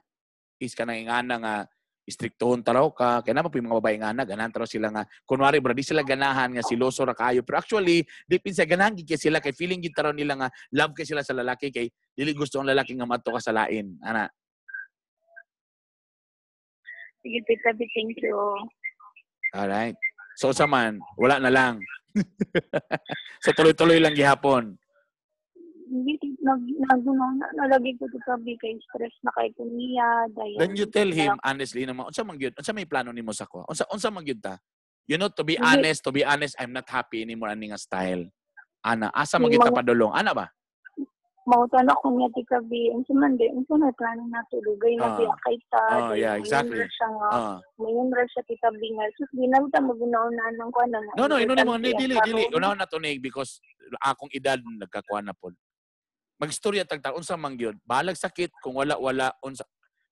is 0.61 0.77
ka 0.77 0.85
nang 0.85 1.01
ingana 1.01 1.41
nga 1.41 1.55
istriktohon 2.05 2.61
taraw 2.61 2.93
ka, 2.93 3.25
kaya 3.25 3.33
naman 3.33 3.49
po 3.49 3.57
yung 3.57 3.73
mga 3.73 3.79
babae 3.81 3.97
nga 3.97 4.13
na, 4.13 4.27
ganahan 4.27 4.53
taraw 4.53 4.69
sila 4.69 4.93
nga, 4.93 5.03
kunwari 5.25 5.57
bro, 5.57 5.73
di 5.73 5.81
sila 5.81 6.05
ganahan 6.05 6.53
nga 6.53 6.61
siloso 6.61 7.01
ra 7.01 7.17
kayo. 7.17 7.41
Pero 7.41 7.57
actually, 7.57 8.05
deep 8.29 8.45
inside, 8.45 8.69
ganahan 8.69 8.93
kay 8.93 9.17
sila, 9.17 9.41
kay 9.41 9.55
feeling 9.55 9.81
gid 9.81 9.97
taraw 9.97 10.13
nila 10.13 10.37
nga, 10.37 10.49
love 10.77 10.93
kay 10.93 11.07
sila 11.07 11.25
sa 11.25 11.33
lalaki, 11.33 11.73
kay 11.73 11.89
dili 12.13 12.37
gusto 12.37 12.61
ang 12.61 12.69
lalaki 12.69 12.93
nga 12.93 13.09
madto 13.09 13.33
ka 13.33 13.41
sa 13.41 13.55
lain. 13.55 13.97
Ana, 14.05 14.29
Sige, 17.21 17.37
tita 17.45 17.69
bi, 17.77 17.85
thank 17.93 18.17
you. 18.17 18.33
Alright. 19.53 19.93
So 20.41 20.49
sa 20.57 20.65
man, 20.65 20.97
wala 21.21 21.37
na 21.37 21.53
lang. 21.53 21.77
so 23.43 23.51
tuloy-tuloy 23.55 23.99
lang 24.01 24.15
gihapon. 24.15 24.75
Hindi, 25.91 26.15
nag, 26.39 26.61
nag, 26.63 27.03
na, 27.03 27.47
nalagi 27.59 27.99
ko 27.99 28.07
bi 28.39 28.55
kay 28.55 28.79
stress 28.79 29.11
na 29.27 29.31
kay 29.35 29.51
kuniya. 29.59 30.31
Dahil, 30.31 30.55
Then 30.55 30.79
you 30.79 30.87
tell 30.87 31.11
him 31.11 31.35
honestly 31.43 31.83
naman, 31.83 32.07
unsa 32.07 32.23
man 32.23 32.39
gyud? 32.39 32.55
Unsa 32.55 32.71
may 32.71 32.87
plano 32.87 33.11
nimo 33.11 33.35
sa 33.35 33.43
ko? 33.43 33.67
Unsa 33.67 33.83
unsa 33.91 34.07
man 34.07 34.23
gyud 34.23 34.39
ta? 34.39 34.55
You 35.03 35.19
know, 35.19 35.27
to 35.27 35.43
be 35.43 35.59
honest, 35.59 36.07
to 36.07 36.15
be 36.15 36.23
honest, 36.23 36.55
I'm 36.55 36.71
not 36.71 36.87
happy 36.87 37.27
anymore 37.27 37.51
ani 37.51 37.75
nga 37.75 37.81
style. 37.81 38.23
Ana, 38.79 39.11
asa 39.11 39.35
man 39.35 39.51
gyud 39.51 39.67
ta 39.67 39.75
padulong? 39.75 40.15
Ana 40.15 40.31
ba? 40.31 40.47
Mautan 41.41 41.89
ako 41.89 42.13
niya, 42.13 42.29
tika 42.37 42.61
bi, 42.69 42.93
unsa 42.93 43.17
man 43.17 43.33
di, 43.33 43.49
unsa 43.49 43.73
na 43.73 43.89
plano 43.97 44.29
na 44.29 44.45
tulugay 44.53 44.93
na 44.93 45.09
Ah. 45.09 45.17
biya 45.17 45.33
kay 45.41 45.57
ta. 45.73 45.81
Ah, 45.89 46.13
dahil 46.13 46.21
yeah, 46.21 46.33
exactly. 46.37 46.77
siya 46.85 47.07
nga, 47.17 47.29
Ah. 47.33 47.57
mayon 47.81 48.13
ra 48.13 48.21
siya 48.29 48.45
tita 48.45 48.69
bi 48.69 48.93
nga. 48.93 49.09
Sus, 49.17 49.25
di 49.33 49.49
na 49.49 49.57
ta 49.73 49.81
magunaon 49.81 50.37
ng 50.37 50.69
kuan 50.69 50.93
na. 50.93 51.01
No, 51.17 51.25
no, 51.25 51.41
ino 51.41 51.57
mga 51.57 51.65
importante 51.65 51.97
dili 51.97 52.15
dili. 52.21 52.43
Unaw 52.53 52.77
na 52.77 52.85
to 52.85 53.01
nig 53.01 53.17
because 53.25 53.57
akong 54.05 54.29
edad 54.37 54.61
nagkakuha 54.61 55.25
na 55.25 55.33
pod. 55.33 55.57
Magstorya 56.37 56.85
tagta 56.85 57.09
unsa 57.17 57.33
man 57.33 57.57
gyud? 57.57 57.77
Balag 57.81 58.21
sakit 58.21 58.53
kung 58.61 58.77
wala 58.77 59.01
wala 59.01 59.33
unsa 59.41 59.65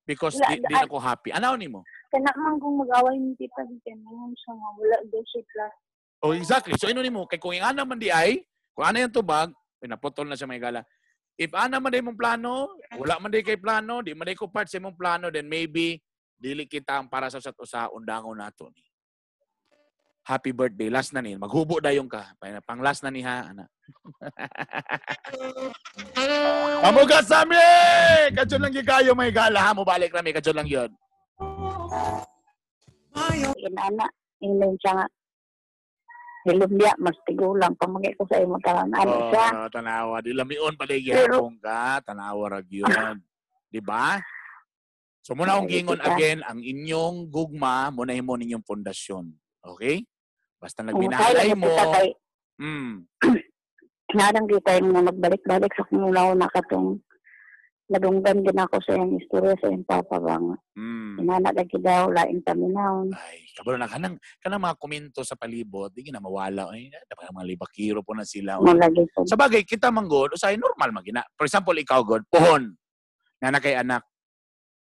because 0.09 0.33
Wala, 0.41 0.57
di, 0.57 0.65
di 0.65 0.73
ay- 0.73 0.81
na 0.81 0.89
ko 0.89 0.97
happy. 0.97 1.29
Anaw 1.29 1.53
nimo? 1.53 1.85
Kana 2.09 2.33
man 2.41 2.57
kung 2.57 2.73
mag-away 2.81 3.21
ni 3.21 3.37
tita 3.37 3.61
bi, 3.69 3.77
kanayon 3.85 4.33
siya 4.33 4.53
nga, 4.57 4.69
wala 4.81 4.97
daw 5.05 5.21
siya. 5.29 5.67
Oh, 6.25 6.33
exactly. 6.33 6.73
So, 6.81 6.89
ino 6.89 7.05
nimo 7.05 7.29
kay 7.29 7.37
kung 7.37 7.53
yung 7.53 7.69
ana 7.69 7.85
man 7.85 8.01
di 8.01 8.09
ay, 8.09 8.41
kung 8.73 8.81
ana 8.81 9.05
yung 9.05 9.13
tubag, 9.13 9.53
pinaputol 9.77 10.25
na 10.25 10.33
siya 10.33 10.49
may 10.49 10.57
gala. 10.57 10.81
If 11.39 11.55
ana 11.55 11.79
man 11.79 11.95
di 11.95 12.03
mong 12.03 12.19
plano, 12.19 12.75
wala 12.99 13.15
man 13.23 13.31
di 13.31 13.39
kay 13.39 13.55
plano, 13.55 14.03
di 14.03 14.11
man 14.11 14.27
di 14.27 14.35
ko 14.35 14.51
part 14.51 14.67
sa 14.67 14.75
imong 14.75 14.99
plano, 14.99 15.31
then 15.31 15.47
maybe 15.47 15.95
dili 16.35 16.67
kita 16.67 16.99
ang 16.99 17.07
para 17.07 17.31
sa 17.31 17.39
usat 17.39 17.55
usa 17.55 17.87
undangon 17.95 18.35
nato 18.35 18.67
ni. 18.75 18.83
Happy 20.27 20.51
birthday. 20.51 20.91
Last 20.91 21.15
na 21.15 21.23
ni. 21.23 21.39
Maghubo 21.39 21.79
dayon 21.79 22.05
ka. 22.11 22.35
Pang- 22.37 22.61
Pang 22.61 22.81
last 22.83 23.01
na 23.01 23.09
ni 23.09 23.23
ha, 23.23 23.49
ana. 23.49 23.65
Pamugas 26.83 27.25
sa 27.25 27.47
mi! 27.47 27.57
Kadyon 28.35 28.61
lang 28.61 28.75
gigayo 28.75 29.17
may 29.17 29.33
gala 29.33 29.57
ha. 29.57 29.71
Mubalik 29.73 30.13
na 30.13 30.21
mi. 30.21 30.35
Kadyon 30.35 30.59
lang 30.59 30.69
yun. 30.69 30.91
Inana, 33.57 34.05
ingon 34.43 34.75
siya 34.77 35.01
nga, 35.01 35.05
Hilumya, 36.47 36.95
mas 37.03 37.19
tigulang, 37.27 37.75
pamagay 37.75 38.15
ko 38.15 38.23
sa 38.31 38.39
imo 38.39 38.55
talan. 38.63 38.87
Ano 38.95 39.27
siya? 39.27 39.47
Oh, 39.59 39.69
tanawa. 39.71 40.23
Di 40.23 40.31
lamion 40.31 40.71
pa 40.79 40.87
di 40.87 41.03
Pero- 41.03 41.35
gihapon 41.35 41.59
ka. 41.59 41.99
Tanawa 42.05 42.45
ra 42.47 42.59
yun. 42.63 43.19
Di 43.67 43.83
ba? 43.83 44.15
So 45.19 45.35
muna 45.35 45.59
akong 45.59 45.69
gingon 45.69 46.01
again, 46.01 46.39
ang 46.47 46.63
inyong 46.63 47.27
gugma, 47.29 47.91
muna 47.91 48.15
mo 48.23 48.39
ninyong 48.39 48.63
pundasyon. 48.63 49.29
Okay? 49.61 50.07
Basta 50.57 50.81
nagbinahalay 50.81 51.53
mo. 51.53 51.69
Mm, 52.59 53.07
narang 54.17 54.47
kita 54.51 54.79
yung 54.79 54.91
mga 54.91 55.13
nagbalik-balik 55.13 55.71
sa 55.75 55.87
kumulaw 55.87 56.35
na 56.35 56.49
katong 56.51 56.99
nadunggan 57.89 58.45
din 58.45 58.53
ako 58.61 58.77
sa 58.85 58.93
iyang 58.93 59.17
istorya 59.17 59.57
sa 59.57 59.67
iyang 59.67 59.83
papa 59.83 60.21
ba 60.21 60.37
nga. 60.37 60.55
mm. 60.77 61.15
Inana 61.25 61.49
lagi 61.49 61.77
daw, 61.81 62.13
laing 62.13 62.45
taminaw. 62.45 63.09
Ay, 63.17 63.49
kabalo 63.57 63.81
na 63.81 63.89
kanang 63.89 64.15
kanang 64.39 64.61
mga 64.61 64.77
komento 64.77 65.19
sa 65.25 65.33
palibot, 65.33 65.89
di 65.89 66.05
na 66.13 66.21
mawala. 66.21 66.69
Ay, 66.69 66.93
dapat 67.09 67.33
mga 67.33 67.49
libakiro 67.49 67.99
po 68.05 68.13
na 68.13 68.23
sila. 68.23 68.61
Mo. 68.61 68.69
Sa 69.25 69.35
bagay, 69.35 69.65
kita 69.65 69.89
man 69.89 70.05
god, 70.05 70.37
usay 70.37 70.55
normal 70.55 70.93
magina. 70.93 71.25
For 71.33 71.49
example, 71.49 71.73
ikaw 71.75 72.05
god, 72.05 72.23
pohon. 72.29 72.77
Na 73.41 73.57
kay 73.57 73.73
anak. 73.73 74.05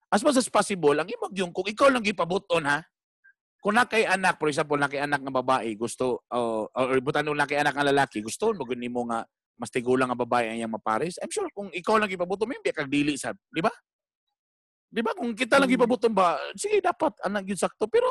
As 0.08 0.24
much 0.24 0.40
as 0.40 0.48
possible, 0.48 0.96
ang 0.96 1.10
imag 1.10 1.34
yung 1.36 1.52
kung 1.52 1.68
ikaw 1.68 1.92
lang 1.92 2.06
gipabuton 2.06 2.64
ha. 2.70 2.86
Kung 3.64 3.80
na 3.80 3.88
kay 3.88 4.04
anak, 4.08 4.40
for 4.40 4.48
example, 4.52 4.76
na 4.76 4.92
kay 4.92 5.00
anak 5.00 5.24
nga 5.24 5.34
babae, 5.40 5.74
gusto 5.80 6.28
uh, 6.30 6.68
or 6.68 7.00
butan 7.00 7.26
na 7.32 7.48
kay 7.48 7.60
anak 7.60 7.74
nga 7.74 7.88
lalaki, 7.88 8.20
gusto 8.20 8.52
mo 8.52 8.68
nimo 8.76 9.08
nga 9.08 9.24
mas 9.58 9.70
tigulang 9.70 10.10
nga 10.10 10.18
babae 10.18 10.50
ang 10.50 10.58
iyang 10.60 10.74
mapares. 10.74 11.18
I'm 11.22 11.30
sure 11.30 11.48
kung 11.54 11.70
ikaw 11.70 11.98
lang 12.02 12.10
gipabuton, 12.10 12.50
may 12.50 12.60
kag 12.60 12.90
dili 12.90 13.16
sa, 13.16 13.34
di 13.34 13.62
ba? 13.62 13.72
Di 14.94 15.02
ba? 15.02 15.14
Kung 15.18 15.34
kita 15.34 15.58
lang 15.58 15.70
Mm. 15.70 15.76
gipabuton 15.78 16.14
ba, 16.14 16.38
sige 16.54 16.78
dapat 16.78 17.18
anak 17.26 17.50
yun 17.50 17.58
sakto. 17.58 17.90
Pero 17.90 18.06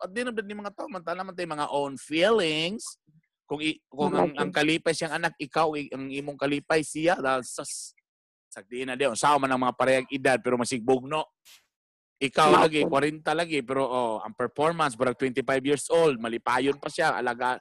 at 0.00 0.10
the 0.10 0.18
end 0.24 0.30
of 0.32 0.36
the 0.36 0.42
day, 0.42 0.56
mga 0.56 0.74
tao, 0.74 0.88
man 0.88 1.04
naman 1.04 1.32
tayo 1.36 1.48
mga 1.48 1.68
own 1.70 1.94
feelings. 2.00 2.98
Kung, 3.46 3.60
i- 3.60 3.78
kung 3.86 4.10
ang, 4.16 4.32
ang 4.34 4.50
kalipay 4.50 4.96
siyang 4.96 5.20
anak, 5.20 5.36
ikaw, 5.36 5.76
ang 5.76 6.08
imong 6.08 6.40
kalipay 6.40 6.80
siya, 6.80 7.20
dahil 7.20 7.44
sas, 7.44 7.92
sagdiin 8.48 8.88
na 8.88 8.96
diyon. 8.96 9.12
Sama 9.12 9.44
man 9.44 9.52
ang 9.54 9.62
mga 9.68 9.76
parehang 9.76 10.08
edad, 10.08 10.38
pero 10.40 10.56
masigbog 10.56 11.04
no. 11.04 11.28
Ikaw 12.22 12.48
lagi, 12.54 12.86
okay. 12.86 13.18
40 13.18 13.34
lagi, 13.34 13.58
pero 13.66 13.82
oh, 13.84 14.14
ang 14.22 14.32
performance, 14.32 14.94
barag 14.94 15.18
25 15.18 15.68
years 15.68 15.86
old, 15.90 16.22
malipayon 16.22 16.78
pa 16.78 16.86
siya, 16.86 17.18
alaga, 17.18 17.58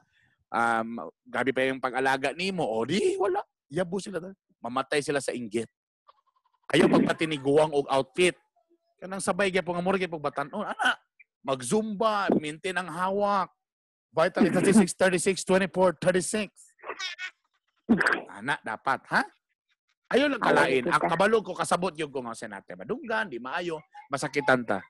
um, 0.52 1.10
gabi 1.24 1.56
pa 1.56 1.66
yung 1.66 1.82
pag-alaga 1.82 2.36
nimo, 2.36 2.68
o 2.68 2.84
di, 2.84 3.16
wala. 3.18 3.41
Yabo 3.72 3.97
sila. 4.04 4.20
dahil. 4.20 4.36
Mamatay 4.60 4.99
sila 5.02 5.24
sa 5.24 5.32
inggit. 5.32 5.72
Ayaw 6.76 6.91
pagpatiniguang 6.99 7.72
og 7.72 7.88
outfit. 7.88 8.36
Kanang 9.02 9.24
sabay 9.24 9.49
gyud 9.49 9.66
po 9.66 9.74
nga 9.74 9.82
mura 9.82 9.97
gyud 9.97 10.12
po 10.12 10.22
batan-on. 10.22 10.68
Ana, 10.68 10.93
mag-zumba, 11.41 12.30
maintain 12.38 12.78
ang 12.78 12.91
hawak. 12.91 13.49
Vital 14.12 14.43
36, 14.52 14.91
36, 15.39 15.72
24, 15.72 15.95
36. 16.04 16.52
Ana, 18.28 18.60
dapat, 18.60 18.99
ha? 19.08 19.24
Ayaw 20.12 20.28
lang 20.28 20.43
kalain. 20.43 20.84
Ang 20.91 20.99
kita. 20.99 21.08
kabalo 21.16 21.39
ko, 21.39 21.56
kasabot 21.56 21.95
yung 21.95 22.12
kung 22.12 22.28
sa 22.36 22.52
nate. 22.52 22.76
Madunggan, 22.76 23.32
di 23.32 23.39
maayo, 23.39 23.80
masakitan 24.12 24.68
ta. 24.68 24.84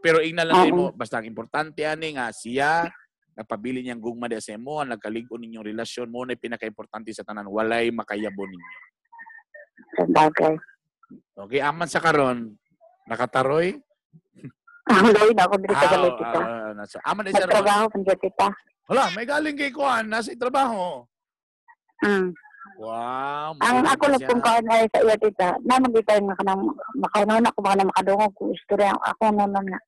Pero 0.00 0.24
ingnalan 0.24 0.72
mo, 0.72 0.88
basta 0.96 1.20
ang 1.20 1.28
importante 1.28 1.84
ani 1.84 2.16
nga 2.16 2.32
siya 2.32 2.88
napabili 3.38 3.86
niyang 3.86 4.02
gugma 4.02 4.26
di 4.26 4.34
sa 4.42 4.58
imo, 4.58 4.82
ang 4.82 4.90
nagkaligon 4.98 5.38
ninyong 5.38 5.70
relasyon 5.70 6.10
mo 6.10 6.26
na 6.26 6.34
pinaka-importante 6.34 7.14
sa 7.14 7.22
tanan, 7.22 7.46
walay 7.46 7.94
makayabo 7.94 8.42
ninyo. 8.42 8.70
Sa 9.94 10.04
bagay. 10.10 10.58
Okay, 11.38 11.62
aman 11.62 11.86
sa 11.86 12.02
karon, 12.02 12.58
nakataroy? 13.06 13.78
Ang 14.90 15.12
gawin 15.12 15.36
ako 15.38 15.54
dito 15.60 15.76
sa 15.76 15.84
Ah, 15.84 15.92
galit 15.92 16.14
kita. 16.16 16.40
ah, 16.40 16.70
nasa, 16.72 16.96
aman 17.04 17.22
na 17.22 17.30
sa 17.30 17.44
Nagtrabaho 17.44 17.84
pa 17.86 17.96
dito 18.00 18.16
kita. 18.24 18.46
Hala, 18.88 19.04
may 19.12 19.26
galing 19.28 19.56
kay 19.56 19.68
Kuan, 19.70 20.08
nasa 20.08 20.32
trabaho. 20.32 21.04
Mm. 22.02 22.32
Wow. 22.80 23.58
Ang 23.60 23.84
ako 23.84 24.04
lang 24.06 24.22
kung 24.24 24.42
kaon 24.42 24.66
ay 24.70 24.88
sa 24.88 25.00
iya 25.04 25.16
tita, 25.20 25.48
na 25.66 25.82
magita 25.82 26.14
nga 26.16 26.36
kanang 26.40 26.62
makauna 26.96 27.42
na 27.42 27.52
ko 27.52 27.58
baka 27.60 27.76
na 27.80 27.90
makadungog 27.90 28.32
ko 28.38 28.48
istorya 28.54 28.94
ako 28.96 29.34
naman 29.34 29.66
nga. 29.66 29.80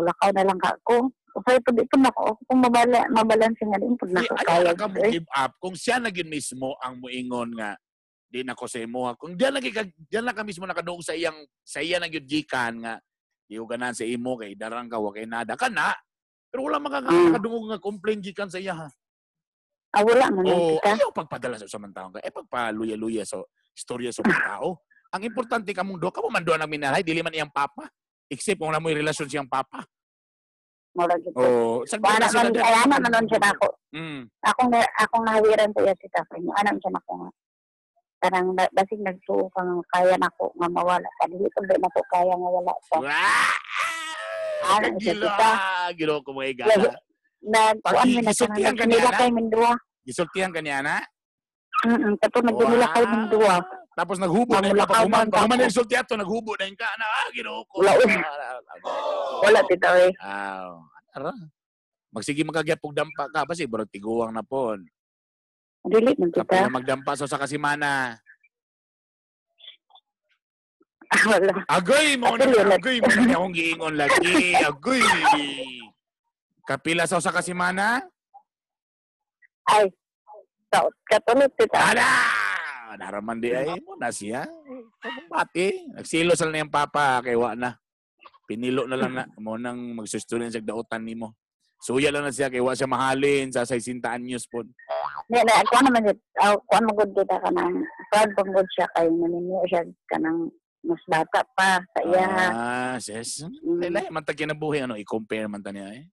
Wala 0.00 0.12
ka 0.16 0.32
na 0.32 0.42
lang 0.48 0.58
ka 0.58 0.74
ko. 0.82 1.12
Usay 1.32 1.56
po 1.64 1.72
di 1.72 1.84
po 1.88 1.96
na 1.96 2.12
ako 2.12 2.36
kung 2.44 2.60
mabala 2.60 3.08
mabalanse 3.08 3.64
nga 3.64 3.80
din 3.80 3.96
pag 3.96 4.10
Di, 4.12 4.16
nakakaya. 4.20 4.52
ayaw 4.60 4.74
ka 4.76 4.86
mo 4.86 5.00
give 5.08 5.30
up. 5.32 5.52
Kung 5.56 5.72
siya 5.72 5.96
na 5.96 6.12
yun 6.12 6.28
mismo 6.28 6.76
ang 6.76 7.00
muingon 7.00 7.56
nga, 7.56 7.72
di 8.28 8.44
na 8.44 8.52
ko 8.52 8.68
sa 8.68 8.80
imo. 8.80 9.08
Kung 9.16 9.32
diyan 9.32 9.52
lagi 9.56 9.72
ka, 9.72 9.82
diyan 9.84 10.24
lang 10.28 10.36
ka 10.36 10.44
mismo 10.44 10.68
nakadungog 10.68 11.00
sa 11.00 11.16
iyang, 11.16 11.36
sa 11.64 11.80
iya 11.80 11.96
na 11.96 12.08
yun 12.08 12.24
gikan 12.28 12.84
nga, 12.84 13.00
di 13.48 13.56
ko 13.56 13.64
ganan 13.64 13.96
sa 13.96 14.04
imo 14.04 14.36
kay 14.36 14.52
darang 14.52 14.92
ka, 14.92 15.00
wa 15.00 15.08
kay 15.08 15.24
nada 15.24 15.56
ka 15.56 15.72
na. 15.72 15.96
Pero 16.52 16.68
wala 16.68 16.76
mga 16.76 17.00
Mm. 17.08 17.32
nga 17.40 17.78
complain 17.80 18.20
gikan 18.20 18.52
sa 18.52 18.60
iya 18.60 18.76
ha. 18.76 18.88
Ah, 19.92 20.04
wala 20.04 20.28
man 20.32 20.44
lang 20.44 20.56
O 20.56 20.80
kita. 20.80 20.88
ayaw 20.96 21.08
pagpadala 21.12 21.56
sa 21.56 21.68
usamang 21.68 21.92
tao 21.92 22.08
ka. 22.12 22.20
Eh 22.24 22.32
pagpaluya-luya 22.32 23.24
sa 23.24 23.40
istorya 23.72 24.08
sa 24.12 24.24
mga 24.24 24.40
tao. 24.56 24.80
Ang 25.12 25.28
importante 25.28 25.68
ka 25.72 25.84
mong 25.84 26.00
do, 26.00 26.08
ka 26.08 26.24
mo 26.24 26.32
man 26.32 26.40
doon 26.44 26.60
ang 26.60 26.68
minalay, 26.68 27.04
dili 27.04 27.20
man 27.20 27.32
iyang 27.32 27.52
papa. 27.52 27.88
Except 28.28 28.56
kung 28.56 28.72
na 28.72 28.80
mo 28.80 28.88
yung 28.88 29.04
relasyon 29.04 29.28
siyang 29.28 29.48
papa. 29.48 29.84
Mura 30.92 31.16
gito. 31.16 31.40
O, 31.40 31.82
sa 31.88 31.96
Wala 31.96 32.28
man 32.28 32.52
ana 32.52 32.84
man 33.00 33.04
nun 33.08 33.26
siya 33.28 33.40
na 33.40 33.50
ako. 33.56 33.68
Mm. 33.96 34.22
Akong 34.44 34.68
na 34.68 34.84
akong 35.00 35.24
nahawiran 35.24 35.72
sa 35.72 35.80
iya 35.88 35.94
tita 35.96 36.20
ko. 36.28 36.36
Yung 36.36 36.56
anak 36.60 36.76
siya 36.84 36.92
na 36.92 37.04
ko 37.08 37.12
nga. 37.16 37.30
Parang 38.22 38.46
na- 38.52 38.72
basig 38.76 39.00
nagsuo 39.00 39.48
ka 39.56 39.60
nga 39.64 39.74
kaya 39.96 40.14
na 40.20 40.28
ko 40.36 40.52
nga 40.52 40.68
mawala. 40.68 41.08
Dili 41.32 41.48
ko 41.48 41.58
na 41.64 41.88
ko 41.88 42.00
kaya 42.12 42.34
nga 42.36 42.50
wala 42.52 42.74
sa. 42.86 42.96
Ah! 43.08 43.56
Ano, 44.62 44.94
Gilo, 44.94 45.26
kita. 45.26 45.50
gilo 45.98 46.22
ko 46.22 46.30
mga 46.38 46.48
igala. 46.54 46.94
Nag 47.42 47.76
kuan 47.82 48.06
mi 48.06 48.22
na 48.22 48.30
Pag-isultihan 48.30 48.74
ka 48.78 48.86
nila 48.86 49.10
niya, 49.10 49.18
kay 49.18 49.30
Mindua. 49.34 49.70
Gisultihan 50.06 50.52
ka 50.54 50.60
niya 50.62 50.78
na. 50.86 51.02
Mm, 51.82 52.14
kato 52.22 52.38
nagdumila 52.46 52.86
kay 52.94 53.04
Mindua. 53.10 53.58
Tapos 53.92 54.16
naghubo 54.16 54.56
na 54.56 54.72
yung 54.72 54.80
Mamula 54.80 54.88
ka 54.88 54.92
papaguman. 55.04 55.28
man, 55.28 55.34
Paguman 55.36 55.56
na 55.60 55.66
yung 55.68 55.76
sultihan 55.76 56.04
to, 56.08 56.16
naghubo 56.16 56.56
na 56.56 56.64
yung 56.64 56.80
ka. 56.80 56.88
Na, 56.96 57.04
ah, 57.04 57.28
ginoo 57.28 57.60
ko. 57.68 57.74
Wala, 57.84 57.92
uy. 58.00 58.14
Wala 59.44 59.58
tita 59.68 59.90
eh. 60.00 60.12
Ah, 60.16 60.80
ara. 61.12 61.32
Magsige 62.12 62.44
magagyapog 62.44 62.96
dampa 62.96 63.28
ka. 63.28 63.44
Basi, 63.44 63.68
bro, 63.68 63.84
tiguang 63.84 64.32
na 64.32 64.40
po. 64.40 64.76
Dili 65.82 66.14
man 66.16 66.30
Kapag 66.32 66.72
magdampa 66.72 67.12
sa 67.18 67.28
sa 67.28 67.36
kasimana. 67.36 68.16
Ah, 71.12 71.24
wala. 71.36 71.52
Agoy 71.68 72.16
mo 72.16 72.32
na, 72.40 72.48
wala. 72.48 72.80
agoy 72.80 72.96
mo 72.96 73.08
na 73.12 73.36
akong 73.36 73.52
giingon 73.52 73.94
lagi. 74.00 74.56
Agoy. 74.68 75.04
Kapila 76.64 77.04
sa 77.04 77.20
sa 77.20 77.34
kasimana? 77.34 78.00
Ay. 79.68 79.92
Sa 80.72 80.88
katulad 81.04 81.52
tita. 81.60 81.76
Ala! 81.76 82.08
Naraman 82.96 83.38
di 83.40 83.50
ay 83.52 83.78
mo 83.80 83.96
na 83.96 84.12
siya. 84.12 84.44
Pati. 85.28 85.92
Nagsilo 85.96 86.36
sa 86.36 86.48
na 86.48 86.62
yung 86.62 86.72
papa. 86.72 87.24
Kay 87.24 87.36
wa 87.36 87.56
na. 87.56 87.76
Pinilo 88.46 88.84
na 88.84 88.96
lang 88.98 89.12
na. 89.16 89.24
Mo 89.44 89.56
nang 89.56 89.96
magsustunin 89.96 90.52
sa 90.52 90.60
dautan 90.60 91.06
ni 91.06 91.16
mo. 91.16 91.32
Suya 91.82 92.12
lang 92.12 92.26
na 92.26 92.34
siya. 92.34 92.52
Kay 92.52 92.62
wa 92.62 92.76
siya 92.76 92.90
mahalin 92.90 93.50
sa 93.50 93.64
60 93.64 94.02
anyos 94.06 94.44
po. 94.46 94.62
Di 94.62 95.40
na 95.42 95.62
kuan 95.66 95.84
naman 95.88 96.10
yun. 96.10 96.18
Ah, 96.38 96.54
kuan 96.68 96.84
magud 96.86 97.10
kita 97.16 97.36
ka 97.40 97.50
nang 97.50 97.82
proud 98.12 98.68
siya 98.76 98.86
kay 98.94 99.08
naninyo 99.08 99.60
siya 99.70 99.82
kanang 100.10 100.52
mas 100.82 101.02
bata 101.06 101.40
pa 101.54 101.78
sa 101.78 102.00
iya. 102.02 102.26
Ah, 102.50 102.96
sis. 102.98 103.46
Mm, 103.62 103.78
Lala, 103.86 104.00
man 104.10 104.26
ta 104.26 104.34
kinabuhi. 104.34 104.82
Ano, 104.82 104.98
i-compare 104.98 105.46
man 105.46 105.62
ta 105.62 105.70
niya 105.70 105.94
eh. 105.94 106.04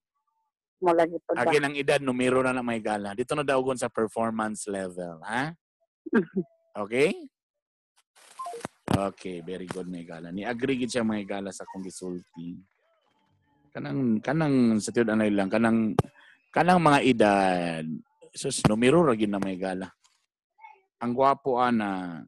mo 0.80 0.96
lagi 0.96 1.20
po 1.20 1.36
ang 1.36 1.76
edad, 1.76 2.00
numero 2.00 2.40
na 2.40 2.56
lang 2.56 2.64
may 2.64 2.80
gala. 2.80 3.12
Dito 3.12 3.36
na 3.36 3.44
daw 3.44 3.60
sa 3.76 3.92
performance 3.92 4.64
level. 4.64 5.20
Ha? 5.28 5.52
Okay? 6.76 7.10
Okay, 8.90 9.40
very 9.40 9.70
good 9.70 9.86
may 9.86 10.02
gala. 10.02 10.34
Ni 10.34 10.42
agree 10.42 10.76
gid 10.76 10.90
siya 10.90 11.06
may 11.06 11.22
gala 11.22 11.54
sa 11.54 11.64
kong 11.66 11.86
gisulti. 11.86 12.58
Kanang 13.70 14.18
kanang 14.18 14.82
sa 14.82 14.90
tiud 14.90 15.06
anay 15.06 15.30
lang 15.30 15.46
kanang 15.46 15.94
kanang 16.50 16.82
mga 16.82 17.00
edad 17.06 17.86
sus 18.34 18.58
numero 18.66 19.06
ra 19.06 19.14
gyud 19.14 19.30
na 19.30 19.38
may 19.38 19.54
gala. 19.54 19.86
Ang 21.00 21.14
gwapo 21.14 21.62
ana 21.62 22.18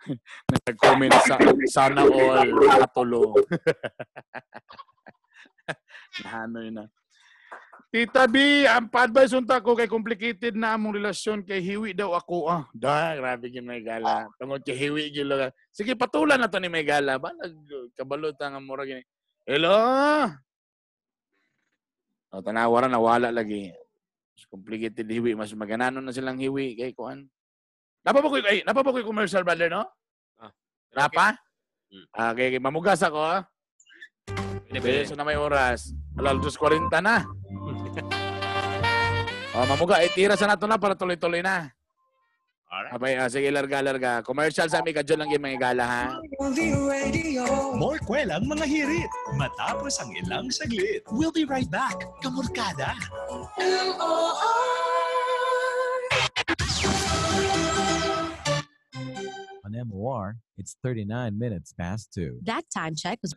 nag-comment 0.52 1.12
sa 1.24 1.36
sana 1.68 2.04
all 2.04 2.52
katulo. 2.80 3.36
Nahanoy 6.24 6.72
na. 6.72 6.88
Tita 7.88 8.28
B, 8.28 8.68
ang 8.68 8.86
pa-advise 8.92 9.32
unta 9.32 9.56
ko 9.64 9.72
kay 9.72 9.88
complicated 9.88 10.52
na 10.52 10.76
among 10.76 11.00
relasyon 11.00 11.40
kay 11.40 11.64
hiwi 11.64 11.96
daw 11.96 12.12
ako. 12.12 12.44
Ah, 12.46 12.64
da, 12.76 13.16
grabe 13.16 13.48
gyud 13.48 13.64
may 13.64 13.80
gala. 13.80 14.28
Tungod 14.36 14.60
kay 14.60 14.76
hiwi 14.76 15.08
gyud 15.08 15.24
lang. 15.32 15.48
Sige, 15.72 15.96
patulan 15.96 16.36
na 16.36 16.50
to 16.50 16.60
ni 16.60 16.68
may 16.68 16.84
gala 16.84 17.16
ba 17.16 17.32
nagkabalot 17.32 18.36
ang 18.44 18.60
mura 18.60 18.84
gini. 18.84 19.00
Hello. 19.48 19.72
O 22.30 22.44
tanawa 22.44 22.84
ra 22.84 22.88
nawala 22.92 23.32
lagi. 23.32 23.72
Mas 24.36 24.44
Complicated 24.46 25.08
hiwi 25.08 25.32
mas 25.32 25.50
magananon 25.56 26.04
na 26.04 26.12
silang 26.14 26.38
hiwi 26.38 26.76
kay 26.76 26.92
kuan. 26.92 27.26
Napa 28.04 28.20
ba 28.20 28.28
ko 28.30 28.36
ay 28.40 28.62
napa 28.62 28.84
ba 28.84 28.94
ko 28.94 29.02
commercial 29.02 29.42
brother 29.42 29.68
no? 29.72 29.84
Ah, 30.40 30.52
Napa? 30.94 31.36
Hmm. 31.90 32.06
Ah, 32.14 32.30
okay, 32.30 32.54
okay. 32.54 32.60
mamugas 32.62 33.02
ako. 33.02 33.18
ah. 33.18 33.42
Pwede 34.70 35.10
na 35.18 35.26
may 35.26 35.34
oras. 35.34 35.90
Alal, 36.18 36.42
2.40 36.42 36.90
na. 37.04 37.22
oh, 39.54 39.64
mamuga, 39.70 40.02
itira 40.02 40.34
sa 40.34 40.50
nato 40.50 40.66
na 40.66 40.80
para 40.80 40.98
tuloy-tuloy 40.98 41.42
na. 41.44 41.70
Alright. 42.70 42.94
Abay, 42.94 43.12
ah, 43.18 43.26
sige, 43.26 43.50
larga-larga. 43.50 44.22
Commercial 44.22 44.70
sa 44.70 44.78
amin, 44.78 44.94
kadyo 44.94 45.18
lang 45.18 45.26
yung 45.34 45.42
mga 45.42 45.58
gala, 45.58 45.84
ha? 45.90 46.04
More 47.74 47.98
kwelang 48.06 48.46
mga 48.46 48.62
hirit 48.62 49.10
matapos 49.34 49.98
ang 49.98 50.14
ilang 50.14 50.54
saglit. 50.54 51.02
We'll 51.10 51.34
be 51.34 51.42
right 51.42 51.66
back. 51.66 51.98
Kamurkada. 52.22 52.94
On 59.66 59.74
MOR, 59.74 60.38
it's 60.54 60.76
39 60.82 61.34
minutes 61.34 61.74
past 61.74 62.14
2. 62.14 62.38
That 62.46 62.70
time 62.70 62.94
check 62.94 63.18
was 63.18 63.34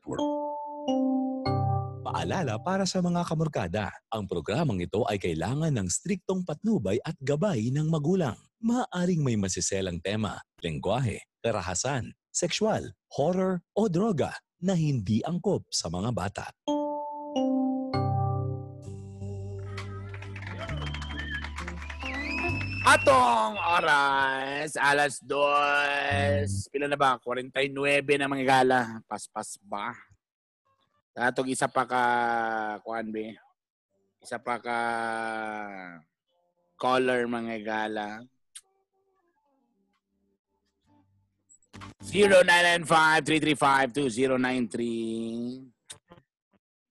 Paalala 2.14 2.61
para 2.61 2.86
sa 2.86 3.01
mga 3.01 3.26
kamurkada, 3.26 3.89
ang 4.14 4.30
programang 4.30 4.78
ito 4.86 5.01
ay 5.09 5.18
kailangan 5.18 5.74
ng 5.74 5.89
striktong 5.89 6.45
patnubay 6.45 7.01
at 7.01 7.18
gabay 7.18 7.74
ng 7.74 7.89
magulang. 7.89 8.38
Maaring 8.61 9.26
may 9.26 9.34
masiselang 9.34 9.97
tema, 9.97 10.38
lengguwahe, 10.61 11.26
karahasan, 11.41 12.14
sexual, 12.30 12.93
horror 13.18 13.66
o 13.74 13.89
droga 13.89 14.30
na 14.61 14.78
hindi 14.78 15.26
angkop 15.26 15.66
sa 15.74 15.89
mga 15.89 16.14
bata. 16.14 16.45
Atong 22.86 23.57
oras, 23.57 24.78
alas 24.78 25.18
2. 25.18 26.70
Pila 26.70 26.86
na 26.86 26.93
ba? 26.93 27.18
49 27.18 28.05
na 28.22 28.30
mga 28.30 28.45
gala. 28.45 29.01
Paspas 29.09 29.57
ba? 29.66 30.12
Atong 31.14 31.53
isa 31.53 31.70
pa 31.70 31.86
ka, 31.86 32.01
kuan 32.82 33.14
be? 33.14 33.38
Isa 34.18 34.41
pa 34.41 34.57
ka 34.57 34.80
caller 36.74 37.30
mga 37.30 37.61
gala. 37.61 38.26
0995-335-2093. 43.24 45.64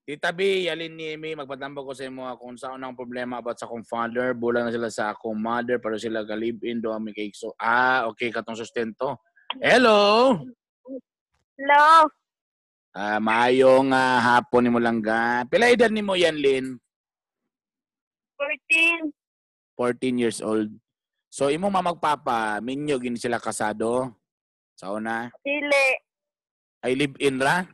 Tita 0.02 0.34
B, 0.34 0.66
alin 0.66 0.98
ni 0.98 1.14
magpatambo 1.14 1.86
ko 1.86 1.94
sa 1.94 2.02
imo 2.06 2.36
kung 2.38 2.56
saan 2.58 2.82
ang 2.82 2.96
problema 2.98 3.38
about 3.38 3.58
sa 3.58 3.66
akong 3.70 3.84
father. 3.86 4.34
Bulan 4.34 4.64
na 4.66 4.72
sila 4.74 4.90
sa 4.90 5.14
akong 5.14 5.38
mother, 5.38 5.78
pero 5.78 5.94
sila 5.98 6.24
ga-live-in 6.26 6.80
do 6.82 6.90
ami 6.90 7.12
kay 7.14 7.30
so. 7.34 7.54
Ah, 7.58 8.06
okay, 8.10 8.30
katong 8.34 8.56
sustento. 8.58 9.16
Hello! 9.62 10.42
Hello. 11.54 12.10
Ah, 12.92 13.16
maayong 13.16 13.88
ah, 13.96 14.20
hapon 14.20 14.68
ni 14.68 14.70
mo 14.70 14.76
lang 14.76 15.00
ga. 15.00 15.48
Pila 15.48 15.72
edad 15.72 15.88
ni 15.88 16.04
mo 16.04 16.12
yan, 16.12 16.36
Lin? 16.36 16.76
14. 18.36 19.08
14 19.80 20.20
years 20.20 20.44
old. 20.44 20.68
So, 21.32 21.48
imo 21.48 21.72
mamagpapa, 21.72 22.60
minyo 22.60 23.00
gin 23.00 23.16
sila 23.16 23.40
kasado? 23.40 24.12
Sa 24.76 24.92
una? 24.92 25.32
Dili. 25.40 25.88
Ay 26.84 26.92
live-in 26.92 27.40
ra? 27.40 27.64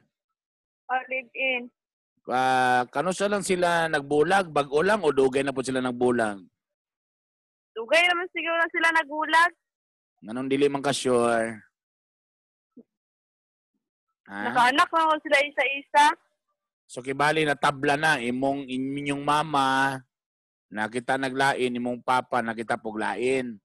Or 0.86 1.02
live 1.10 1.32
in. 1.34 1.66
Ah, 2.30 2.86
kano 2.92 3.10
sa 3.10 3.26
lang 3.26 3.42
sila 3.42 3.90
nagbulag, 3.90 4.54
bag-o 4.54 4.84
lang 4.86 5.02
o 5.02 5.10
dugay 5.10 5.42
na 5.42 5.50
po 5.50 5.66
sila 5.66 5.82
nagbulag? 5.82 6.38
Dugay 7.74 8.02
naman 8.06 8.28
siguro 8.30 8.62
sila 8.70 8.90
nagulag. 8.94 9.52
Nganong 10.22 10.50
dili 10.50 10.66
man 10.66 10.82
ka 10.82 10.90
sure? 10.90 11.67
Nakaanak 14.28 14.88
naman 14.92 15.18
sila 15.24 15.38
isa-isa. 15.40 16.06
So 16.88 17.00
kibali 17.00 17.48
na 17.48 17.56
tabla 17.56 17.96
na 17.96 18.20
imong 18.20 18.68
inyong 18.68 19.24
mama 19.24 20.00
nakita 20.68 21.16
naglain 21.16 21.72
imong 21.72 22.04
papa 22.04 22.44
nakita 22.44 22.76
puglain. 22.76 23.56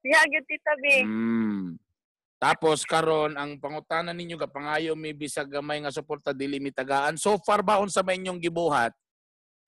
Siya 0.00 0.20
gyud 0.24 0.46
tita 0.48 0.72
B. 0.80 0.84
Mm. 1.04 1.76
Tapos 2.38 2.86
karon 2.86 3.34
ang 3.34 3.58
pangutana 3.58 4.14
ninyo 4.14 4.38
kapangayo 4.38 4.94
may 4.94 5.12
bisag 5.12 5.50
gamay 5.50 5.82
nga 5.82 5.92
suporta 5.92 6.30
dili 6.32 6.62
mitagaan. 6.62 7.18
So 7.20 7.36
far 7.42 7.60
ba 7.60 7.82
unsa 7.82 8.00
may 8.00 8.16
inyong 8.16 8.40
gibuhat? 8.40 8.94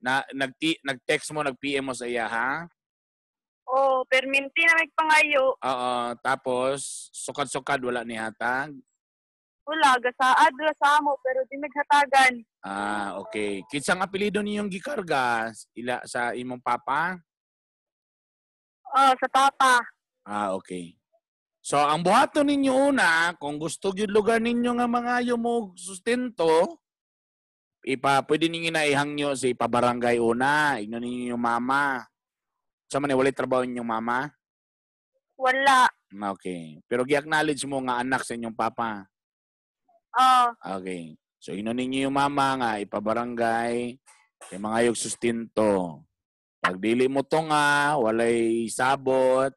Na 0.01 0.25
nag 0.33 0.57
nag-text 0.81 1.29
mo, 1.37 1.45
nag-PM 1.45 1.93
mo 1.93 1.93
sa 1.93 2.09
iya 2.09 2.25
ha? 2.25 2.65
Oh, 3.69 4.01
perminti 4.09 4.65
na 4.65 4.81
may 4.81 4.89
pangayo. 4.97 5.55
Oo, 5.61 5.95
tapos 6.25 7.11
sukad-sukad 7.13 7.85
wala 7.85 8.01
ni 8.01 8.17
hatag. 8.17 8.73
Wala, 9.71 9.95
gasaad 10.03 10.51
wala 10.59 10.75
sa 10.75 10.99
amo 10.99 11.15
pero 11.23 11.47
di 11.47 11.55
naghatagan. 11.55 12.35
Ah, 12.67 13.15
okay. 13.23 13.63
Kinsang 13.71 14.03
apelyido 14.03 14.43
ninyong 14.43 14.67
gikarga 14.67 15.55
ila 15.79 16.03
sa 16.11 16.35
imong 16.35 16.59
papa? 16.59 17.23
Oh, 18.91 19.15
sa 19.15 19.29
papa. 19.31 19.79
Ah, 20.27 20.51
okay. 20.59 20.99
So, 21.63 21.79
ang 21.79 22.03
buhaton 22.03 22.51
ninyo 22.51 22.91
una, 22.91 23.31
kung 23.39 23.63
gusto 23.63 23.95
gyud 23.95 24.11
lugar 24.11 24.43
ninyo 24.43 24.75
nga 24.75 24.91
mga 24.91 25.23
mo 25.39 25.71
sustento, 25.79 26.83
ipa 27.87 28.27
pwede 28.27 28.51
ninyo 28.51 28.75
na 28.75 28.89
ihangyo 28.91 29.39
sa 29.39 29.47
ipabarangay 29.47 30.19
una, 30.19 30.83
igno 30.83 30.99
ninyo 30.99 31.37
yung 31.37 31.45
mama. 31.47 32.03
Sa 32.91 32.99
man 32.99 33.15
walay 33.15 33.31
trabaho 33.31 33.63
ninyong 33.63 33.87
mama? 33.87 34.35
Wala. 35.39 35.87
Ah, 35.87 36.35
Okay. 36.35 36.83
Pero 36.91 37.07
gi-acknowledge 37.07 37.63
mo 37.71 37.79
nga 37.87 38.03
anak 38.03 38.27
sa 38.27 38.35
inyong 38.35 38.57
papa. 38.57 39.07
Oh, 40.17 40.51
Okay. 40.79 41.15
So, 41.41 41.57
ino 41.57 41.73
ninyo 41.73 42.05
yung 42.05 42.17
mama 42.21 42.53
nga, 42.61 42.71
ipabarangay, 42.85 43.97
yung 44.53 44.63
mga 44.69 44.93
yung 44.93 44.99
sustento. 44.99 46.05
Pag 46.61 46.77
dili 46.77 47.09
mo 47.09 47.25
to 47.25 47.41
nga, 47.49 47.97
walay 47.97 48.69
sabot, 48.69 49.49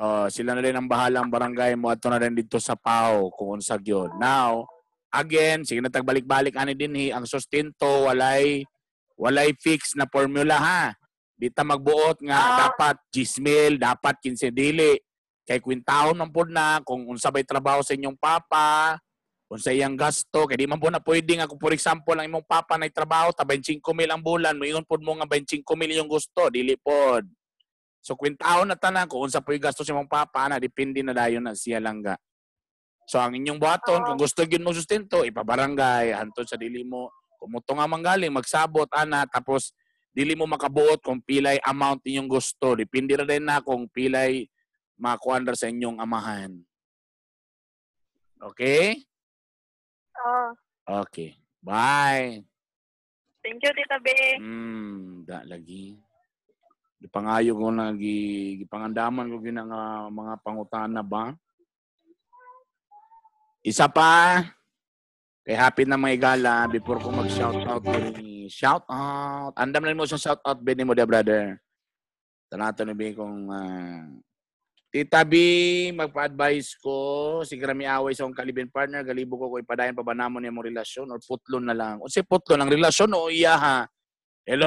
oh, 0.00 0.26
sila 0.32 0.56
na 0.56 0.64
rin 0.64 0.72
ang 0.72 0.88
bahala 0.88 1.20
ang 1.20 1.28
barangay 1.28 1.76
mo 1.76 1.92
at 1.92 2.00
na 2.00 2.16
rin 2.16 2.32
dito 2.32 2.56
sa 2.56 2.72
PAO 2.80 3.28
kung 3.36 3.60
unsag 3.60 3.84
yun. 3.84 4.08
Now, 4.16 4.64
again, 5.12 5.68
sige 5.68 5.84
na 5.84 5.92
tagbalik-balik 5.92 6.56
ani 6.56 6.72
din 6.72 6.96
hi, 6.96 7.12
ang 7.12 7.28
sustento 7.28 8.08
walay 8.08 8.64
walay 9.20 9.52
fix 9.60 9.92
na 9.92 10.08
formula 10.08 10.56
ha. 10.56 10.96
Di 11.36 11.52
ta 11.52 11.60
magbuot 11.60 12.24
nga 12.24 12.38
Ah. 12.40 12.56
dapat 12.72 12.96
10,000, 13.12 13.76
dapat 13.76 14.16
15 14.24 14.48
dili. 14.48 14.96
Kay 15.44 15.60
kwintahon 15.60 16.16
man 16.16 16.32
pud 16.32 16.48
na 16.48 16.80
kung 16.80 17.04
unsa 17.04 17.28
bay 17.28 17.44
trabaho 17.44 17.84
sa 17.84 17.92
inyong 17.92 18.16
papa, 18.16 18.96
unsa 19.50 19.74
iyang 19.74 19.98
gasto 19.98 20.46
kay 20.46 20.54
di 20.54 20.70
man 20.70 20.78
po 20.78 20.86
na 20.94 21.02
pwede 21.02 21.34
nga. 21.34 21.50
Kung 21.50 21.58
for 21.58 21.74
example 21.74 22.14
ang 22.14 22.30
imong 22.30 22.46
papa 22.46 22.78
na 22.78 22.86
trabaho 22.86 23.34
ta 23.34 23.42
25 23.42 23.82
mil 23.82 24.06
ang 24.06 24.22
bulan 24.22 24.54
moingon 24.54 24.86
pod 24.86 25.02
mo 25.02 25.18
nga 25.18 25.26
25 25.26 25.66
mil 25.74 25.90
yung 25.90 26.06
gusto 26.06 26.46
dili 26.54 26.78
pod. 26.78 27.26
So 27.98 28.14
kwintahon 28.14 28.70
na 28.70 28.78
tanan 28.78 29.10
kung 29.10 29.26
unsa 29.26 29.42
po 29.42 29.50
yung 29.50 29.66
gasto 29.66 29.82
sa 29.82 29.90
imong 29.90 30.06
papa 30.06 30.46
na 30.46 30.62
depende 30.62 31.02
na 31.02 31.10
dayon 31.10 31.42
na 31.42 31.52
siya 31.52 31.82
lang 31.82 31.98
ga 31.98 32.14
so 33.10 33.18
ang 33.18 33.34
inyong 33.34 33.58
buhaton 33.58 34.06
kung 34.06 34.14
gusto 34.22 34.46
gyud 34.46 34.62
mo 34.62 34.70
sustento 34.70 35.26
ipabarangay 35.26 36.14
hantod 36.14 36.46
sa 36.46 36.54
dili 36.54 36.86
mo 36.86 37.10
kung 37.42 37.58
muto 37.58 37.74
nga 37.74 37.90
manggaling 37.90 38.30
magsabot 38.30 38.86
ana 38.94 39.26
tapos 39.26 39.74
dili 40.14 40.38
mo 40.38 40.46
makabuot 40.46 41.02
kung 41.02 41.18
pilay 41.18 41.58
amount 41.66 42.06
inyong 42.06 42.30
gusto. 42.30 42.78
Depende 42.78 43.18
ra 43.18 43.26
din 43.26 43.50
na 43.50 43.58
kung 43.58 43.90
pilay 43.90 44.46
makuan 44.94 45.42
ra 45.42 45.58
sa 45.58 45.66
inyong 45.66 45.98
amahan. 45.98 46.54
Okay 48.38 49.09
oh. 50.26 50.48
Okay. 51.06 51.36
Bye. 51.60 52.42
Thank 53.40 53.64
you, 53.64 53.72
Tita 53.72 53.96
B. 54.00 54.08
Hmm, 54.36 55.24
da 55.24 55.44
lagi. 55.48 55.96
Gipangayo 57.00 57.56
ko 57.56 57.72
na 57.72 57.96
gi 57.96 58.60
gipangandaman 58.60 59.32
ko 59.32 59.40
gina 59.40 59.64
nga 59.64 59.82
mga 60.12 60.34
pangutana 60.44 61.00
ba. 61.00 61.32
Isa 63.64 63.88
pa 63.88 64.44
kay 65.40 65.56
happy 65.56 65.88
na 65.88 65.96
mga 65.96 66.16
igala 66.16 66.68
before 66.68 67.00
ko 67.00 67.08
mag 67.08 67.32
shout 67.32 67.56
out 67.64 67.80
ni 68.20 68.52
shout 68.52 68.84
out. 68.92 69.56
Andam 69.56 69.88
na 69.88 69.96
mo 69.96 70.04
sa 70.04 70.20
shout 70.20 70.44
out 70.44 70.60
bin 70.60 70.84
mo 70.84 70.92
brother. 70.92 71.56
Tanato 72.52 72.84
ni 72.84 72.92
bi 72.92 73.16
kung 73.16 73.48
ah, 73.48 74.04
Tita 74.90 75.22
B, 75.22 75.34
magpa-advise 75.94 76.74
ko, 76.82 76.98
sige 77.46 77.62
rami 77.62 77.86
away 77.86 78.10
sa 78.10 78.26
akong 78.26 78.34
kalibin 78.34 78.66
partner, 78.66 79.06
galibo 79.06 79.38
ko 79.38 79.46
kung 79.54 79.62
ipadayon 79.62 79.94
pa 79.94 80.02
ba 80.02 80.18
namon 80.18 80.42
yung 80.42 80.58
relasyon 80.58 81.06
or 81.14 81.22
putlon 81.22 81.62
na 81.62 81.78
lang. 81.78 82.02
O 82.02 82.10
si 82.10 82.26
putlon 82.26 82.58
ang 82.58 82.74
relasyon 82.74 83.14
o 83.14 83.30
iya 83.30 83.54
ha? 83.54 83.78
Hello? 84.42 84.66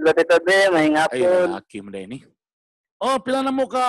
Hello, 0.00 0.10
Tita 0.16 0.40
B. 0.40 0.48
May 0.72 0.88
Ay, 0.88 0.96
hapon. 0.96 1.60
lalaki 1.60 1.84
mo 1.84 1.92
din 1.92 2.16
eh. 2.16 2.22
Oh, 3.04 3.20
pila 3.20 3.44
na 3.44 3.52
mo 3.52 3.68
ka 3.68 3.84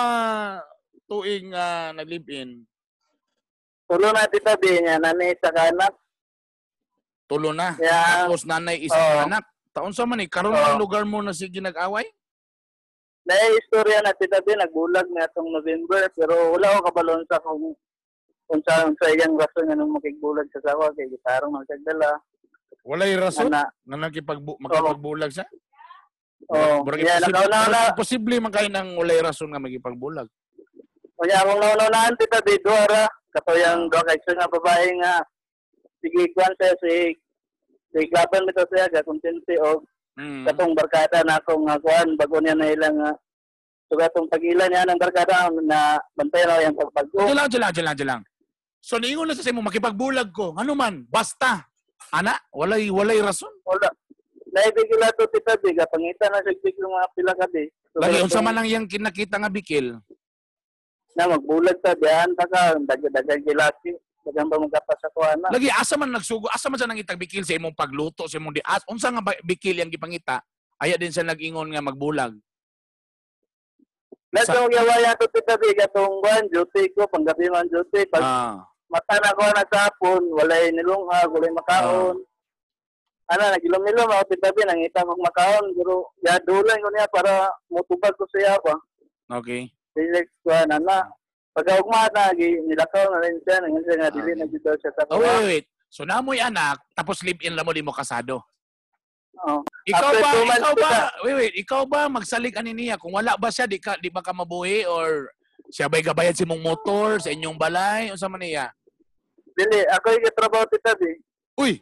tuig 1.08 1.48
nga 1.48 1.96
nag-live-in? 1.96 2.68
Tulo 3.88 4.12
na, 4.12 4.28
Tita 4.28 4.60
B. 4.60 4.76
Niya, 4.84 5.00
nanay 5.00 5.32
sa 5.40 5.56
kanak. 5.56 5.96
Tulo 7.24 7.56
na. 7.56 7.80
Yeah. 7.80 8.28
Tapos 8.28 8.44
nanay 8.44 8.84
isang 8.84 9.00
Oo. 9.00 9.24
anak. 9.24 9.48
Taon 9.72 9.96
sa 9.96 10.04
man 10.04 10.20
eh, 10.20 10.28
karon 10.28 10.52
Oo. 10.52 10.60
ang 10.60 10.76
lugar 10.76 11.08
mo 11.08 11.24
na 11.24 11.32
sige 11.32 11.64
nag-away? 11.64 12.04
Dahil 13.26 13.58
istorya 13.58 13.98
na, 14.06 14.14
Tita 14.14 14.38
B. 14.38 14.54
Nagbulag 14.54 15.10
na 15.10 15.26
itong 15.26 15.50
November. 15.50 16.06
Pero 16.14 16.54
wala 16.54 16.78
ko 16.78 16.86
kabalon 16.86 17.26
sa 17.26 17.42
kung 17.42 17.74
kung 18.46 18.62
sa, 18.62 18.86
sa 18.86 19.06
iyang 19.10 19.34
rason 19.34 19.66
nga 19.66 19.74
nung 19.74 19.90
makigbulag 19.90 20.46
sa 20.54 20.62
sawa 20.62 20.94
kay 20.94 21.10
gitarong 21.10 21.50
magkagdala. 21.50 22.22
Walay 22.86 23.18
rason 23.18 23.50
Ana, 23.50 23.66
nga 23.66 23.96
nagkipagbu- 24.06 24.62
makipagbulag 24.62 25.34
siya? 25.34 25.42
oh, 26.46 26.86
Murag 26.86 27.02
yeah, 27.02 27.18
nakauna 27.18 27.50
na, 27.50 27.66
murag 27.66 27.90
imposible 27.98 28.38
man 28.38 28.54
kayo 28.54 28.70
ng 28.70 28.94
walay 28.94 29.18
rason 29.18 29.50
nga 29.50 29.58
magipagbulag. 29.58 30.30
Kaya 31.18 31.42
akong 31.42 31.58
naunaunahan 31.58 32.14
Tita 32.14 32.38
B. 32.46 32.54
Duara. 32.62 33.10
Katuyang 33.34 33.90
doa 33.90 34.06
kay 34.06 34.22
nga 34.22 34.46
babae 34.46 34.88
nga. 35.02 35.14
Sige, 35.98 36.30
kwan 36.30 36.54
siya 36.62 36.72
si 36.78 36.94
si 37.90 37.98
Klapan 38.06 38.46
nito 38.46 38.62
siya, 38.70 38.86
kakontinti 38.94 39.58
o 39.58 39.82
Mm. 40.16 40.48
katong 40.48 40.72
barkada 40.72 41.20
na 41.28 41.36
akong 41.36 41.68
nga 41.68 41.76
kuan 41.76 42.16
bago 42.16 42.40
niya 42.40 42.56
na 42.56 42.72
ilang 42.72 42.96
nga 42.96 43.12
so 43.84 44.00
katong 44.00 44.28
pag-ila 44.32 44.64
niya 44.64 44.88
ng 44.88 44.96
barkada 44.96 45.52
na 45.60 46.00
bantay 46.16 46.42
raw 46.48 46.58
yung 46.64 46.74
pagpagbo. 46.74 47.20
Diyan 47.20 47.36
lang, 47.36 47.48
diyan 47.52 47.62
lang, 47.62 47.72
diyan 47.76 47.86
lang, 47.86 47.96
diyan 48.00 48.10
lang. 48.16 48.22
So, 48.80 48.96
niingon 49.02 49.26
na 49.26 49.34
sa 49.34 49.50
mo, 49.50 49.66
makipagbulag 49.66 50.30
ko. 50.30 50.54
Ano 50.54 50.78
man, 50.78 51.04
basta. 51.10 51.66
Ana, 52.14 52.38
walay, 52.54 52.86
walay 52.86 53.18
rason. 53.18 53.50
Wala. 53.66 53.90
Naibigila 54.54 55.10
to 55.14 55.26
tita 55.28 55.58
biga 55.58 55.84
pangita 55.90 56.30
na 56.30 56.40
sig 56.40 56.58
yung 56.78 56.94
mga 56.94 57.08
pila 57.12 57.32
ka 57.34 57.46
di. 57.50 57.66
So, 57.92 57.98
Lagi, 58.00 58.22
unsa 58.24 58.40
man 58.40 58.54
lang 58.56 58.66
yung 58.70 58.86
kinakita 58.88 59.36
nga 59.42 59.50
bikil. 59.52 60.00
na 61.16 61.32
magbulag 61.32 61.80
ta 61.80 61.96
diyan 61.96 62.36
ta 62.36 62.44
ka 62.44 62.76
dagdag 62.76 63.40
gilaki 64.26 64.34
dagang 64.34 64.50
pa 64.50 64.58
magkapas 64.58 64.98
sa 64.98 65.08
kuan 65.14 65.38
na. 65.38 65.48
Lagi, 65.50 65.68
asa 65.70 65.94
man 65.96 66.10
nagsugo, 66.10 66.46
asa 66.50 66.66
man 66.66 66.78
sa 66.78 66.90
nangitag 66.90 67.18
bikil 67.18 67.46
sa 67.46 67.54
imong 67.54 67.74
pagluto, 67.74 68.26
sa 68.26 68.38
imong 68.38 68.58
dias. 68.58 68.82
Unsa 68.90 69.10
nga 69.10 69.22
ba- 69.22 69.38
bikil 69.44 69.78
yung 69.78 69.92
gipangita? 69.92 70.42
Aya 70.76 70.98
din 70.98 71.14
sa 71.14 71.22
nag-ingon 71.22 71.70
nga 71.70 71.80
magbulag. 71.80 72.34
Sa- 74.36 74.52
yung 74.52 74.68
gawaya 74.68 75.16
to 75.16 75.24
tita 75.32 75.56
biga 75.56 75.88
tong 75.88 76.20
kuan 76.20 76.44
duty 76.52 76.92
ko 76.92 77.08
panggabi 77.08 77.48
man 77.48 77.64
duty 77.72 78.04
pag 78.04 78.20
Ah, 78.20 78.60
mata 78.92 79.16
na 79.16 79.32
ko 79.32 79.48
na 79.48 79.64
sa 79.64 79.88
hapon, 79.88 80.20
walay 80.36 80.68
nilunghag, 80.68 81.32
walay 81.32 81.48
makaon. 81.50 82.20
Ano, 83.26 83.42
nagilom-ilom 83.50 84.06
ako 84.06 84.22
titabi, 84.30 84.62
nangita 84.62 85.02
kong 85.02 85.18
makaon, 85.18 85.64
pero 85.74 86.14
yadulan 86.22 86.78
ko 86.78 86.88
niya 86.92 87.06
para 87.10 87.32
mutubag 87.66 88.14
ko 88.14 88.22
siya 88.30 88.54
ba. 88.62 88.76
okay. 89.32 89.72
Relax 89.96 90.28
ko, 90.44 90.52
ano 90.52 90.76
na. 90.78 91.08
Pag 91.56 91.72
ugma 91.80 92.04
na, 92.12 92.36
gi- 92.36 92.60
nilakaw 92.68 93.08
na 93.08 93.18
rin 93.24 93.40
siya, 93.40 93.56
nangyay 93.64 93.82
siya 93.82 93.96
nga, 93.96 94.08
dili 94.12 94.30
Okay. 94.30 94.36
na 94.36 94.46
dito 94.46 94.70
siya 94.76 94.90
sa 94.92 95.02
Oh, 95.08 95.18
wait, 95.18 95.44
wait. 95.48 95.66
So, 95.88 96.04
namoy 96.04 96.36
anak, 96.36 96.76
tapos 96.92 97.24
live-in 97.24 97.56
lang 97.56 97.64
mo, 97.64 97.72
di 97.72 97.80
mo 97.80 97.96
kasado. 97.96 98.44
Oh. 99.40 99.64
Ikaw 99.88 100.08
After 100.12 100.20
ba, 100.20 100.30
two 100.32 100.44
months 100.44 100.60
ikaw 100.60 100.74
ba, 100.76 100.92
wait, 101.24 101.36
wait, 101.36 101.54
ikaw 101.56 101.82
ba 101.84 102.00
magsalig 102.08 102.56
ani 102.56 102.72
niya? 102.72 103.00
Kung 103.00 103.16
wala 103.16 103.40
ba 103.40 103.48
siya, 103.48 103.64
di, 103.64 103.80
ka, 103.80 103.96
di 103.96 104.12
ba 104.12 104.20
ka 104.20 104.36
mabuhi? 104.36 104.84
Or 104.84 105.32
siya 105.72 105.88
ba'y 105.88 106.04
gabayad 106.04 106.36
sa 106.36 106.44
imong 106.44 106.60
motor, 106.60 107.20
sa 107.20 107.32
inyong 107.32 107.56
balay? 107.56 108.12
O 108.12 108.20
sa 108.20 108.28
man 108.28 108.44
niya? 108.44 108.68
Dili, 109.56 109.80
ako 109.88 110.06
yung 110.12 110.24
katrabaho 110.28 110.64
titabi. 110.68 111.10
Uy, 111.56 111.80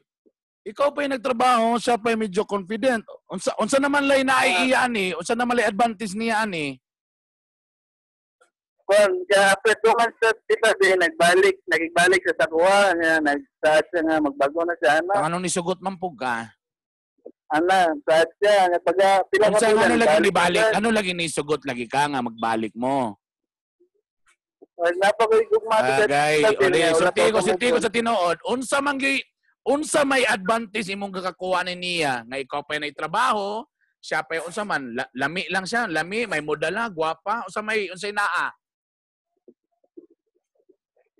ikaw 0.62 0.94
pa 0.94 1.02
yung 1.02 1.14
nagtrabaho, 1.18 1.78
siya 1.82 1.98
pa 1.98 2.14
yung 2.14 2.22
medyo 2.22 2.46
confident. 2.46 3.02
Unsa, 3.26 3.50
unsa 3.58 3.82
naman 3.82 4.06
lay 4.06 4.22
na 4.22 4.38
Ah. 4.38 4.86
ani? 4.86 5.10
Unsa 5.14 5.34
naman 5.34 5.58
lay 5.58 5.66
advantage 5.66 6.14
niya 6.14 6.46
ani? 6.46 6.78
Kung 8.85 9.24
kaya 9.32 9.57
after 9.57 9.72
two 9.80 9.97
months 9.97 10.20
sa 10.20 10.28
tita 10.45 10.70
di 10.76 10.93
nagbalik, 10.93 11.57
nagigbalik 11.64 12.20
sa 12.20 12.37
takuha 12.37 12.93
niya, 12.93 13.16
nag-start 13.24 13.85
siya 13.89 14.01
nga 14.05 14.16
magbago 14.20 14.61
na 14.61 14.74
siya 14.76 14.91
ana. 15.01 15.12
Ang 15.16 15.26
anong 15.32 15.45
nisugot 15.49 15.80
man 15.80 15.97
po 15.97 16.12
ka? 16.12 16.53
Ana, 17.49 17.89
start 18.05 18.28
siya 18.45 18.68
nga 18.68 18.78
pag 18.85 18.99
pila 19.32 19.49
Kung 19.49 19.57
saan 19.57 19.80
ano 19.80 19.97
lagi 19.97 20.18
ni 20.20 20.28
balik 20.28 20.37
balik? 20.37 20.61
siya. 20.61 20.76
Ano 20.76 20.89
lagi 20.93 21.12
ni 21.16 21.26
sugot 21.32 21.62
lagi 21.64 21.87
ka 21.89 22.12
nga 22.12 22.20
magbalik 22.20 22.76
mo? 22.76 23.16
Wala 24.76 25.09
pa 25.16 25.22
ko 25.22 25.35
gugma 25.49 25.78
sa 25.80 26.05
Agay, 26.05 26.45
uli, 26.45 26.80
tiko, 27.14 27.41
ko 27.72 27.80
sa 27.80 27.89
tinuod, 27.89 28.39
unsa 28.45 28.82
man 28.82 28.99
gyud 29.01 29.22
unsa 29.64 30.05
may 30.05 30.28
advantage 30.28 30.93
imong 30.93 31.14
kakakuha 31.14 31.64
ni 31.64 31.72
niya 31.72 32.20
nga 32.28 32.37
ikaw 32.37 32.61
pa 32.61 32.76
na 32.76 32.93
trabaho, 32.93 33.64
siya 33.97 34.20
pa 34.20 34.45
unsa 34.45 34.61
man 34.61 34.93
la- 34.93 35.09
lami 35.16 35.49
lang 35.49 35.64
siya, 35.64 35.89
lami, 35.89 36.28
may 36.28 36.45
modala, 36.45 36.93
gwapa, 36.93 37.49
unsa 37.49 37.64
may 37.64 37.89
unsay 37.89 38.12
naa? 38.12 38.53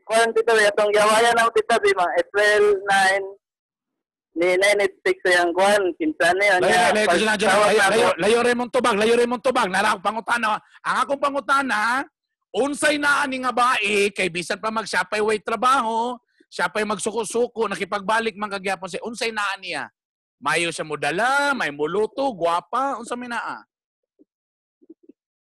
Kung 0.05 0.31
tita, 0.37 0.53
itong 0.53 0.93
yawayan 0.93 1.33
ng 1.33 1.53
tita, 1.57 1.81
di 1.81 1.93
mga 1.97 2.13
April 2.21 2.63
9, 2.85 3.45
ni 4.35 4.49
986 4.61 5.25
sa 5.25 5.31
yung 5.41 5.53
kuhan, 5.55 5.83
kinsan 5.97 6.35
niya. 6.37 6.55
Layo, 6.61 6.75
layo, 6.93 7.07
layo, 7.07 7.07
layo, 7.15 7.39
layo, 7.39 7.59
layo, 7.65 7.87
layo, 7.89 8.09
layo 8.19 8.39
rin 8.43 8.57
mong 8.59 8.73
tubag, 8.75 8.97
layo 8.99 9.15
rin 9.15 9.31
mong 9.31 9.45
tubag. 9.47 9.69
Nara 9.71 9.95
akong 9.95 10.05
pangutana. 10.05 10.59
Ang 10.83 10.97
akong 11.07 11.23
pangutana, 11.23 11.81
unsay 12.51 12.99
naa 12.99 13.25
ni 13.31 13.41
nga 13.41 13.55
bae, 13.55 14.11
kay 14.11 14.29
bisan 14.29 14.59
pa 14.59 14.75
mag 14.75 14.85
siya 14.85 15.07
pa'y 15.07 15.23
way 15.23 15.39
trabaho, 15.39 16.19
siya 16.51 16.67
pa'y 16.67 16.85
magsuko-suko, 16.85 17.71
nakipagbalik 17.71 18.35
man 18.37 18.51
kagyapon 18.53 18.91
siya, 18.91 19.07
unsay 19.07 19.31
naa 19.31 19.55
niya? 19.63 19.89
Mayo 20.43 20.69
siya 20.75 20.85
mo 20.85 20.99
dala, 20.99 21.55
may 21.57 21.71
muluto, 21.71 22.29
gwapa, 22.35 22.99
unsa 22.99 23.17
may 23.17 23.31
naa? 23.31 23.63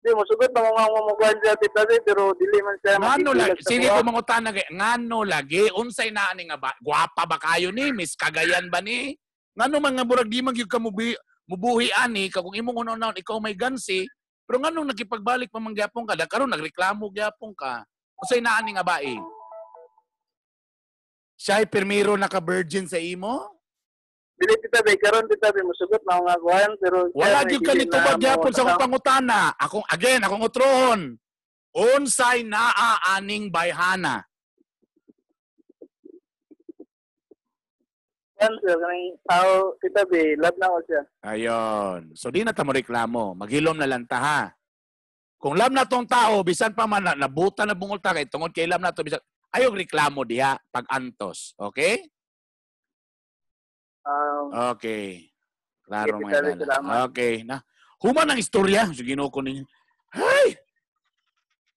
Di 0.03 0.11
mo, 0.19 0.27
sugot 0.27 0.51
na 0.51 0.67
mga 0.67 0.91
mumukuhan 0.91 1.37
siya, 1.39 1.55
tita, 1.55 1.87
di, 1.87 1.95
pero 2.03 2.35
dili 2.35 2.59
man 2.59 2.75
siya 2.83 2.99
Ngano 2.99 3.31
lagi, 3.39 3.63
sa 3.63 3.71
sige 3.71 3.87
ko 3.87 4.03
mangutana 4.03 4.51
kay, 4.51 4.67
ngano 4.75 5.19
lagi, 5.23 5.71
unsay 5.79 6.11
naa 6.11 6.35
ni 6.35 6.51
nga 6.51 6.59
ba? 6.59 6.75
Gwapa 6.83 7.23
ba 7.23 7.39
kayo 7.39 7.71
ni? 7.71 7.95
Miss 7.95 8.19
Cagayan 8.19 8.67
ba 8.67 8.83
ni? 8.83 9.15
Ngano 9.55 9.79
man 9.79 9.95
nga 9.95 10.03
murag 10.03 10.27
di 10.27 10.43
man 10.43 10.59
gyud 10.59 10.67
ka 10.67 10.83
mubi, 10.83 11.15
mubuhi 11.47 11.95
ani, 11.95 12.27
ka 12.35 12.43
kung 12.43 12.51
imong 12.51 12.83
unaw 12.83 13.15
ikaw 13.15 13.39
may 13.39 13.55
gansi, 13.55 14.03
pero 14.43 14.59
nganong 14.59 14.91
nakipagbalik 14.91 15.55
pa 15.55 15.63
man 15.63 15.71
gyapon 15.71 16.03
ka, 16.03 16.19
karon 16.27 16.51
nagreklamo 16.51 17.07
gyapon 17.15 17.55
ka. 17.55 17.87
Unsay 18.19 18.43
naa 18.43 18.59
ni 18.67 18.75
nga 18.75 18.83
bae? 18.83 19.15
Siya 21.39 21.63
ay 21.63 21.71
permiro 21.71 22.19
naka-virgin 22.19 22.91
sa 22.91 22.99
imo? 22.99 23.52
Dili, 24.43 24.59
tita, 24.59 24.83
di, 24.83 24.99
karon 24.99 25.31
tita, 25.31 25.55
di 25.55 25.63
mo, 25.63 25.71
sugot 25.79 26.03
na 26.03 26.19
mga 26.19 26.43
kuhan, 26.43 26.73
pero... 26.83 27.07
Wala 27.15 27.47
gyud 27.47 27.63
ka 27.63 27.79
may 27.79 27.87
nito 27.87 27.95
dili 27.95 28.03
ba 28.03 28.19
gyapon 28.19 28.51
sa 28.51 28.67
akong 28.67 28.83
pangutana. 28.83 29.41
Akong 29.55 29.87
again, 29.87 30.19
akong 30.27 30.43
utrohon. 30.43 31.15
Unsay 31.71 32.43
naa 32.43 32.99
aning 33.15 33.55
bayhana? 33.55 34.27
Kuhan, 38.35 38.55
sir, 38.59 38.75
kanang 38.75 39.15
tao, 39.31 39.79
tita, 39.79 40.03
di, 40.11 40.35
love 40.35 40.59
na 40.59 40.75
ko 40.75 40.79
siya. 40.91 41.03
Ayon. 41.23 42.01
So 42.19 42.35
di 42.35 42.43
na 42.43 42.51
ta 42.51 42.67
mo 42.67 42.75
reklamo. 42.75 43.39
Maghilom 43.39 43.79
na 43.79 43.87
lang 43.87 44.11
ta 44.11 44.19
ha. 44.19 44.41
Kung 45.39 45.55
lam 45.55 45.71
na 45.71 45.87
tong 45.87 46.11
tao, 46.11 46.43
bisan 46.43 46.75
pa 46.75 46.91
man 46.91 47.07
na, 47.07 47.15
nabuta 47.15 47.63
na 47.63 47.79
bungol 47.79 48.03
ta 48.03 48.11
kay 48.11 48.27
tungod 48.27 48.51
kay 48.51 48.67
lam 48.67 48.83
na 48.83 48.91
to 48.91 49.07
bisan 49.07 49.23
ayog 49.55 49.79
reklamo 49.79 50.27
diha 50.27 50.59
pag 50.75 50.91
antos. 50.91 51.55
Okay? 51.55 52.11
Um, 54.03 54.47
Okay. 54.77 55.31
Klaro 55.83 56.19
mga 56.23 56.57
salamat. 56.63 56.93
Okay. 57.11 57.43
Na. 57.43 57.59
Human 58.03 58.31
ang 58.35 58.39
istorya. 58.39 58.87
So 58.91 59.03
ginuko 59.03 59.43
ninyo. 59.43 59.67
Hay! 60.15 60.59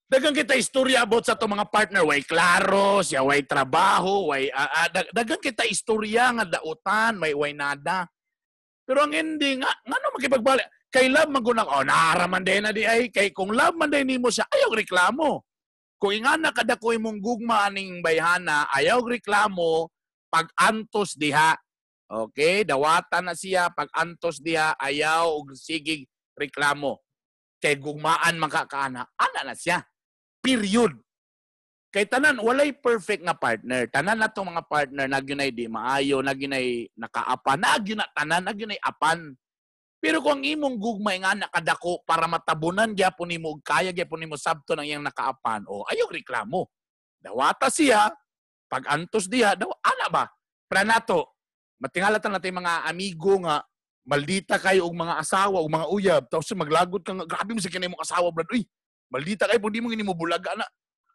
Dagang 0.06 0.38
kita 0.38 0.54
istorya 0.54 1.02
about 1.02 1.26
sa 1.26 1.34
to 1.34 1.50
mga 1.50 1.66
partner. 1.74 2.06
Way 2.06 2.22
klaro, 2.30 3.02
siya 3.02 3.26
way 3.26 3.42
trabaho, 3.42 4.30
way 4.30 4.54
ah, 4.54 4.86
dag- 4.94 5.10
dagang 5.10 5.42
kita 5.42 5.66
istorya 5.66 6.30
nga 6.38 6.46
dautan, 6.46 7.18
may 7.18 7.34
way 7.34 7.58
nada. 7.58 8.06
Pero 8.86 9.02
ang 9.02 9.18
ending, 9.18 9.66
nga, 9.66 9.74
nga 9.74 9.98
no 9.98 10.14
makipagbalik. 10.14 10.70
Kay 10.94 11.10
love 11.10 11.34
magunang, 11.34 11.68
oh, 11.68 11.82
naaraman 11.82 12.46
din 12.46 12.64
na 12.64 12.72
di 12.72 12.86
ay. 12.86 13.10
Kay 13.10 13.34
kung 13.34 13.50
love 13.52 13.74
man 13.76 13.90
din 13.90 14.06
nimo 14.06 14.30
siya, 14.30 14.46
ayaw 14.46 14.72
reklamo. 14.78 15.42
Kung 15.98 16.14
ingana 16.14 16.54
kada 16.54 16.78
ko 16.78 16.94
imong 16.94 17.18
gugma 17.18 17.66
aning 17.68 18.00
bayhana, 18.06 18.70
ayaw 18.72 19.02
reklamo, 19.02 19.90
pag 20.30 20.48
antos 20.54 21.18
diha. 21.18 21.58
Okay, 22.06 22.62
dawatan 22.62 23.34
na 23.34 23.34
siya 23.34 23.74
pag 23.74 23.90
antos 23.90 24.38
diha 24.38 24.78
ayaw 24.78 25.42
og 25.42 25.58
sigig 25.58 26.06
reklamo. 26.38 27.02
Kay 27.58 27.82
gugmaan 27.82 28.38
makakaana, 28.38 29.10
ana 29.18 29.42
na 29.42 29.56
siya. 29.58 29.82
Period. 30.38 30.94
Kay 31.90 32.06
tanan 32.06 32.38
walay 32.44 32.76
perfect 32.76 33.26
nga 33.26 33.34
partner. 33.34 33.90
Tanan 33.90 34.22
na 34.22 34.30
mga 34.30 34.64
partner 34.70 35.08
na 35.10 35.18
gyunay 35.18 35.50
di 35.50 35.66
maayo, 35.66 36.22
na 36.22 36.38
gyunay 36.38 36.86
nakaapan, 36.94 37.58
na 37.58 37.80
gyunay 37.82 38.10
tanan, 38.14 38.44
na 38.46 38.54
gyunay 38.54 38.78
apan. 38.86 39.34
Pero 39.98 40.22
kung 40.22 40.38
ang 40.38 40.46
imong 40.46 40.78
gugmay 40.78 41.18
nga 41.24 41.34
nakadako 41.34 42.06
para 42.06 42.30
matabunan 42.30 42.94
gyapon 42.94 43.34
nimo 43.34 43.58
ug 43.58 43.66
kaya 43.66 43.90
gyapon 43.90 44.22
nimo 44.22 44.38
sabto 44.38 44.78
ng 44.78 44.86
iyang 44.86 45.02
nakaapan, 45.02 45.66
o 45.66 45.82
ayaw 45.90 46.06
reklamo. 46.14 46.70
Dawata 47.18 47.74
siya 47.74 48.14
pag 48.70 48.86
antos 48.86 49.26
diha, 49.26 49.58
daw 49.58 49.74
ana 49.82 50.08
ba? 50.14 50.24
Pranato, 50.70 51.35
matingala 51.80 52.22
ta 52.22 52.32
natin 52.32 52.56
mga 52.56 52.88
amigo 52.88 53.40
nga 53.44 53.64
maldita 54.06 54.62
kayo 54.62 54.86
og 54.86 54.96
mga 54.96 55.18
asawa 55.18 55.58
og 55.60 55.70
mga 55.70 55.88
uyab. 55.90 56.24
Tapos 56.30 56.54
maglagod 56.54 57.02
ka 57.02 57.12
nga 57.12 57.26
grabe 57.26 57.58
mo 57.58 57.60
sa 57.60 57.74
kinay 57.74 57.90
mong 57.90 58.06
asawa 58.06 58.30
brad. 58.30 58.48
Uy 58.54 58.64
maldita 59.10 59.50
kayo 59.50 59.62
pag 59.62 59.74
di 59.74 59.82
mo 59.82 59.90
gini 59.90 60.06
mo 60.06 60.18
bulaga 60.18 60.54
na 60.58 60.66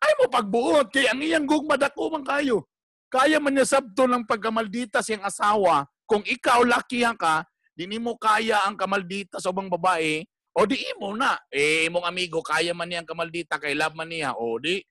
ay 0.01 0.13
mo 0.17 0.31
pagbuot 0.31 0.89
kay 0.89 1.07
ang 1.11 1.21
iyang 1.23 1.47
gugma 1.47 1.79
dako 1.79 2.11
man 2.13 2.27
kayo. 2.27 2.67
Kaya 3.11 3.43
man 3.43 3.55
niya 3.55 3.79
sabto 3.79 4.07
ng 4.07 4.27
pagkamaldita 4.27 5.03
siyang 5.03 5.27
asawa 5.27 5.87
kung 6.07 6.23
ikaw 6.27 6.63
lakihan 6.63 7.15
ka 7.19 7.47
di 7.75 7.87
nimo 7.87 8.19
kaya 8.19 8.63
ang 8.67 8.79
kamaldita 8.79 9.39
sa 9.39 9.51
ubang 9.51 9.71
babae 9.71 10.23
o 10.55 10.67
di 10.67 10.79
imo 10.95 11.15
na. 11.15 11.39
Eh 11.51 11.87
imong 11.87 12.07
amigo 12.07 12.43
kaya 12.43 12.75
man 12.75 12.91
niya 12.91 13.03
ang 13.03 13.09
kamaldita 13.11 13.59
kay 13.59 13.75
love 13.75 13.95
man 13.95 14.11
niya. 14.11 14.35
O 14.35 14.59
di 14.59 14.83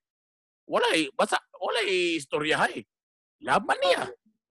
walay 0.68 1.08
basta 1.12 1.40
walay 1.60 2.16
istorya 2.16 2.64
hay 2.64 2.84
love 3.44 3.64
man 3.64 3.76
niya. 3.80 4.04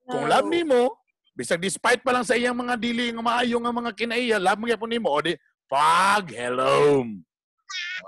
Kung 0.10 0.26
love 0.26 0.50
nimo 0.50 0.98
bisag 1.40 1.64
despite 1.64 2.04
pa 2.04 2.12
lang 2.12 2.28
sa 2.28 2.36
iyang 2.36 2.60
mga 2.60 2.76
dili 2.76 3.16
nga 3.16 3.24
maayo 3.24 3.64
nga 3.64 3.72
mga 3.72 3.96
kinaiya 3.96 4.44
love 4.44 4.60
mo 4.60 4.68
gyapon 4.68 4.92
nimo 4.92 5.08
o 5.08 5.24
di 5.24 5.40
pag 5.72 6.28
hello. 6.36 7.08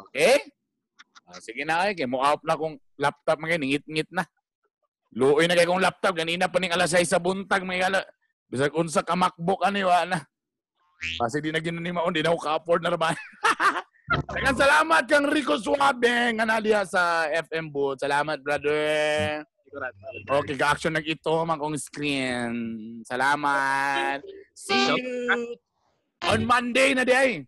Okay? 0.07 0.43
Ah, 1.23 1.39
sige 1.39 1.63
na 1.63 1.95
kay 1.95 2.03
mo 2.03 2.19
out 2.19 2.43
na 2.43 2.59
kung 2.59 2.75
laptop 2.99 3.39
mga 3.39 3.63
ngit-ngit 3.63 4.11
na. 4.11 4.27
Luoy 5.15 5.47
na 5.47 5.55
kay 5.55 5.63
kong 5.63 5.79
laptop 5.79 6.19
ganina 6.19 6.51
pa 6.51 6.59
ning 6.59 6.75
alas 6.75 6.91
6 6.91 7.07
sa 7.07 7.23
buntag 7.23 7.63
may 7.63 7.79
ala. 7.79 8.03
Bisag 8.51 8.75
unsa 8.75 8.99
ka 8.99 9.15
MacBook 9.15 9.63
ani 9.63 9.87
wa 9.87 10.03
na. 10.03 10.19
Kasi 11.23 11.39
di 11.39 11.55
na 11.55 11.63
ginani 11.63 11.95
maon 11.95 12.11
di 12.11 12.19
na 12.19 12.35
ako 12.35 12.39
ka-afford 12.43 12.83
na 12.83 12.91
ra 12.91 12.99
Daghang 14.11 14.57
salamat 14.59 15.03
kang 15.07 15.27
Rico 15.31 15.55
Suabe 15.55 16.35
nga 16.35 16.43
naliya 16.43 16.83
sa 16.83 17.31
FM 17.31 17.71
booth. 17.71 18.03
Salamat 18.03 18.43
brother. 18.43 19.43
Okay, 20.27 20.55
ka-action 20.59 20.91
nag 20.91 21.07
ito 21.07 21.31
man 21.47 21.55
kong 21.55 21.79
screen. 21.79 22.51
Salamat. 23.07 24.19
See 24.51 24.75
you 24.75 25.55
on 26.27 26.43
Monday 26.43 26.91
na 26.91 27.07
day. 27.07 27.47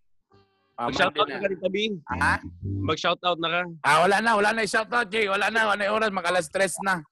Ah, 0.73 0.89
Mag-shoutout 0.89 1.29
Monday 1.29 1.37
na 1.37 1.43
ka 1.43 1.47
rin, 1.51 1.59
Tabi. 1.61 1.83
Ha? 2.17 2.33
Mag-shoutout 2.63 3.37
na 3.37 3.49
ka. 3.51 3.61
Ah, 3.85 3.97
wala 4.07 4.17
na, 4.23 4.31
wala 4.33 4.49
na 4.57 4.65
i-shoutout, 4.65 5.05
Jay. 5.11 5.29
Wala 5.29 5.53
na, 5.53 5.69
wala 5.69 5.85
na 5.85 5.93
oras, 5.93 6.09
mag 6.09 6.25
alas 6.25 6.49
3 6.49 6.65
na. 6.81 7.05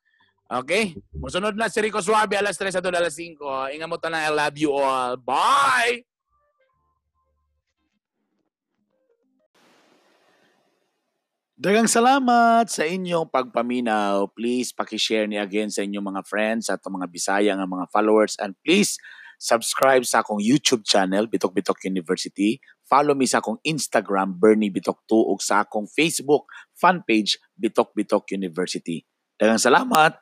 Okay? 0.49 0.97
Musunod 1.13 1.53
na 1.53 1.69
si 1.69 1.77
Rico 1.77 2.01
Suabe, 2.01 2.41
alas 2.41 2.57
3 2.57 2.73
at 2.73 2.87
alas 2.89 3.13
5. 3.13 3.37
Ingat 3.77 3.85
mo 3.85 4.01
na, 4.09 4.25
I 4.25 4.33
love 4.33 4.57
you 4.57 4.73
all. 4.73 5.13
Bye! 5.21 6.01
Dagang 11.61 11.85
salamat 11.85 12.73
sa 12.73 12.89
inyong 12.89 13.29
pagpaminaw. 13.29 14.33
Please 14.33 14.73
paki-share 14.73 15.29
ni 15.29 15.37
again 15.37 15.69
sa 15.69 15.85
inyong 15.85 16.09
mga 16.09 16.25
friends 16.25 16.73
at 16.73 16.81
mga 16.81 17.05
Bisaya 17.05 17.53
nga 17.53 17.69
mga 17.69 17.85
followers 17.93 18.33
and 18.41 18.57
please 18.65 18.97
subscribe 19.37 20.01
sa 20.01 20.25
akong 20.25 20.41
YouTube 20.41 20.81
channel 20.81 21.29
Bitok 21.29 21.53
Bitok 21.53 21.85
University. 21.85 22.57
Follow 22.89 23.13
me 23.13 23.29
sa 23.29 23.45
akong 23.45 23.61
Instagram 23.61 24.41
Bernie 24.41 24.73
Bitok 24.73 25.05
2 25.05 25.13
ug 25.13 25.37
sa 25.37 25.61
akong 25.61 25.85
Facebook 25.85 26.49
fan 26.73 27.05
page 27.05 27.37
Bitok 27.53 27.93
Bitok 27.93 28.33
University. 28.33 29.05
Dagang 29.37 29.61
salamat. 29.61 30.17